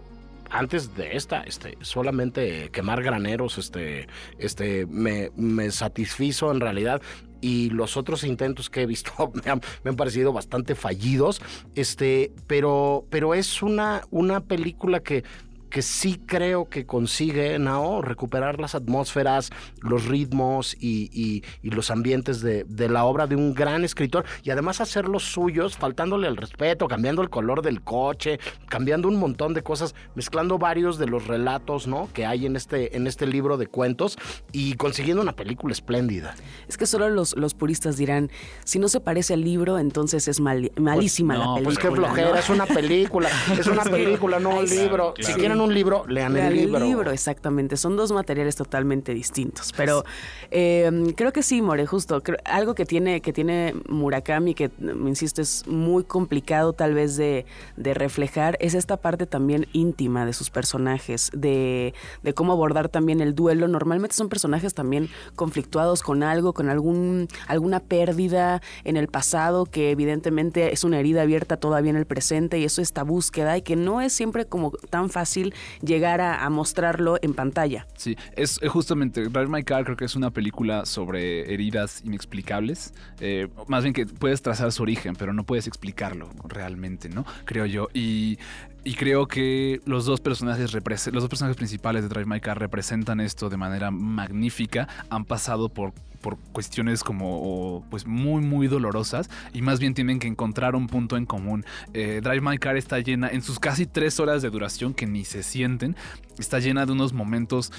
antes 0.50 0.96
de 0.96 1.16
esta, 1.16 1.42
este, 1.42 1.76
solamente 1.80 2.70
quemar 2.70 3.02
graneros, 3.02 3.58
este, 3.58 4.08
este, 4.38 4.86
me, 4.86 5.30
me 5.36 5.70
satisfizo 5.70 6.50
en 6.50 6.60
realidad. 6.60 7.02
Y 7.40 7.70
los 7.70 7.96
otros 7.96 8.24
intentos 8.24 8.70
que 8.70 8.82
he 8.82 8.86
visto 8.86 9.12
me 9.44 9.50
han, 9.50 9.60
me 9.84 9.90
han 9.90 9.96
parecido 9.96 10.32
bastante 10.32 10.74
fallidos. 10.74 11.40
Este, 11.74 12.32
pero, 12.46 13.06
pero 13.10 13.34
es 13.34 13.62
una, 13.62 14.02
una 14.10 14.40
película 14.40 15.00
que 15.00 15.24
que 15.70 15.82
sí 15.82 16.20
creo 16.26 16.68
que 16.68 16.86
consigue, 16.86 17.58
Nao, 17.58 18.02
recuperar 18.02 18.60
las 18.60 18.74
atmósferas, 18.74 19.50
los 19.80 20.04
ritmos 20.06 20.74
y, 20.80 21.10
y- 21.12 21.42
y 21.62 21.70
los 21.70 21.90
ambientes 21.90 22.40
de, 22.40 22.64
de 22.64 22.88
la 22.88 23.04
obra 23.04 23.26
de 23.26 23.36
un 23.36 23.54
gran 23.54 23.84
escritor 23.84 24.24
y 24.42 24.50
además 24.50 24.80
hacerlos 24.80 25.24
suyos, 25.24 25.76
faltándole 25.76 26.28
el 26.28 26.36
respeto, 26.36 26.88
cambiando 26.88 27.22
el 27.22 27.30
color 27.30 27.62
del 27.62 27.82
coche, 27.82 28.38
cambiando 28.68 29.08
un 29.08 29.16
montón 29.16 29.54
de 29.54 29.62
cosas, 29.62 29.94
mezclando 30.14 30.58
varios 30.58 30.98
de 30.98 31.06
los 31.06 31.26
relatos, 31.26 31.86
¿no? 31.86 32.08
Que 32.12 32.26
hay 32.26 32.46
en 32.46 32.56
este, 32.56 32.96
en 32.96 33.06
este 33.06 33.26
libro 33.26 33.56
de 33.56 33.66
cuentos 33.66 34.18
y 34.52 34.74
consiguiendo 34.74 35.22
una 35.22 35.32
película 35.34 35.72
espléndida. 35.72 36.34
Es 36.68 36.76
que 36.76 36.86
solo 36.86 37.08
los, 37.10 37.36
los 37.36 37.54
puristas 37.54 37.96
dirán, 37.96 38.30
si 38.64 38.78
no 38.78 38.88
se 38.88 39.00
parece 39.00 39.34
al 39.34 39.42
libro, 39.42 39.78
entonces 39.78 40.28
es 40.28 40.40
mal- 40.40 40.70
malísima 40.76 41.34
no, 41.34 41.40
la 41.40 41.46
película. 41.54 41.64
Pues 41.64 41.78
qué 41.78 41.90
flojera, 41.90 42.30
¿no? 42.30 42.36
es 42.36 42.48
una 42.50 42.66
película, 42.66 43.28
es 43.58 43.66
una 43.66 43.82
película, 43.84 44.38
no 44.40 44.58
un 44.58 44.66
libro. 44.68 45.14
claro. 45.14 45.32
Si 45.32 45.32
quieren 45.38 45.55
un 45.60 45.74
libro, 45.74 46.04
lean, 46.06 46.34
Lean 46.34 46.52
el 46.52 46.72
libro. 46.72 47.10
exactamente. 47.10 47.76
Son 47.76 47.96
dos 47.96 48.12
materiales 48.12 48.56
totalmente 48.56 49.14
distintos. 49.14 49.72
Pero 49.76 50.04
eh, 50.50 51.12
creo 51.16 51.32
que 51.32 51.42
sí, 51.42 51.62
More, 51.62 51.86
justo. 51.86 52.22
creo- 52.22 52.38
algo 52.44 52.74
que 52.74 52.84
tiene, 52.86 53.20
que 53.20 53.32
tiene 53.32 53.74
Murakami, 53.88 54.54
que 54.54 54.70
me 54.78 55.08
insisto, 55.10 55.42
es 55.42 55.66
muy 55.66 56.04
complicado 56.04 56.72
tal 56.72 56.94
vez 56.94 57.16
de, 57.16 57.46
de 57.76 57.94
reflejar, 57.94 58.56
es 58.60 58.74
esta 58.74 58.96
parte 58.96 59.26
también 59.26 59.66
íntima 59.72 60.24
de 60.26 60.32
sus 60.32 60.50
personajes, 60.50 61.30
de, 61.34 61.94
de 62.22 62.34
cómo 62.34 62.52
abordar 62.52 62.88
también 62.88 63.20
el 63.20 63.34
duelo. 63.34 63.68
Normalmente 63.68 64.14
son 64.16 64.28
personajes 64.28 64.74
también 64.74 65.08
conflictuados 65.34 66.02
con 66.02 66.22
algo, 66.22 66.52
con 66.52 66.68
algún, 66.68 67.28
alguna 67.48 67.80
pérdida 67.80 68.60
en 68.84 68.96
el 68.96 69.08
pasado, 69.08 69.66
que 69.66 69.90
evidentemente 69.90 70.72
es 70.72 70.84
una 70.84 70.98
herida 71.00 71.22
abierta 71.22 71.56
todavía 71.56 71.90
en 71.90 71.96
el 71.96 72.06
presente, 72.06 72.58
y 72.58 72.64
eso 72.64 72.82
esta 72.82 73.02
búsqueda, 73.02 73.56
y 73.56 73.62
que 73.62 73.76
no 73.76 74.00
es 74.00 74.12
siempre 74.12 74.46
como 74.46 74.70
tan 74.90 75.10
fácil 75.10 75.45
llegar 75.82 76.20
a, 76.20 76.48
mostrarlo 76.50 77.18
en 77.22 77.34
pantalla. 77.34 77.86
Sí, 77.96 78.16
es 78.34 78.60
eh, 78.62 78.68
justamente 78.68 79.28
Drive 79.28 79.48
My 79.48 79.62
Car 79.62 79.84
creo 79.84 79.96
que 79.96 80.04
es 80.04 80.16
una 80.16 80.30
película 80.30 80.86
sobre 80.86 81.52
heridas 81.52 82.02
inexplicables. 82.04 82.94
Eh, 83.20 83.48
más 83.66 83.82
bien 83.82 83.92
que 83.92 84.06
puedes 84.06 84.42
trazar 84.42 84.72
su 84.72 84.82
origen, 84.82 85.16
pero 85.16 85.32
no 85.32 85.44
puedes 85.44 85.66
explicarlo 85.66 86.30
realmente, 86.44 87.08
¿no? 87.08 87.24
Creo 87.44 87.66
yo. 87.66 87.88
Y, 87.92 88.38
y 88.84 88.94
creo 88.94 89.26
que 89.26 89.80
los 89.84 90.04
dos 90.04 90.20
personajes 90.20 90.72
los 90.72 91.22
dos 91.22 91.28
personajes 91.28 91.56
principales 91.56 92.02
de 92.02 92.08
Drive 92.08 92.26
My 92.26 92.40
Car 92.40 92.58
representan 92.58 93.20
esto 93.20 93.48
de 93.48 93.56
manera 93.56 93.90
magnífica. 93.90 94.88
Han 95.10 95.24
pasado 95.24 95.68
por 95.68 95.92
por 96.26 96.38
cuestiones 96.50 97.04
como 97.04 97.86
pues 97.88 98.04
muy 98.04 98.42
muy 98.42 98.66
dolorosas 98.66 99.30
y 99.52 99.62
más 99.62 99.78
bien 99.78 99.94
tienen 99.94 100.18
que 100.18 100.26
encontrar 100.26 100.74
un 100.74 100.88
punto 100.88 101.16
en 101.16 101.24
común. 101.24 101.64
Eh, 101.94 102.20
Drive 102.20 102.40
My 102.40 102.58
Car 102.58 102.76
está 102.76 102.98
llena 102.98 103.28
en 103.28 103.42
sus 103.42 103.60
casi 103.60 103.86
tres 103.86 104.18
horas 104.18 104.42
de 104.42 104.50
duración 104.50 104.92
que 104.92 105.06
ni 105.06 105.24
se 105.24 105.44
sienten, 105.44 105.94
está 106.38 106.58
llena 106.58 106.86
de 106.86 106.92
unos 106.92 107.12
momentos 107.12 107.72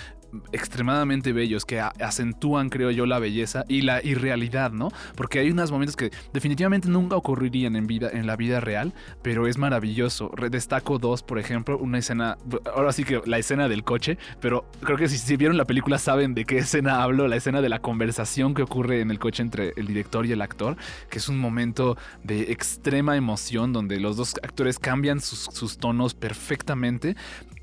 extremadamente 0.52 1.34
bellos 1.34 1.66
que 1.66 1.80
acentúan, 1.80 2.70
creo 2.70 2.92
yo, 2.92 3.06
la 3.06 3.20
belleza 3.20 3.64
y 3.68 3.82
la 3.82 4.04
irrealidad, 4.04 4.72
¿no? 4.72 4.90
Porque 5.16 5.40
hay 5.40 5.52
unos 5.52 5.72
momentos 5.72 5.96
que 5.96 6.12
definitivamente 6.34 6.90
nunca 6.90 7.16
ocurrirían 7.16 7.76
en, 7.76 7.88
vida, 7.88 8.10
en 8.12 8.28
la 8.28 8.36
vida 8.36 8.60
real, 8.60 8.94
pero 9.22 9.48
es 9.48 9.58
maravilloso. 9.58 10.32
Destaco 10.50 11.00
dos, 11.00 11.24
por 11.24 11.40
ejemplo, 11.40 11.78
una 11.78 12.00
escena, 12.00 12.38
ahora 12.74 12.92
sí 12.92 13.04
que 13.04 13.22
la 13.26 13.38
escena 13.38 13.68
del 13.68 13.84
coche, 13.84 14.18
pero 14.40 14.70
creo 14.82 14.98
que 14.98 15.08
si, 15.08 15.38
vieron 15.38 15.58
la 15.58 15.66
película 15.66 15.98
saben 15.98 16.34
de 16.34 16.46
qué 16.46 16.58
escena 16.60 17.04
hablo, 17.04 17.28
la 17.28 17.36
escena 17.36 17.62
de 17.62 17.70
la 17.70 17.80
conversación 17.80 18.54
que 18.54 18.64
ocurre 18.64 19.02
en 19.02 19.12
el 19.12 19.20
coche 19.20 19.44
entre 19.44 19.74
el 19.78 19.88
director 19.88 20.26
y 20.26 20.32
el 20.32 20.42
actor, 20.42 20.78
que 21.10 21.20
es 21.20 21.30
un 21.30 21.38
momento 21.38 21.98
de 22.24 22.52
extrema 22.52 23.16
emoción 23.16 23.74
donde 23.74 24.00
los 24.00 24.18
dos 24.18 24.36
actores 24.44 24.80
cambian 24.80 25.20
sus 25.22 25.78
tonos 25.78 26.14
perfectamente 26.14 27.16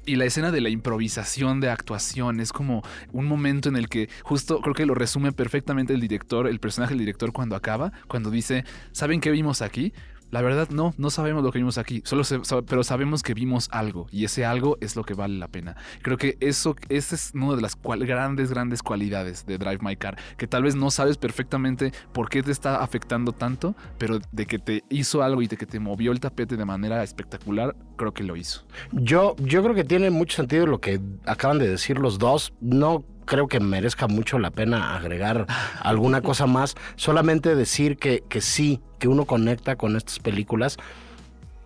y 0.07 0.17
la 0.17 0.25
escena 0.25 0.51
de 0.51 0.61
la 0.61 0.69
improvisación 0.69 1.61
de 1.61 1.71
actuación 1.71 2.41
es 2.41 2.53
como 2.53 2.83
un 3.13 3.27
momento 3.27 3.69
en 3.69 3.77
el 3.77 3.89
que 3.89 4.09
justo 4.23 4.61
creo 4.61 4.75
que 4.75 4.87
lo 4.87 4.95
resume 4.95 5.33
perfectamente 5.33 5.95
el 5.95 6.01
director, 6.01 6.47
el 6.47 6.61
personaje 6.61 6.93
del 6.93 7.01
director 7.01 7.33
cuando 7.33 7.57
acaba, 7.57 7.93
cuando 8.09 8.31
dice, 8.31 8.65
¿saben 8.93 9.21
qué 9.21 9.31
vimos 9.31 9.63
aquí? 9.63 9.93
La 10.35 10.43
verdad 10.43 10.69
no, 10.71 10.93
no 10.99 11.11
sabemos 11.11 11.45
lo 11.45 11.53
que 11.53 11.61
vimos 11.61 11.79
aquí, 11.79 12.03
solo 12.05 12.25
pero 12.67 12.83
sabemos 12.83 13.23
que 13.23 13.35
vimos 13.35 13.69
algo 13.71 14.09
y 14.11 14.25
ese 14.25 14.45
algo 14.45 14.77
es 14.81 14.97
lo 14.97 15.05
que 15.05 15.15
vale 15.15 15.39
la 15.39 15.47
pena. 15.47 15.77
Creo 16.03 16.17
que 16.17 16.37
eso 16.41 16.75
esa 16.89 17.15
es 17.15 17.31
una 17.35 17.55
de 17.55 17.63
las 17.63 17.79
grandes, 17.81 18.51
grandes 18.51 18.83
cualidades 18.83 19.47
de 19.47 19.59
Drive 19.59 19.79
My 19.81 19.95
Car, 19.95 20.19
que 20.37 20.49
tal 20.49 20.65
vez 20.65 20.75
no 20.75 20.91
sabes 20.91 21.19
perfectamente 21.19 21.93
por 22.13 22.29
qué 22.31 22.43
te 22.43 22.51
está 22.51 22.83
afectando 22.83 23.31
tanto, 23.31 23.77
pero 23.97 24.19
de 24.33 24.47
que 24.47 24.59
te 24.59 24.83
hizo 24.91 25.23
algo 25.23 25.41
y 25.41 25.47
de 25.47 25.57
que 25.57 25.67
te 25.67 25.79
movió 25.79 26.11
el 26.11 26.19
tapete 26.19 26.57
de 26.57 26.65
manera 26.65 27.05
espectacular, 27.05 27.77
creo 27.95 28.13
que 28.13 28.25
lo 28.25 28.35
hizo. 28.35 28.65
Yo, 28.91 29.37
yo 29.39 29.63
creo 29.63 29.77
que 29.77 29.85
tiene 29.85 30.11
mucho 30.11 30.35
sentido 30.35 30.67
lo 30.67 30.81
que 30.81 31.01
acaban 31.27 31.61
de 31.61 31.69
decir 31.69 32.01
los 32.01 32.19
dos. 32.19 32.53
No 32.61 33.05
creo 33.25 33.49
que 33.49 33.61
merezca 33.61 34.07
mucho 34.07 34.39
la 34.39 34.51
pena 34.51 34.97
agregar 34.97 35.47
alguna 35.81 36.21
cosa 36.21 36.47
más. 36.47 36.75
Solamente 36.97 37.55
decir 37.55 37.97
que, 37.97 38.23
que 38.29 38.41
sí, 38.41 38.81
que 38.99 39.09
uno 39.09 39.25
conecta 39.25 39.77
con 39.77 39.97
estas 39.97 40.19
películas. 40.19 40.77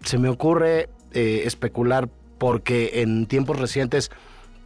Se 0.05 0.19
me 0.19 0.29
ocurre 0.29 0.89
eh, 1.13 1.43
especular 1.45 2.09
porque 2.39 3.03
en 3.03 3.27
tiempos 3.27 3.59
recientes 3.59 4.11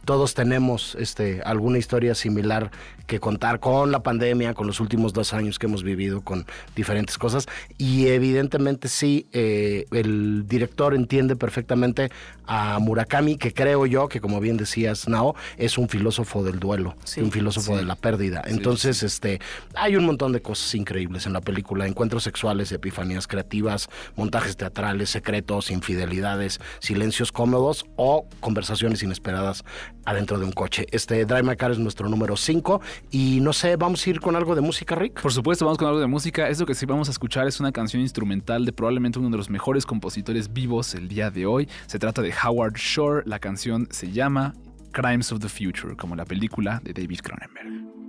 todos 0.05 0.33
tenemos 0.33 0.95
este, 0.99 1.41
alguna 1.43 1.77
historia 1.77 2.15
similar 2.15 2.71
que 3.07 3.19
contar 3.19 3.59
con 3.59 3.91
la 3.91 4.01
pandemia, 4.01 4.53
con 4.53 4.65
los 4.67 4.79
últimos 4.79 5.11
dos 5.13 5.33
años 5.33 5.59
que 5.59 5.65
hemos 5.65 5.83
vivido, 5.83 6.21
con 6.21 6.45
diferentes 6.75 7.17
cosas. 7.17 7.47
Y 7.77 8.07
evidentemente 8.07 8.87
sí, 8.87 9.27
eh, 9.33 9.85
el 9.91 10.45
director 10.47 10.93
entiende 10.95 11.35
perfectamente 11.35 12.11
a 12.45 12.79
Murakami, 12.79 13.37
que 13.37 13.53
creo 13.53 13.85
yo 13.85 14.07
que 14.07 14.21
como 14.21 14.39
bien 14.39 14.57
decías, 14.57 15.07
Nao, 15.07 15.35
es 15.57 15.77
un 15.77 15.89
filósofo 15.89 16.43
del 16.43 16.59
duelo, 16.59 16.95
Sí. 17.03 17.21
un 17.21 17.31
filósofo 17.31 17.73
Sí. 17.73 17.77
de 17.79 17.85
la 17.85 17.95
pérdida. 17.95 18.43
Sí, 18.45 18.53
Entonces, 18.53 19.03
este, 19.03 19.39
hay 19.75 19.95
un 19.95 20.05
montón 20.05 20.31
de 20.31 20.41
cosas 20.41 20.73
increíbles 20.75 21.25
en 21.25 21.33
la 21.33 21.41
película, 21.41 21.85
encuentros 21.87 22.23
sexuales, 22.23 22.71
epifanías 22.71 23.27
creativas, 23.27 23.89
montajes 24.15 24.55
teatrales, 24.57 25.09
secretos, 25.09 25.71
infidelidades, 25.71 26.59
silencios 26.79 27.31
cómodos 27.31 27.85
o 27.97 28.27
conversaciones 28.39 29.03
inesperadas 29.03 29.63
adentro 30.05 30.39
de 30.39 30.45
un 30.45 30.51
coche. 30.51 30.85
Este 30.91 31.25
Drive 31.25 31.43
My 31.43 31.55
Car 31.55 31.71
es 31.71 31.79
nuestro 31.79 32.09
número 32.09 32.35
5 32.35 32.81
y 33.11 33.39
no 33.41 33.53
sé, 33.53 33.75
vamos 33.75 34.05
a 34.05 34.09
ir 34.09 34.19
con 34.19 34.35
algo 34.35 34.55
de 34.55 34.61
música, 34.61 34.95
Rick. 34.95 35.21
Por 35.21 35.31
supuesto, 35.31 35.65
vamos 35.65 35.77
con 35.77 35.87
algo 35.87 35.99
de 35.99 36.07
música. 36.07 36.49
Esto 36.49 36.65
que 36.65 36.75
sí 36.75 36.85
vamos 36.85 37.07
a 37.07 37.11
escuchar 37.11 37.47
es 37.47 37.59
una 37.59 37.71
canción 37.71 38.01
instrumental 38.01 38.65
de 38.65 38.73
probablemente 38.73 39.19
uno 39.19 39.29
de 39.29 39.37
los 39.37 39.49
mejores 39.49 39.85
compositores 39.85 40.51
vivos 40.51 40.95
el 40.95 41.07
día 41.07 41.31
de 41.31 41.45
hoy. 41.45 41.67
Se 41.87 41.99
trata 41.99 42.21
de 42.21 42.33
Howard 42.43 42.75
Shore. 42.75 43.23
La 43.25 43.39
canción 43.39 43.87
se 43.91 44.11
llama 44.11 44.53
Crimes 44.91 45.31
of 45.31 45.39
the 45.39 45.49
Future, 45.49 45.95
como 45.95 46.15
la 46.15 46.25
película 46.25 46.81
de 46.83 46.93
David 46.93 47.19
Cronenberg. 47.21 48.02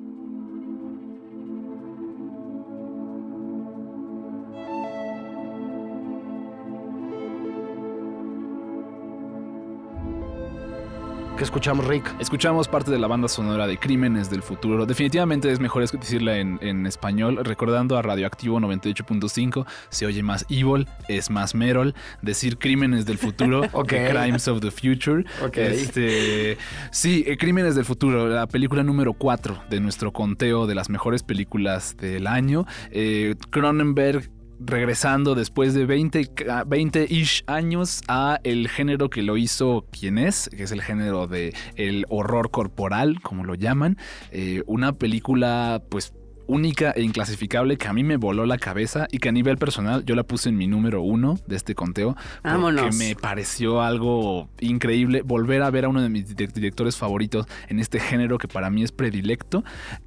¿Qué 11.36 11.42
escuchamos, 11.42 11.84
Rick? 11.88 12.14
Escuchamos 12.20 12.68
parte 12.68 12.92
de 12.92 12.98
la 12.98 13.08
banda 13.08 13.26
sonora 13.26 13.66
de 13.66 13.76
Crímenes 13.76 14.30
del 14.30 14.40
Futuro. 14.40 14.86
Definitivamente 14.86 15.50
es 15.50 15.58
mejor 15.58 15.82
decirla 15.90 16.38
en, 16.38 16.60
en 16.62 16.86
español, 16.86 17.40
recordando 17.42 17.98
a 17.98 18.02
Radioactivo 18.02 18.60
98.5, 18.60 19.66
se 19.88 20.06
oye 20.06 20.22
más 20.22 20.46
evil, 20.48 20.86
es 21.08 21.30
más 21.30 21.56
Merol. 21.56 21.92
Decir 22.22 22.56
Crímenes 22.56 23.04
del 23.04 23.18
Futuro, 23.18 23.62
Ok. 23.72 23.88
que 23.88 24.10
Crimes 24.10 24.46
of 24.46 24.60
the 24.60 24.70
Future. 24.70 25.24
Ok. 25.44 25.56
Este, 25.56 26.56
sí, 26.92 27.24
eh, 27.26 27.36
Crímenes 27.36 27.74
del 27.74 27.84
Futuro, 27.84 28.28
la 28.28 28.46
película 28.46 28.84
número 28.84 29.12
4 29.14 29.64
de 29.68 29.80
nuestro 29.80 30.12
conteo 30.12 30.68
de 30.68 30.76
las 30.76 30.88
mejores 30.88 31.24
películas 31.24 31.96
del 31.96 32.28
año. 32.28 32.64
Eh, 32.92 33.34
Cronenberg 33.50 34.30
regresando 34.66 35.34
después 35.34 35.74
de 35.74 35.86
20, 35.86 36.26
ca- 36.34 36.64
20-ish 36.64 37.44
años 37.46 38.02
a 38.08 38.40
el 38.44 38.68
género 38.68 39.10
que 39.10 39.22
lo 39.22 39.36
hizo 39.36 39.86
quien 39.90 40.18
es, 40.18 40.48
que 40.56 40.62
es 40.64 40.72
el 40.72 40.82
género 40.82 41.26
de 41.26 41.54
el 41.76 42.06
horror 42.08 42.50
corporal, 42.50 43.20
como 43.22 43.44
lo 43.44 43.54
llaman. 43.54 43.96
Eh, 44.30 44.62
una 44.66 44.92
película, 44.92 45.82
pues 45.88 46.12
única 46.46 46.90
e 46.90 47.00
inclasificable 47.00 47.78
que 47.78 47.88
a 47.88 47.94
mí 47.94 48.04
me 48.04 48.18
voló 48.18 48.44
la 48.44 48.58
cabeza 48.58 49.06
y 49.10 49.16
que 49.18 49.30
a 49.30 49.32
nivel 49.32 49.56
personal 49.56 50.04
yo 50.04 50.14
la 50.14 50.24
puse 50.24 50.50
en 50.50 50.58
mi 50.58 50.66
número 50.66 51.00
uno 51.00 51.38
de 51.46 51.56
este 51.56 51.74
conteo 51.74 52.16
porque 52.16 52.40
Vámonos. 52.42 52.94
me 52.96 53.16
pareció 53.16 53.80
algo 53.80 54.50
increíble 54.60 55.22
volver 55.22 55.62
a 55.62 55.70
ver 55.70 55.86
a 55.86 55.88
uno 55.88 56.02
de 56.02 56.10
mis 56.10 56.36
direct- 56.36 56.52
directores 56.52 56.98
favoritos 56.98 57.46
en 57.68 57.78
este 57.78 57.98
género 57.98 58.36
que 58.36 58.46
para 58.46 58.68
mí 58.68 58.82
es 58.82 58.92
predilecto 58.92 59.64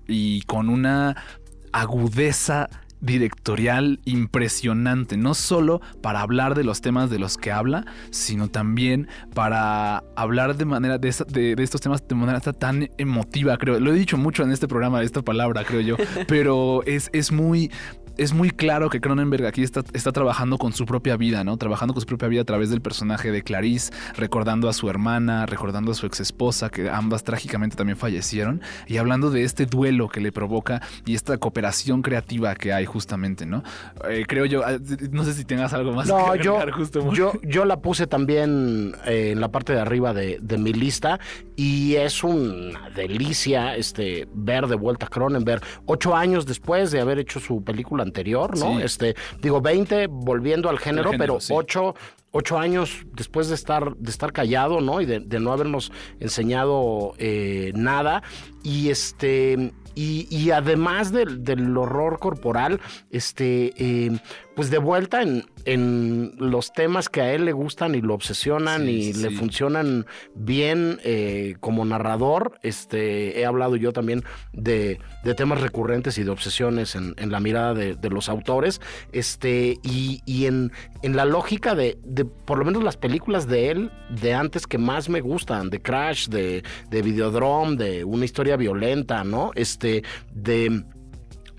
y 0.07 0.41
con 0.43 0.69
una 0.69 1.15
agudeza 1.71 2.69
directorial 3.01 3.99
impresionante, 4.05 5.17
no 5.17 5.33
solo 5.33 5.81
para 6.01 6.21
hablar 6.21 6.55
de 6.55 6.63
los 6.63 6.81
temas 6.81 7.09
de 7.09 7.19
los 7.19 7.37
que 7.37 7.51
habla, 7.51 7.85
sino 8.11 8.49
también 8.49 9.07
para 9.33 10.03
hablar 10.15 10.55
de 10.57 10.65
manera 10.65 10.97
de, 10.97 11.55
de 11.55 11.63
estos 11.63 11.81
temas 11.81 12.07
de 12.07 12.15
manera 12.15 12.39
tan 12.39 12.89
emotiva, 12.97 13.57
creo. 13.57 13.79
Lo 13.79 13.93
he 13.93 13.95
dicho 13.95 14.17
mucho 14.17 14.43
en 14.43 14.51
este 14.51 14.67
programa, 14.67 15.01
esta 15.03 15.21
palabra, 15.21 15.63
creo 15.63 15.81
yo, 15.81 15.95
pero 16.27 16.83
es, 16.83 17.09
es 17.13 17.31
muy 17.31 17.71
es 18.17 18.33
muy 18.33 18.51
claro 18.51 18.89
que 18.89 18.99
Cronenberg 18.99 19.45
aquí 19.45 19.63
está, 19.63 19.83
está 19.93 20.11
trabajando 20.11 20.57
con 20.57 20.73
su 20.73 20.85
propia 20.85 21.17
vida, 21.17 21.43
¿no? 21.43 21.57
Trabajando 21.57 21.93
con 21.93 22.01
su 22.01 22.07
propia 22.07 22.27
vida 22.27 22.41
a 22.41 22.45
través 22.45 22.69
del 22.69 22.81
personaje 22.81 23.31
de 23.31 23.43
Clarice, 23.43 23.91
recordando 24.15 24.69
a 24.69 24.73
su 24.73 24.89
hermana, 24.89 25.45
recordando 25.45 25.91
a 25.91 25.95
su 25.95 26.05
ex 26.05 26.19
esposa, 26.19 26.69
que 26.69 26.89
ambas 26.89 27.23
trágicamente 27.23 27.75
también 27.75 27.97
fallecieron, 27.97 28.61
y 28.87 28.97
hablando 28.97 29.29
de 29.29 29.43
este 29.43 29.65
duelo 29.65 30.09
que 30.09 30.19
le 30.19 30.31
provoca 30.31 30.81
y 31.05 31.15
esta 31.15 31.37
cooperación 31.37 32.01
creativa 32.01 32.55
que 32.55 32.73
hay 32.73 32.85
justamente, 32.85 33.45
¿no? 33.45 33.63
Eh, 34.09 34.25
creo 34.27 34.45
yo, 34.45 34.63
ah, 34.65 34.77
no 35.11 35.23
sé 35.23 35.33
si 35.33 35.45
tengas 35.45 35.73
algo 35.73 35.91
más 35.91 36.07
No, 36.07 36.31
que 36.33 36.43
yo, 36.43 36.59
justo. 36.73 37.13
Yo, 37.13 37.33
yo 37.43 37.65
la 37.65 37.79
puse 37.79 38.07
también 38.07 38.95
eh, 39.05 39.31
en 39.31 39.41
la 39.41 39.49
parte 39.49 39.73
de 39.73 39.79
arriba 39.79 40.13
de, 40.13 40.39
de 40.41 40.57
mi 40.57 40.73
lista 40.73 41.19
y 41.55 41.95
es 41.95 42.23
una 42.23 42.89
delicia 42.91 43.75
este, 43.75 44.27
ver 44.33 44.67
de 44.67 44.75
vuelta 44.75 45.07
a 45.07 45.09
Cronenberg 45.09 45.61
ocho 45.85 46.15
años 46.15 46.45
después 46.45 46.91
de 46.91 47.01
haber 47.01 47.19
hecho 47.19 47.39
su 47.39 47.63
película 47.63 48.03
anterior, 48.07 48.57
¿no? 48.57 48.77
Sí. 48.77 48.83
Este, 48.83 49.15
digo, 49.41 49.61
20 49.61 50.07
volviendo 50.07 50.69
al 50.69 50.79
género, 50.79 51.11
género, 51.11 51.35
pero 51.35 51.39
sí. 51.39 51.53
Ocho, 52.31 52.57
años 52.57 53.05
después 53.13 53.49
de 53.49 53.55
estar, 53.55 53.95
de 53.95 54.09
estar 54.09 54.33
callado, 54.33 54.81
¿no? 54.81 55.01
Y 55.01 55.05
de, 55.05 55.19
de 55.19 55.39
no 55.39 55.51
habernos 55.51 55.91
enseñado 56.19 57.13
eh, 57.17 57.71
nada. 57.75 58.23
Y 58.63 58.89
este. 58.89 59.73
Y, 59.95 60.27
y 60.29 60.51
además 60.51 61.11
del, 61.11 61.43
del 61.43 61.75
horror 61.75 62.19
corporal, 62.19 62.79
este, 63.09 63.73
eh, 63.77 64.19
pues 64.55 64.69
de 64.69 64.77
vuelta 64.77 65.23
en, 65.23 65.45
en 65.65 66.35
los 66.37 66.71
temas 66.71 67.09
que 67.09 67.21
a 67.21 67.33
él 67.33 67.45
le 67.45 67.51
gustan 67.51 67.95
y 67.95 68.01
lo 68.01 68.13
obsesionan 68.13 68.85
Sí, 68.85 68.91
y 68.91 69.13
sí, 69.13 69.23
le 69.23 69.31
funcionan 69.31 70.05
bien 70.35 70.99
eh, 71.03 71.55
como 71.61 71.83
narrador. 71.83 72.59
Este, 72.61 73.39
he 73.39 73.45
hablado 73.47 73.75
yo 73.75 73.91
también 73.91 74.23
de, 74.53 74.99
de 75.23 75.33
temas 75.33 75.61
recurrentes 75.61 76.19
y 76.19 76.23
de 76.23 76.29
obsesiones 76.29 76.93
en, 76.93 77.15
en 77.17 77.31
la 77.31 77.39
mirada 77.39 77.73
de, 77.73 77.95
de 77.95 78.09
los 78.11 78.29
autores. 78.29 78.81
Este, 79.13 79.79
y, 79.81 80.21
y 80.27 80.45
en, 80.45 80.71
en 81.01 81.15
la 81.15 81.25
lógica 81.25 81.73
de, 81.73 81.97
de 82.17 82.25
por 82.25 82.57
lo 82.57 82.65
menos 82.65 82.83
las 82.83 82.97
películas 82.97 83.47
de 83.47 83.69
él 83.69 83.91
de 84.09 84.33
antes 84.33 84.65
que 84.65 84.79
más 84.79 85.07
me 85.07 85.21
gustan, 85.21 85.69
de 85.69 85.79
Crash, 85.79 86.27
de, 86.29 86.63
de 86.89 87.01
Videodrome, 87.03 87.75
de 87.77 88.03
una 88.03 88.25
historia 88.25 88.57
violenta, 88.57 89.23
¿no? 89.23 89.51
Este, 89.53 90.03
de 90.33 90.83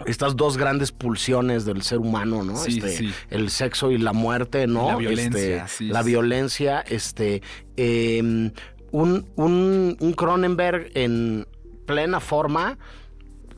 estas 0.05 0.35
dos 0.35 0.57
grandes 0.57 0.91
pulsiones 0.91 1.65
del 1.65 1.83
ser 1.83 1.99
humano, 1.99 2.43
¿no? 2.43 2.57
Sí, 2.57 2.79
este, 2.79 2.91
sí. 2.91 3.15
El 3.31 3.51
sexo 3.51 3.93
y 3.93 3.99
la 3.99 4.13
muerte, 4.13 4.67
¿no? 4.67 4.89
La 4.89 4.97
violencia, 4.97 5.65
Este, 5.65 5.69
sí, 5.69 5.89
la 5.89 6.03
violencia, 6.03 6.81
este, 6.81 7.41
eh, 7.77 8.21
un, 8.91 9.27
un, 9.37 9.97
un 10.01 10.13
Cronenberg 10.15 10.91
en 10.95 11.47
plena 11.87 12.19
forma 12.19 12.79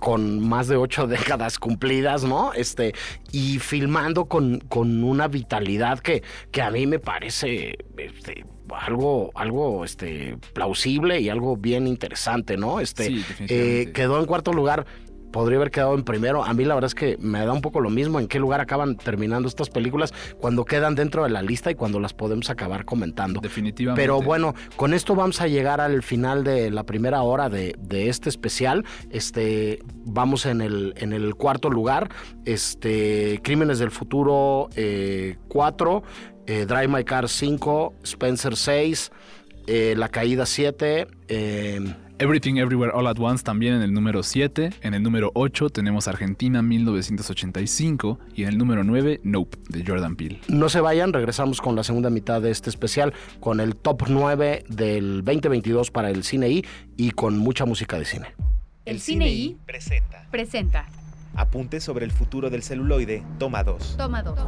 con 0.00 0.40
más 0.40 0.66
de 0.66 0.76
ocho 0.76 1.06
décadas 1.06 1.58
cumplidas, 1.58 2.24
¿no? 2.24 2.52
Este, 2.52 2.94
y 3.30 3.58
filmando 3.58 4.24
con, 4.24 4.58
con 4.60 5.04
una 5.04 5.28
vitalidad 5.28 6.00
que, 6.00 6.22
que 6.50 6.62
a 6.62 6.70
mí 6.70 6.86
me 6.86 6.98
parece 6.98 7.78
este, 7.96 8.44
algo, 8.74 9.30
algo 9.34 9.84
este, 9.84 10.36
plausible 10.52 11.20
y 11.20 11.28
algo 11.28 11.56
bien 11.56 11.86
interesante, 11.86 12.56
¿no? 12.56 12.80
Este, 12.80 13.04
Sí, 13.04 13.24
eh, 13.48 13.92
quedó 13.94 14.18
en 14.18 14.26
cuarto 14.26 14.52
lugar. 14.52 14.86
Podría 15.32 15.58
haber 15.58 15.70
quedado 15.70 15.94
en 15.94 16.04
primero. 16.04 16.44
A 16.44 16.52
mí 16.54 16.64
la 16.64 16.74
verdad 16.74 16.88
es 16.88 16.94
que 16.94 17.16
me 17.20 17.44
da 17.44 17.52
un 17.52 17.60
poco 17.60 17.80
lo 17.80 17.90
mismo 17.90 18.18
en 18.18 18.28
qué 18.28 18.38
lugar 18.38 18.60
acaban 18.60 18.96
terminando 18.96 19.48
estas 19.48 19.70
películas 19.70 20.12
cuando 20.38 20.64
quedan 20.64 20.94
dentro 20.94 21.24
de 21.24 21.30
la 21.30 21.42
lista 21.42 21.70
y 21.70 21.74
cuando 21.74 22.00
las 22.00 22.12
podemos 22.12 22.50
acabar 22.50 22.84
comentando. 22.84 23.40
Definitivamente. 23.40 24.00
Pero 24.00 24.20
bueno, 24.20 24.54
con 24.76 24.94
esto 24.94 25.14
vamos 25.14 25.40
a 25.40 25.48
llegar 25.48 25.80
al 25.80 26.02
final 26.02 26.44
de 26.44 26.70
la 26.70 26.84
primera 26.84 27.22
hora 27.22 27.48
de, 27.48 27.74
de 27.78 28.08
este 28.08 28.28
especial. 28.28 28.84
Este, 29.10 29.80
vamos 30.04 30.46
en 30.46 30.60
el, 30.60 30.94
en 30.96 31.12
el 31.12 31.34
cuarto 31.34 31.70
lugar. 31.70 32.10
Este, 32.44 33.40
Crímenes 33.42 33.78
del 33.78 33.90
Futuro 33.90 34.68
4, 35.48 36.02
Drive 36.46 36.88
My 36.88 37.04
Car 37.04 37.28
5, 37.28 37.94
Spencer 38.02 38.56
6, 38.56 39.12
eh, 39.66 39.94
La 39.96 40.08
Caída 40.08 40.46
7. 40.46 41.06
Everything 42.20 42.58
Everywhere 42.58 42.92
All 42.94 43.06
at 43.06 43.18
Once 43.18 43.42
también 43.42 43.72
en 43.72 43.80
el 43.80 43.94
número 43.94 44.22
7. 44.22 44.74
En 44.82 44.92
el 44.92 45.02
número 45.02 45.30
8 45.34 45.70
tenemos 45.70 46.06
Argentina 46.06 46.60
1985. 46.60 48.18
Y 48.34 48.42
en 48.42 48.50
el 48.50 48.58
número 48.58 48.84
9, 48.84 49.22
Nope, 49.24 49.56
de 49.70 49.82
Jordan 49.86 50.16
Peele. 50.16 50.38
no 50.48 50.68
se 50.68 50.82
vayan, 50.82 51.14
regresamos 51.14 51.62
con 51.62 51.76
la 51.76 51.82
segunda 51.82 52.10
mitad 52.10 52.42
de 52.42 52.50
este 52.50 52.68
especial, 52.68 53.14
con 53.40 53.58
el 53.58 53.74
top 53.74 54.02
9 54.10 54.64
del 54.68 55.24
2022 55.24 55.90
para 55.90 56.10
el 56.10 56.22
cine 56.22 56.50
I 56.50 56.64
y 56.98 57.12
con 57.12 57.38
mucha 57.38 57.64
música 57.64 57.98
de 57.98 58.04
cine. 58.04 58.26
El 58.84 59.00
Cine 59.00 59.30
I 59.30 59.56
presenta 59.64 60.26
presenta 60.30 60.86
Apuntes 61.36 61.82
sobre 61.84 62.04
el 62.04 62.10
futuro 62.10 62.50
del 62.50 62.62
celuloide, 62.62 63.22
toma 63.38 63.64
2. 63.64 63.96
Toma 63.96 64.22
dos. 64.22 64.38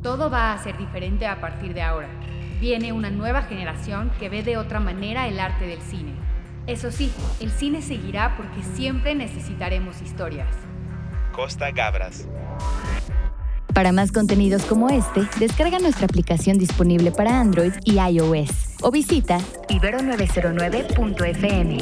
Todo 0.00 0.30
va 0.30 0.52
a 0.52 0.62
ser 0.62 0.78
diferente 0.78 1.26
a 1.26 1.40
partir 1.40 1.74
de 1.74 1.82
ahora. 1.82 2.08
Viene 2.60 2.92
una 2.92 3.10
nueva 3.10 3.42
generación 3.42 4.12
que 4.20 4.28
ve 4.28 4.42
de 4.42 4.58
otra 4.58 4.80
manera 4.80 5.26
el 5.26 5.40
arte 5.40 5.66
del 5.66 5.80
cine. 5.80 6.12
Eso 6.66 6.90
sí, 6.90 7.10
el 7.40 7.50
cine 7.50 7.80
seguirá 7.80 8.36
porque 8.36 8.62
siempre 8.76 9.14
necesitaremos 9.14 10.02
historias. 10.02 10.54
Costa 11.32 11.70
Gabras. 11.70 12.28
Para 13.72 13.92
más 13.92 14.12
contenidos 14.12 14.66
como 14.66 14.90
este, 14.90 15.22
descarga 15.38 15.78
nuestra 15.78 16.04
aplicación 16.04 16.58
disponible 16.58 17.12
para 17.12 17.40
Android 17.40 17.72
y 17.84 17.98
iOS 17.98 18.76
o 18.82 18.90
visita 18.90 19.38
Ibero909.fm. 19.68 21.78